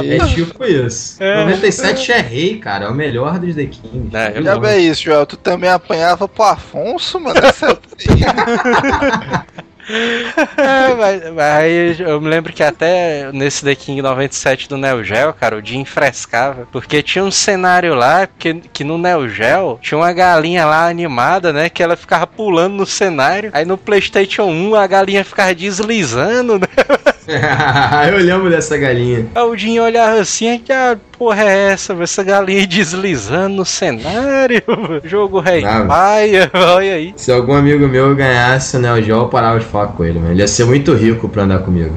[0.00, 1.18] Aí, É tipo isso.
[1.22, 2.86] 97 é rei, cara.
[2.86, 4.08] É o melhor dos The Kings.
[4.16, 5.26] É, eu Já é isso, Joel.
[5.26, 7.38] Tu também apanhava pro Afonso, mano.
[7.38, 7.78] Essa aí.
[9.88, 15.02] É, mas, mas aí eu me lembro que até nesse The King 97 do Neo
[15.02, 16.68] Geo, cara, o Jim frescava.
[16.70, 21.52] Porque tinha um cenário lá que, que no Neo Geo tinha uma galinha lá animada,
[21.52, 21.68] né?
[21.68, 23.50] Que ela ficava pulando no cenário.
[23.52, 26.66] Aí no PlayStation 1 a galinha ficava deslizando, né?
[28.10, 29.26] eu lembro dessa galinha.
[29.36, 31.92] O Jim olhava assim, que a porra é essa?
[32.02, 34.62] Essa galinha deslizando no cenário.
[35.04, 37.12] Jogo rei Ah, paia, olha aí.
[37.16, 40.32] Se algum amigo meu ganhasse o Neo Geo, eu parava de falar com ele, mano.
[40.32, 41.94] Ele ia ser muito rico pra andar comigo.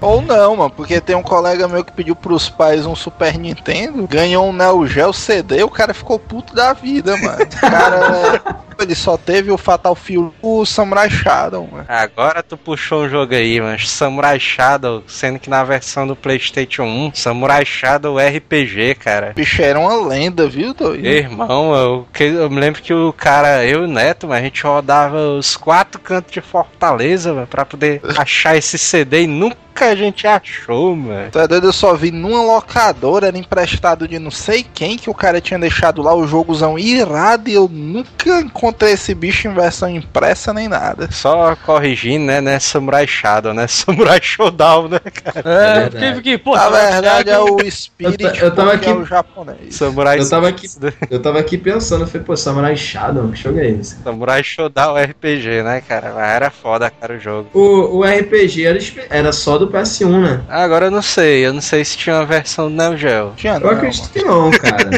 [0.00, 4.06] Ou não, mano, porque tem um colega meu que pediu pros pais um Super Nintendo,
[4.06, 7.42] ganhou um Neo Geo CD, o cara ficou puto da vida, mano.
[7.42, 8.40] O cara,
[8.80, 11.84] ele só teve o Fatal Fury, o Samurai Shadow, mano.
[11.88, 16.84] Agora tu puxou um jogo aí, mas Samurai Shadow, sendo que na versão do PlayStation
[16.84, 19.32] 1, Samurai Shadow RPG, cara.
[19.34, 21.06] Bicho era uma lenda, viu, doido?
[21.06, 24.62] Irmão, eu, eu me lembro que o cara, eu e o Neto, mas a gente
[24.62, 29.94] rodava os quatro cantos de Fortaleza, mano, pra poder achar esse CD e nunca a
[29.94, 31.30] gente achou, mano.
[31.30, 35.08] Tu é doido, eu só vi numa locadora, era emprestado de não sei quem, que
[35.10, 39.54] o cara tinha deixado lá o jogozão irado e eu nunca encontrei esse bicho em
[39.54, 41.08] versão impressa nem nada.
[41.10, 45.40] Só corrigindo, né, né, Samurai Shadow, né, Samurai Showdown, né, cara.
[45.48, 45.90] É, verdade.
[45.92, 49.00] fiquei, fiquei, pô, Na verdade é o Spirit, Eu ta- eu tava porque é aqui-
[49.00, 49.74] o japonês.
[49.74, 53.36] Samurai Eu tava aqui- Spirit, Eu tava aqui pensando, eu falei, pô, Samurai Shadow, que
[53.42, 53.96] jogo é esse?
[54.02, 56.12] Samurai Showdown RPG, né, cara?
[56.14, 57.48] Mas era foda, cara, o jogo.
[57.54, 58.78] O, o RPG era,
[59.08, 60.40] era só do PS1, né?
[60.48, 63.32] Agora eu não sei, eu não sei se tinha uma versão do Neo Geo.
[63.36, 64.90] Tinha Eu não, acredito que não, cara.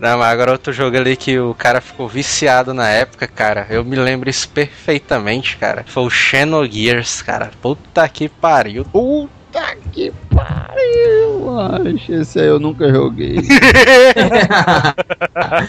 [0.00, 3.66] Não, mas agora outro jogo ali que o cara ficou viciado na época, cara.
[3.70, 5.84] Eu me lembro isso perfeitamente, cara.
[5.86, 7.50] Foi o Xenogears, cara.
[7.62, 8.84] Puta que pariu.
[8.84, 9.43] puta
[9.92, 11.60] que pariu!
[11.60, 13.36] Acho, esse aí eu nunca joguei.
[13.38, 13.42] eu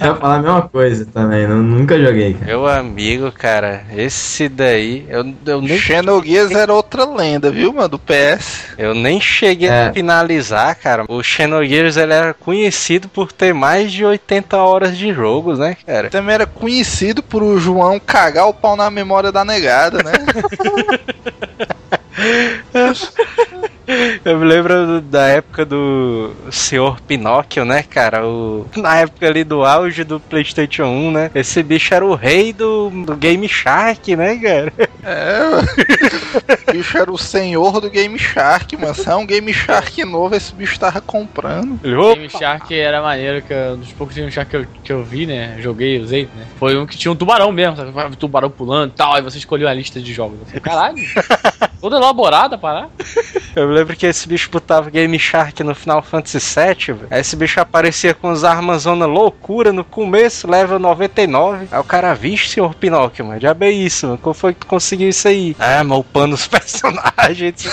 [0.07, 2.45] ia falar a mesma coisa também, não, nunca joguei, cara.
[2.45, 7.99] Meu amigo, cara, esse daí, eu, eu, nem, Xenogears era outra lenda, viu, mano, do
[7.99, 8.74] PS.
[8.78, 9.88] eu nem cheguei É.
[9.88, 11.06] a finalizar, cara.
[11.07, 16.10] O Xenogears, ele era conhecido por ter mais de 80 horas de jogos, né, cara?
[16.10, 20.12] Também era conhecido por o João cagar o pau na memória da negada, né?
[24.26, 28.26] Eu me lembro da época do Senhor Pinóquio, né, cara?
[28.26, 31.32] O, na época ali do auge do PlayStation 1, né?
[31.36, 34.74] Esse bicho era o rei do, do Game Shark, né, cara?
[35.03, 35.68] É, mano.
[36.68, 38.95] o bicho era o senhor do Game Shark, mano.
[38.95, 41.80] Se é um Game Shark novo, esse bicho tava comprando.
[41.84, 44.66] Ele, opa, Game Shark era maneiro, que eu- um dos poucos Game Shark que eu,
[44.84, 45.57] que eu vi, né?
[45.60, 46.45] Joguei, usei, né?
[46.57, 47.91] Foi um que tinha um tubarão mesmo, sabe?
[47.91, 50.40] Um tubarão pulando e tal, aí você escolheu a lista de jogos.
[50.40, 50.98] Eu falei, Caralho,
[51.80, 52.90] toda elaborada, parar.
[53.56, 57.07] Eu me lembro que esse bicho botava Game Shark no Final Fantasy VII, velho.
[57.11, 61.68] Aí esse bicho aparecia com as armas zona loucura no começo, level 99.
[61.72, 64.18] Aí o cara, vixe, senhor Pinóquio, mano, já é isso, mano.
[64.19, 65.56] Como foi que tu conseguiu isso aí?
[65.60, 67.65] Ah, mas upando os personagens.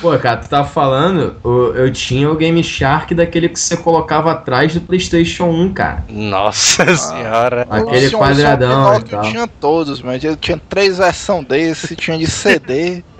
[0.00, 4.32] Pô, cara, tu tava falando, o- eu tinha o Game Shark daquele que você colocava
[4.32, 6.04] atrás do PlayStation 1, cara.
[6.08, 7.66] Nossa senhora.
[7.70, 9.22] Aquele quadradão e tal.
[9.22, 13.02] tinha todos, mas ele tinha três versões desse, tinha de CD.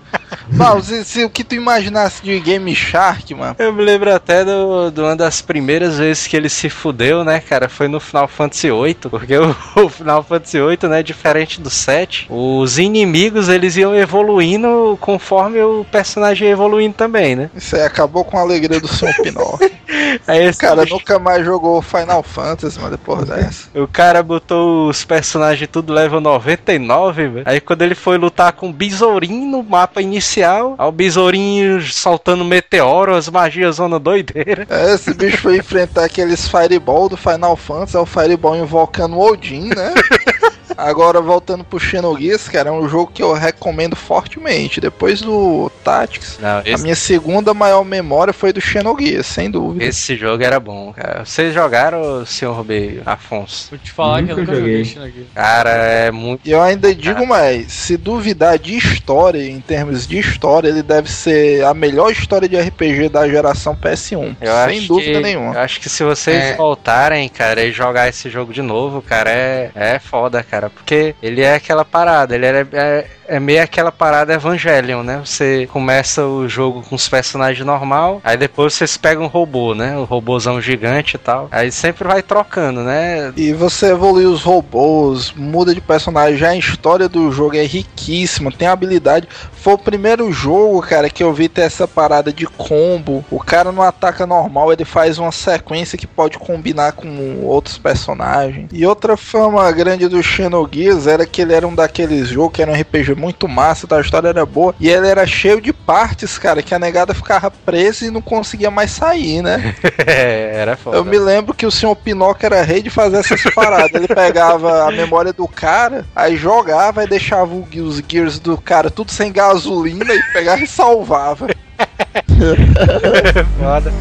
[0.51, 3.56] Mal, se, se o que tu imaginasse de Game Shark, mano.
[3.59, 7.40] Eu me lembro até do, de uma das primeiras vezes que ele se fudeu, né,
[7.40, 7.68] cara?
[7.68, 9.51] Foi no Final Fantasy VIII, porque o,
[9.85, 15.85] o Final Fantasy VIII, né, diferente do 7, os inimigos eles iam evoluindo conforme o
[15.90, 17.51] personagem ia evoluindo também, né?
[17.55, 19.14] Isso aí acabou com a alegria do Sr.
[19.22, 19.70] Pinóquio.
[20.26, 23.68] Aí O cara nunca mais jogou Final Fantasy, mano, depois dessa.
[23.74, 27.43] O cara botou os personagens tudo level 99, velho.
[27.47, 32.44] Aí quando ele foi lutar com o Besourinho no mapa inicial, aí o Besourinho soltando
[32.44, 34.66] meteoro, as magias zona doideira.
[34.68, 39.20] É, esse bicho foi enfrentar aqueles Fireball do Final Fantasy, é o Fireball invocando o
[39.20, 39.94] Odin, né?
[40.78, 44.80] Agora, voltando pro Xenogears, cara, é um jogo que eu recomendo fortemente.
[44.80, 49.84] Depois do Tactics, Não, a esse, minha segunda maior memória foi do Xenogears, sem dúvida.
[49.84, 51.24] esse jogo era bom, cara.
[51.24, 53.70] Vocês jogaram, senhor B, Afonso?
[53.70, 55.26] Vou te falar que eu Nunca nunca joguei joguei.
[55.34, 56.46] Cara, é muito.
[56.46, 61.10] E eu ainda digo mais, se duvidar de história, em termos de história, ele deve
[61.10, 64.36] ser a melhor história de RPG da geração PS1.
[64.40, 65.55] Eu sem dúvida que, nenhuma.
[65.55, 66.56] Eu acho que se vocês É.
[66.56, 70.68] voltarem, cara, e jogar esse jogo de novo, cara, é, é foda, cara.
[70.69, 75.20] Porque ele é aquela parada, ele é, é, é meio aquela parada Evangelion, né?
[75.24, 79.97] Você começa o jogo com os personagens normal, aí depois vocês pegam um robô, né?
[79.97, 81.49] O robôzão gigante e tal.
[81.51, 83.32] Aí sempre vai trocando, né?
[83.36, 88.51] E você evolui os robôs, muda de personagem, já a história do jogo é riquíssima,
[88.51, 89.28] tem habilidade.
[89.53, 93.24] Foi o primeiro jogo, cara, que eu vi ter essa parada de combo.
[93.31, 98.69] O cara não ataca normal, ele faz uma sequência que pode combinar com outros personagens.
[98.73, 100.23] E outra fama grande do
[100.59, 103.97] Xenogears era que ele era um daqueles jogos que era um RPG muito massa, tá?
[103.97, 104.74] a história era boa.
[104.80, 108.70] E ele era cheio de partes, cara, que a negada ficava presa e não conseguia
[108.70, 109.74] mais sair, né?
[110.06, 110.97] era foda.
[110.97, 113.94] Eu me lembro que o senhor Pinóquio era rei de fazer essas paradas.
[113.94, 119.12] Ele pegava a memória do cara, aí jogava e deixava os gears do cara tudo
[119.12, 121.48] sem gasolina e pegava e salvava.
[123.59, 123.93] foda.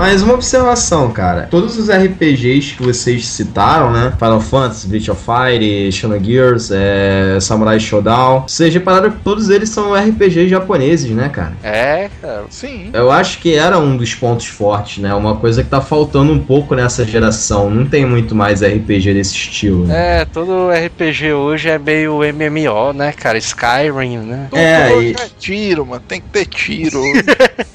[0.00, 1.46] Mas uma observação, cara.
[1.50, 4.10] Todos os RPGs que vocês citaram, né?
[4.18, 8.44] Final Fantasy, Breath of Fire, Xenogears, é, Samurai Showdown.
[8.48, 11.52] Vocês repararam que todos eles são RPGs japoneses, né, cara?
[11.62, 12.44] É, cara.
[12.48, 12.88] Sim.
[12.94, 15.12] Eu acho que era um dos pontos fortes, né?
[15.14, 17.68] Uma coisa que tá faltando um pouco nessa geração.
[17.68, 19.84] Não tem muito mais RPG desse estilo.
[19.86, 20.22] né?
[20.22, 23.36] É, todo RPG hoje é meio MMO, né, cara?
[23.36, 24.48] Skyrim, né?
[24.52, 26.02] É, e- é tiro, mano.
[26.08, 27.00] Tem que ter tiro.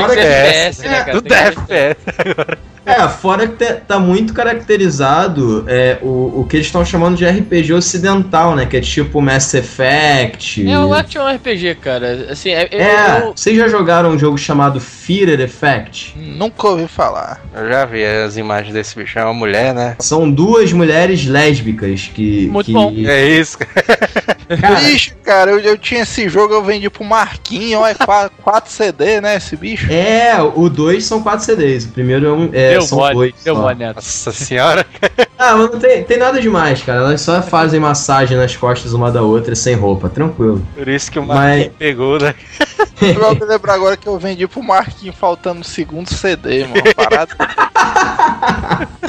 [0.00, 1.22] Fora que DFS, FPS, né, cara?
[1.22, 2.66] Tem que- DFS.
[2.86, 7.72] É, fora que tá muito caracterizado é, o, o que eles estão chamando de RPG
[7.72, 8.64] ocidental, né?
[8.64, 10.68] Que é tipo Mass Effect.
[10.70, 12.28] É o Action RPG, cara.
[12.30, 16.14] Assim, é, eu- É, eu- vocês já jogaram um jogo chamado Fear Effect?
[16.16, 17.40] Nunca ouvi falar.
[17.54, 19.18] Eu já vi as imagens desse bicho.
[19.18, 19.96] É uma mulher, né?
[20.00, 22.46] São duas mulheres lésbicas que.
[22.48, 22.92] Muito que- bom.
[23.04, 24.16] É isso, cara.
[24.60, 29.20] Cara, Bicho, cara, eu, eu tinha esse jogo, eu vendi pro Marquinho, olha, 4 CD,
[29.20, 29.90] né, esse bicho.
[29.92, 31.84] É, o dois são quatro CDs.
[31.84, 32.50] O primeiro é um.
[32.52, 33.34] É, deu são mole, dois.
[33.44, 33.96] deu mole, Neto.
[33.96, 34.86] Nossa senhora.
[35.38, 37.00] Ah, mas não tem, tem nada demais, cara.
[37.00, 40.66] Elas só fazem massagem nas costas uma da outra sem roupa, tranquilo.
[40.74, 42.34] Por isso que o Mas- Marquinhos pegou, né?
[43.02, 46.82] Eu me lembro agora que eu vendi pro Marquinho faltando o segundo CD, mano.
[46.96, 47.32] Parado.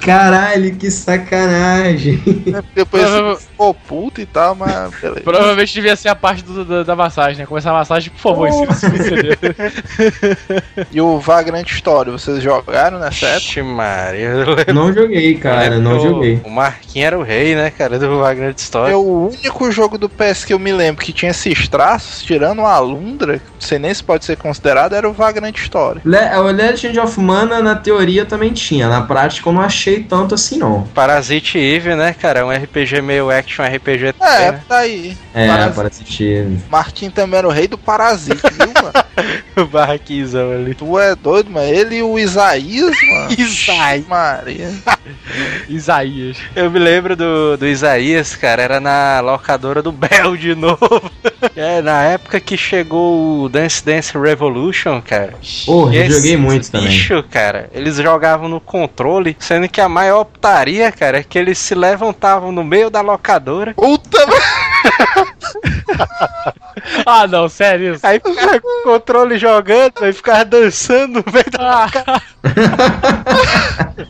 [0.00, 2.22] Caralho, que sacanagem.
[2.74, 5.20] Depois Prova- ficou puto e tal, mas beleza.
[5.22, 7.46] Provavelmente devia ser a parte do- da, da massagem, né?
[7.46, 9.36] Começar a massagem, por favor, CD.
[10.92, 13.62] E o Vagrant Story, vocês jogaram nessa época?
[13.64, 14.30] Maria.
[14.72, 16.40] Não joguei, cara, não que o- joguei.
[16.44, 18.92] O Marquinhos era o rei, né, cara, do Vagrant Story.
[18.92, 22.62] É o único jogo do PS que eu me lembro que tinha esses traços, tirando
[22.62, 26.00] a Alundra, não sei nem se pode ser considerado, era o Vagrant Story.
[26.04, 28.88] Le o Legend of Mana, na teoria, também tinha.
[28.88, 30.82] Na prática, eu não achei tanto assim, não.
[30.94, 32.44] Parasite Eve, né, cara?
[32.46, 34.14] Um RPG meio action RPG.
[34.20, 34.60] É, né?
[34.68, 35.16] tá aí.
[35.34, 35.74] É, Parasite.
[35.74, 36.46] para assistir.
[36.70, 38.92] Marquinhos também era o rei do Parasite, viu, mano?
[39.56, 40.72] O Barraquizão ali.
[40.74, 41.66] Tu é doido, mano.
[41.66, 43.32] Ele e o Isaías, mano.
[43.38, 44.06] Isaías.
[44.06, 44.70] Maria.
[45.68, 46.36] Isaías.
[46.54, 51.10] Eu me lembro do, do Isaías, cara, era na locadora do Bel de novo.
[51.54, 55.34] É, na época que chegou o Dance Dance Revolution, cara.
[55.66, 56.88] Porra, E eu joguei muito também.
[56.88, 58.89] bicho, cara, eles jogavam no controle,
[59.38, 63.74] sendo que a maior putaria, cara, é que eles se levantavam no meio da locadora,
[63.74, 64.18] Puta,
[67.04, 68.06] Ah, não, sério isso.
[68.06, 72.22] aí ficava com o controle jogando, aí ficava dançando no meio da Ah,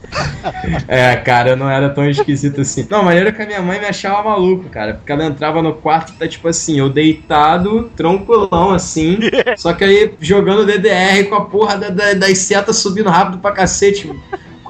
[0.87, 2.87] É, cara, eu não era tão esquisito assim.
[2.91, 4.95] Não, a maneira que a minha mãe me achava maluco, cara.
[4.95, 9.19] Porque ela entrava no quarto e tá tipo assim, eu deitado, tranquilão assim.
[9.57, 13.53] só que aí jogando DDR com a porra da, da- das setas subindo rápido pra
[13.53, 14.11] cacete.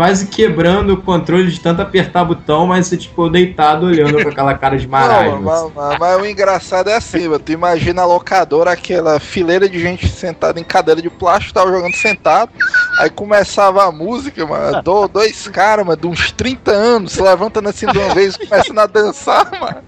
[0.00, 4.54] Quase quebrando o controle de tanto apertar botão, mas você, tipo, deitado olhando com aquela
[4.54, 5.40] cara de marasmo.
[5.40, 7.38] Não, mas, mas- mas o engraçado é assim, mano.
[7.38, 11.94] Tu imagina a locadora, aquela fileira de gente sentada em cadeira de plástico, tava jogando
[11.96, 12.50] sentado.
[12.98, 14.82] Aí começava a música, mano.
[14.82, 18.46] do- dois caras, mano, de uns 30 anos, se levantando assim de uma vez e
[18.46, 19.82] começando a dançar, mano.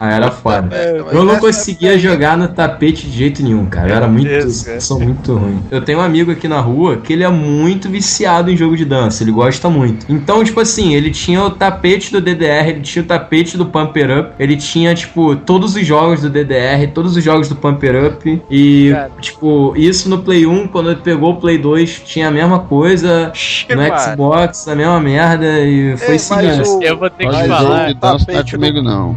[0.00, 0.74] Ah, era foda.
[0.74, 3.88] É, Eu não essa- conseguia jogar no tapete de jeito nenhum, cara.
[3.90, 4.26] Eu era muito.
[4.28, 4.80] Deus, cara.
[4.80, 5.62] sou muito ruim.
[5.70, 7.59] Eu tenho um amigo aqui na rua que ele é muito
[7.90, 9.22] viciado em jogo de dança.
[9.22, 10.06] Ele gosta muito.
[10.08, 14.18] Então, tipo assim, ele tinha o tapete do DDR, ele tinha o tapete do Pumper
[14.20, 18.42] Up, ele tinha, tipo, todos os jogos do DDR, todos os jogos do Pumper Up.
[18.50, 19.10] E, Cara.
[19.20, 23.32] tipo, isso no Play 1, quando ele pegou o Play 2, tinha a mesma coisa.
[23.68, 25.60] No Mano, Xbox, a mesma merda.
[25.60, 26.56] E foi Ei, seguindo.
[26.58, 27.86] mas o, Eu vou ter que Mas Mas jogo falar.
[27.88, 29.16] de dança é do- comigo, não.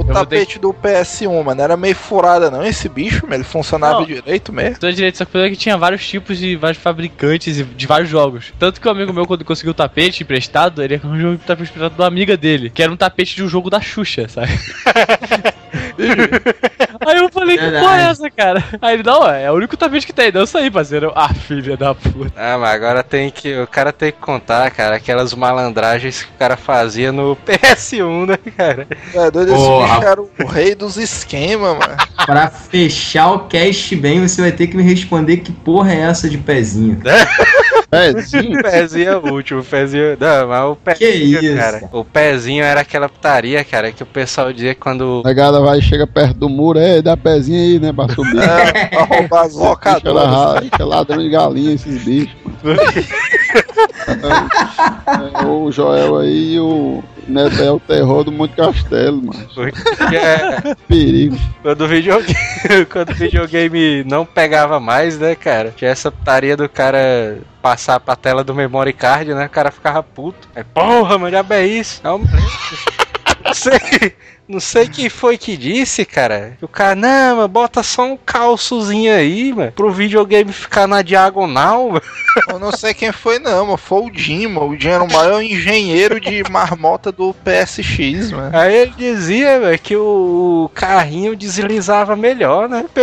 [0.00, 2.64] O ter tapete do PS1, mano, era meio furada, não?
[2.64, 4.06] Esse bicho, mano, ele funcionava Não.
[4.06, 4.78] direito mesmo.
[4.78, 7.64] Tô direito, só que o problema é que tinha vários tipos de vários fabricantes e
[7.64, 8.52] de vários jogos.
[8.58, 11.96] Tanto que o amigo meu, quando conseguiu o tapete emprestado, ele arranjou um tapete emprestado
[11.96, 14.52] da amiga dele, que era um tapete de um jogo da Xuxa, sabe?
[17.06, 18.64] Aí eu falei, que porra é essa, cara?
[18.80, 21.12] Aí ele, não, é o único tapete que tem, dança aí, parceiro.
[21.14, 22.32] Ah, filha da puta.
[22.36, 23.56] Ah, mas agora tem que.
[23.60, 28.38] O cara tem que contar, cara, aquelas malandragens que o cara fazia no PS1, né,
[28.56, 28.86] cara?
[29.14, 31.96] É, doido, esse bicho era o rei dos esquemas, mano.
[32.26, 36.28] Pra fechar o cast bem, você vai ter que me responder que porra é essa
[36.28, 37.00] de pezinho.
[37.90, 38.58] Pezinho?
[38.58, 40.16] O pezinho é o último, o pezinho.
[40.18, 41.56] Não, mas o Que pezinho, isso?
[41.56, 41.88] cara.
[41.92, 45.22] O pezinho era aquela putaria, cara, que o pessoal dizia quando.
[45.24, 48.38] A negada vai, chega perto do muro, é, dá pezinho aí, né, pra subir.
[48.38, 50.24] É, pra roubar as locadoras.
[50.26, 52.34] ra- que é ladrão de galinha esses bichos.
[54.06, 59.48] É, o Joel aí e o Neto é o terror do Monte Castelo, mano.
[59.54, 61.36] porque é- Perigo.
[61.62, 62.34] quando o videogame.
[62.90, 65.72] quando o videogame não pegava mais, né, cara?
[65.76, 69.46] Tinha essa putaria do cara passar pra tela do memory card, né?
[69.46, 70.48] O cara ficava puto.
[70.54, 72.00] É, porra, mano, já é isso.
[72.04, 74.14] Não, não sei.
[74.46, 76.54] Não sei quem foi que disse, cara.
[76.58, 79.72] Que o cara, não, mas bota só um calçozinho aí, mano.
[79.72, 82.02] Pro videogame ficar na diagonal, mano.
[82.50, 84.68] Eu não sei quem foi, não, mas foi o Jim, mano.
[84.68, 88.56] O Jim era o maior engenheiro de marmota do PSX, mano.
[88.56, 92.84] Aí ele dizia, velho, que o carrinho deslizava melhor, né?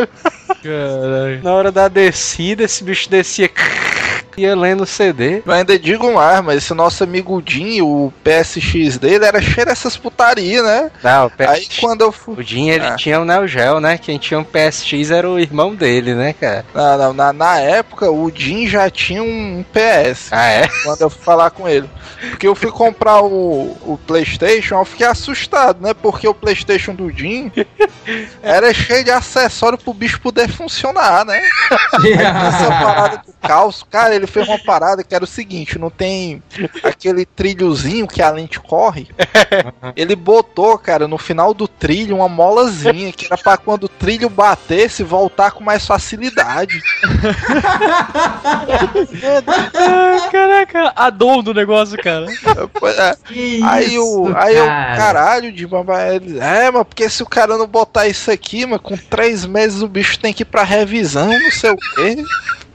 [0.61, 1.43] Caralho.
[1.43, 3.49] Na hora da descida, esse bicho descia.
[4.37, 5.41] Ia lendo o CD.
[5.45, 9.97] Eu ainda digo mais, mas esse nosso amigo Jim, o PSX dele, era cheio dessas
[9.97, 10.91] putaria, né?
[11.03, 11.47] Não, o, PS...
[11.47, 12.35] Aí quando eu fui.
[12.37, 12.95] o Jim, ele Ah.
[12.95, 13.97] tinha o Neo Geo, né?
[13.97, 16.65] Quem tinha um PSX era o irmão dele, né, cara?
[16.73, 20.29] Não, não, na, na época, o Jim já tinha um PS.
[20.31, 20.67] Ah, é?
[20.83, 21.89] Quando eu fui falar com ele.
[22.29, 25.93] Porque eu fui comprar o, o PlayStation, eu fiquei assustado, né?
[25.93, 27.51] Porque o PlayStation do Jim
[28.43, 31.41] era cheio de acessório pro bicho poder funcionar, né?
[31.71, 36.41] Essa parada do calço, cara, ele fez uma parada que era o seguinte: não tem
[36.84, 39.07] aquele trilhozinho que a lente corre.
[39.95, 44.30] Ele botou, cara, no final do trilho uma molazinha que era pra quando o trilho
[44.30, 46.81] batesse voltar com mais facilidade.
[49.73, 52.27] Ah, caraca, a dom do negócio, cara.
[52.80, 53.15] Pois é.
[53.26, 54.27] Que Aí o.
[54.27, 54.98] isso, Aí eu, cara?
[54.98, 55.68] caralho, de
[56.11, 59.81] ele, é, mas porque se o cara não botar isso aqui, mas com três meses
[59.81, 62.23] o bicho tem que ir pra revisão, não sei o quê.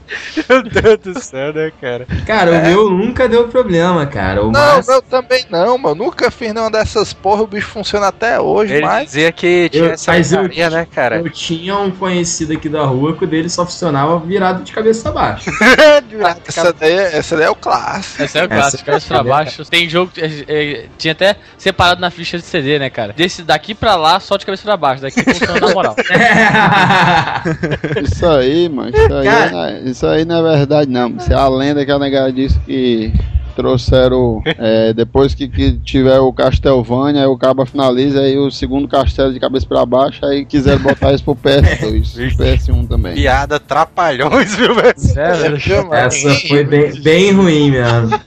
[0.49, 2.07] Meu Deus do céu, né, cara?
[2.25, 4.41] Cara, o meu nunca deu problema, cara.
[4.43, 5.95] O Não, máximo- eu também não, mano.
[5.95, 9.05] Nunca fiz nenhuma dessas porra, o bicho funciona até hoje, Ele mas.
[9.07, 11.17] dizia que tinha Eu- essa eu- putaria, né, cara?
[11.19, 15.09] Eu tinha um conhecido aqui da rua que o dele só funcionava virado de cabeça
[15.09, 15.49] abaixo.
[16.47, 18.23] Essa daí, essa daí é o clássico.
[18.23, 19.65] Essa é o clássico, cabeça pra é baixo.
[19.65, 23.13] Tem jogo, é, é, tinha até separado na ficha de CD, né, cara?
[23.13, 25.01] Desse daqui pra lá, só de cabeça pra baixo.
[25.01, 25.95] Daqui funciona na moral.
[28.03, 28.89] Isso aí, mano.
[28.89, 29.71] Isso aí, Cara.
[29.71, 31.17] é- isso aí não é verdade, não.
[31.17, 33.11] Isso é a lenda que a negada disse que
[33.55, 34.43] trouxeram.
[34.45, 39.33] é, depois que, que tiver o Castlevania, aí o Caba finaliza, aí o segundo castelo
[39.33, 43.15] de cabeça pra baixo, aí quiseram botar isso pro PS2, PS1 também.
[43.15, 44.93] Piada trapalhões, viu, velho?
[45.15, 46.05] É?
[46.05, 48.19] Essa foi bem, bem ruim mesmo.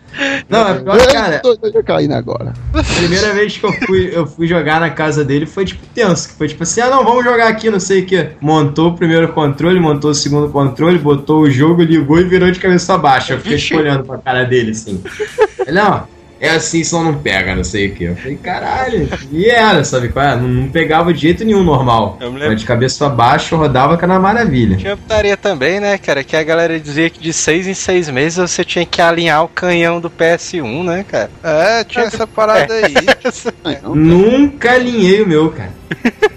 [0.48, 1.40] Não, é pior, que, cara.
[1.44, 2.52] Eu tô, tô caindo agora.
[2.74, 6.28] A primeira vez que eu fui, eu fui jogar na casa dele foi tipo tenso.
[6.28, 8.30] que Foi tipo assim, ah não, vamos jogar aqui, não sei o que.
[8.40, 12.58] Montou o primeiro controle, montou o segundo controle, botou o jogo, ligou e virou de
[12.58, 13.34] cabeça baixa.
[13.34, 15.02] Eu fiquei olhando pra cara dele assim.
[15.66, 16.04] Ele, não,
[16.40, 18.04] é assim, só não pega, não sei o que.
[18.04, 19.06] Eu falei, caralho.
[19.30, 20.36] E era, sabe qual é?
[20.36, 22.16] Não, não pegava de jeito nenhum normal.
[22.18, 22.52] Eu me lembro.
[22.52, 24.78] Mas de cabeça baixa rodava que era uma maravilha.
[24.78, 26.24] Tinha putaria também, né, cara?
[26.24, 29.48] Que a galera dizia que de seis em seis meses você tinha que alinhar o
[29.48, 31.30] canhão do PS1, né, cara?
[31.44, 32.94] É, tinha essa parada aí.
[33.94, 35.74] Nunca alinhei o meu, cara.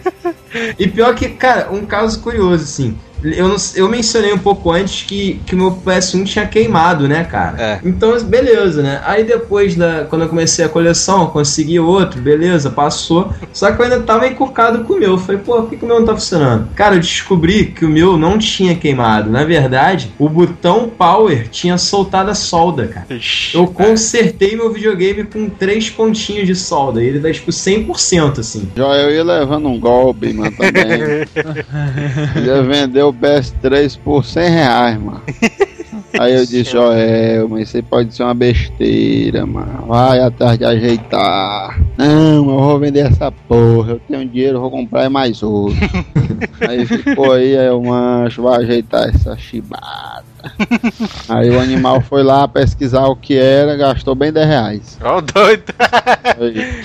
[0.78, 2.98] e pior que, cara, um caso curioso, assim.
[3.24, 7.24] Eu, não- eu mencionei um pouco antes que que o meu PS1 tinha queimado, né,
[7.24, 7.62] cara?
[7.62, 7.80] É.
[7.84, 9.02] Então, beleza, né?
[9.06, 10.06] Aí depois da.
[10.10, 13.32] Quando eu comecei a coleção, consegui outro, beleza, passou.
[13.52, 15.12] Só que eu ainda tava encucado com o meu.
[15.12, 16.68] Eu falei, pô, por que, que o meu não tá funcionando?
[16.76, 19.30] Cara, eu descobri que o meu não tinha queimado.
[19.30, 23.06] Na verdade, o botão power tinha soltado a solda, cara.
[23.10, 27.02] Ixi, Eu consertei meu videogame com três pontinhos de solda.
[27.04, 28.70] E ele tá tipo 100% assim.
[28.76, 31.24] Já eu ia levando um golpe, mano, também.
[32.46, 35.22] ia vender o PS3 por 100 reais, mano.
[36.20, 39.88] Aí eu disse, Joel, mas isso pode ser uma besteira, mano.
[39.88, 41.80] Vai atrás de ajeitar.
[41.98, 43.94] Não, eu vou vender essa porra.
[43.94, 45.76] Eu tenho dinheiro, eu vou comprar mais outro.
[46.68, 50.33] aí ficou aí, aí o mancho vai ajeitar essa chibata.
[51.30, 54.98] Aí o animal foi lá pesquisar o que era, gastou bem 10 reais.
[55.04, 55.64] Ó o doido.
[55.80, 56.84] Aí,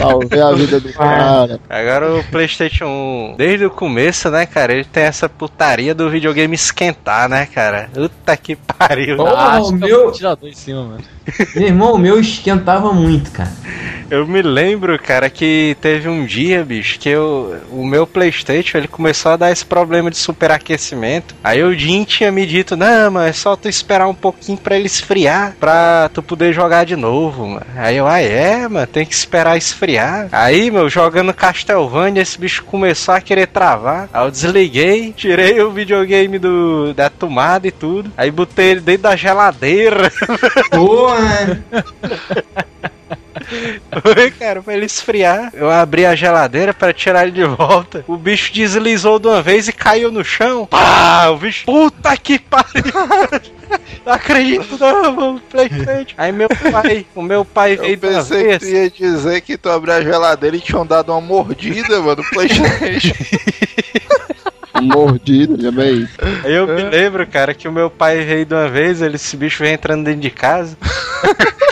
[0.00, 1.60] salvei a vida do cara.
[1.68, 6.54] Agora o PlayStation 1, desde o começo, né, cara, ele tem essa putaria do videogame
[6.54, 7.88] esquentar, né, cara?
[7.92, 9.16] Puta que pariu.
[9.16, 10.12] Porra, o acho que meu-
[10.42, 11.00] em cima, mano.
[11.54, 13.52] Meu irmão, o meu esquentava muito, cara.
[14.10, 18.88] Eu me lembro, cara, que teve um dia, bicho, que eu, o meu PlayStation ele
[18.88, 21.36] começou a dar esse problema de superaquecimento.
[21.44, 24.76] Aí o Jim tinha me dito: Não, mas é só tu esperar um pouquinho pra
[24.76, 27.66] ele esfriar, pra tu poder jogar de novo, mano.
[27.76, 30.28] Aí eu, ah, é, mano, tem que esperar esfriar.
[30.32, 34.08] Aí, meu, jogando Castlevania, esse bicho começou a querer travar.
[34.12, 38.10] Aí eu desliguei, tirei o videogame do, da tomada e tudo.
[38.16, 40.10] Aí botei ele dentro da geladeira.
[44.02, 45.50] Foi, cara, pra ele esfriar.
[45.52, 48.04] Eu abri a geladeira pra tirar ele de volta.
[48.06, 50.66] O bicho deslizou de uma vez e caiu no chão.
[50.66, 51.28] Pá!
[51.30, 51.64] O bicho.
[51.64, 52.84] Puta que pariu!
[54.04, 55.42] Não acredito, não, mano.
[55.48, 56.14] Playstation.
[56.16, 59.70] Aí meu pai, o meu pai veio Eu pensei que tu ia dizer que tu
[59.70, 63.14] abriu a geladeira e tinham dado uma mordida, mano, no Playstation.
[64.80, 65.56] Mordido.
[66.44, 69.36] Aí eu me lembro, cara, que o meu pai veio de uma vez, ele, esse
[69.36, 70.76] bicho veio entrando dentro de casa.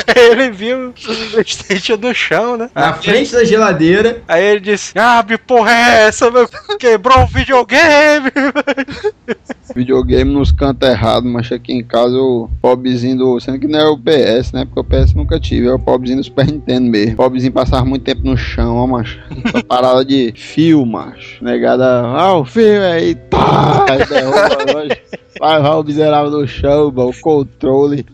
[0.08, 0.94] Aí ele viu o
[1.32, 2.70] Playstation no chão, né?
[2.74, 4.22] Na frente da geladeira.
[4.26, 6.48] Aí ele disse: Ah, porra é essa, meu?
[6.78, 8.30] Quebrou o videogame!
[9.74, 13.40] Videogame nos cantos errados, mas aqui em casa o pobrezinho do.
[13.40, 14.64] Sendo que não é o PS, né?
[14.64, 17.12] Porque o PS nunca tive, é o pobrezinho do Super Nintendo mesmo.
[17.14, 19.18] O pobrezinho passava muito tempo no chão, ó, macho.
[19.44, 21.42] Essa parada de fio, macho.
[21.44, 23.86] Negada, ah, o fio aí, tá!
[23.88, 24.98] Aí derruba nós.
[25.40, 28.04] Vai, vai o miserável no chão, mano, o controle.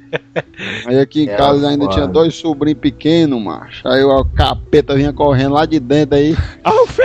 [0.87, 1.95] Aí aqui em É, casa ainda foda.
[1.97, 3.87] tinha dois sobrinhos pequenos, macho.
[3.89, 6.37] Aí o capeta vinha correndo lá de dentro aí.
[6.63, 7.05] Ah, o fio!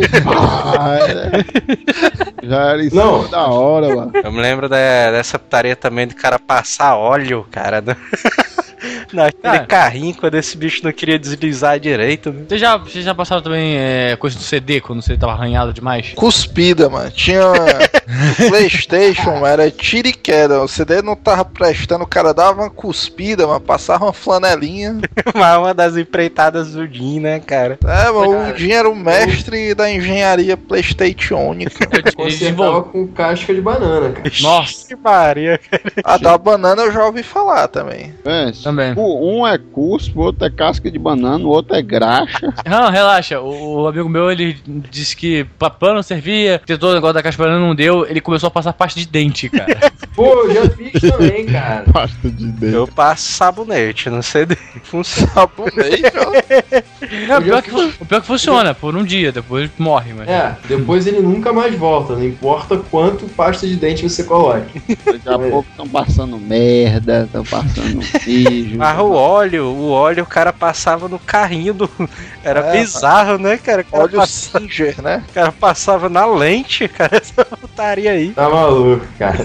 [0.00, 2.44] Aí, pá, é.
[2.46, 3.28] Já era em cima Não.
[3.28, 4.12] da hora, mano.
[4.22, 7.80] Eu me lembro da- dessa putaria também do cara passar óleo, cara.
[7.80, 7.96] no-
[9.12, 9.66] Naquele Cara.
[9.66, 12.32] carrinho, quando esse bicho não queria deslizar direito.
[12.32, 12.44] né?
[12.48, 16.12] Vocês já, vocês já passaram também é, coisa do CD quando você tava arranhado demais?
[16.14, 17.10] Cuspida, mano.
[17.10, 17.40] Tinha.
[18.48, 20.62] Playstation era tiro e queda.
[20.62, 23.60] O CD não tava prestando, o cara dava uma cuspida, mano.
[23.60, 24.98] Passava uma flanelinha.
[25.34, 27.78] Mas uma das empreitadas do Jim, né, cara?
[27.84, 31.88] É, mano, Cara, o Jim era o mestre da engenharia Playstationônica.
[32.18, 32.82] Ele desenvolveu.
[32.84, 34.30] com casca de banana, cara.
[34.40, 34.88] Nossa.
[34.88, 35.60] Que Maria.
[36.04, 38.14] A da banana eu já ouvi falar também.
[38.24, 38.94] É, Também.
[39.02, 42.52] Um é cuspo, o outro é casca de banana, o outro é graxa.
[42.66, 43.40] Não, relaxa.
[43.40, 44.56] O, o amigo meu, ele
[44.90, 48.20] disse que pra pano não servia, tentou o negócio da caixa banana, não deu, ele
[48.20, 49.92] começou a passar pasta de dente, cara.
[50.14, 51.84] Pô, eu já fiz também, cara.
[51.92, 52.74] Pasta de dente.
[52.74, 54.56] Eu passo sabonete no CD.
[54.82, 55.28] Funciona.
[55.32, 57.28] Sabonete, ó.
[57.28, 60.28] Não, o, pior que, o pior que funciona, por um dia, depois morre, mas.
[60.28, 64.80] É, depois ele nunca mais volta, não importa quanto pasta de dente você coloque.
[65.04, 68.78] Daqui a pouco estão passando merda, estão passando mijo.
[68.94, 71.90] Mas o óleo, o óleo o cara passava no carrinho do.
[72.44, 73.82] Era É, bizarro, né, cara?
[73.84, 75.22] Cara, Olha o pass- Singer, né?
[75.30, 78.30] o cara passava na lente, cara, essa putaria aí.
[78.30, 79.36] Tá maluco, cara.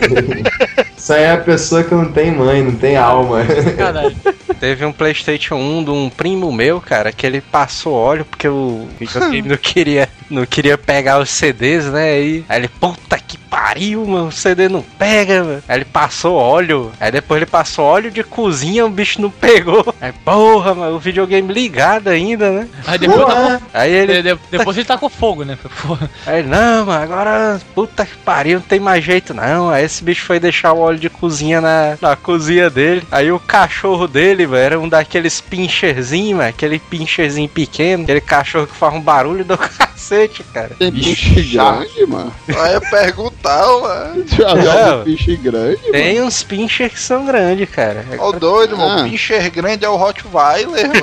[0.98, 3.40] Isso aí é a pessoa que não tem mãe, não tem alma.
[3.78, 4.15] Caralho.
[4.60, 8.88] Teve um PlayStation 1 de um primo meu, cara, que ele passou óleo porque o
[8.99, 12.04] videogame não queria, não queria pegar os CDs, né?
[12.14, 15.64] Aí, aí ele, puta que pariu, mano, o CD não pega, mano.
[15.68, 19.94] Aí ele passou óleo, aí depois ele passou óleo de cozinha, o bicho não pegou.
[20.02, 22.68] Aí, porra, mano, o videogame ligado ainda, né?
[22.86, 23.62] Aí depois, tá.
[23.74, 25.58] Aí ele, de- de- depois ele tacou fogo, né?
[25.82, 26.10] Porra.
[26.26, 29.70] aí ele, não, mano, agora, puta que pariu, não tem mais jeito não.
[29.70, 33.04] Aí esse bicho foi deixar o óleo de cozinha na, na cozinha dele.
[33.12, 38.66] Aí o cachorro dele, velho, era um daqueles pincherzinhos, mano, aquele pincherzinho pequeno, aquele cachorro
[38.68, 40.23] que faz um barulho do cacete,
[40.54, 40.72] cara.
[40.80, 42.34] Tem bicho grande, mano.
[42.48, 44.26] Eu perguntar, mano.
[44.32, 45.04] Já Não.
[45.04, 48.06] viu bicho grande, Tem uns pincher que são grandes, cara.
[48.18, 49.00] Ó, o doido, mano.
[49.00, 49.02] Ah.
[49.06, 51.02] O pincher grande é o Rottweiler, mano.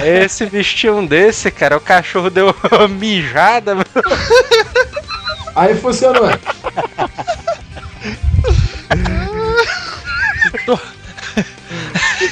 [0.04, 1.76] Esse bicho tinha um desse, cara.
[1.76, 3.86] O cachorro deu uma mijada, mano.
[5.54, 6.30] Aí funcionou.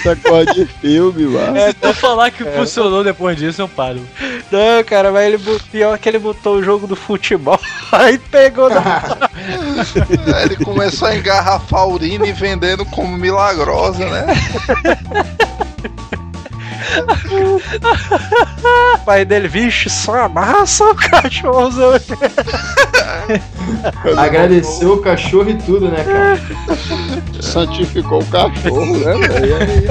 [0.02, 1.56] Coisa de filme, mano.
[1.56, 4.00] É, até falar que funcionou depois disso, eu paro.
[4.50, 7.58] Não, cara, mas ele pior que ele botou o jogo do futebol,
[7.92, 8.68] aí pegou
[10.36, 14.26] Aí ele começou a engarrafar a urina e vendendo como milagrosa, né?
[17.30, 21.92] O pai dele, vixe, só amassa o cachorrozão.
[24.16, 26.40] Agradeceu o cachorro e tudo, né, cara?
[27.40, 29.56] Santificou o cachorro, né, velho?
[29.56, 29.88] Aí,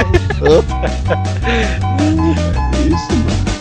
[2.87, 3.60] Isso, mano.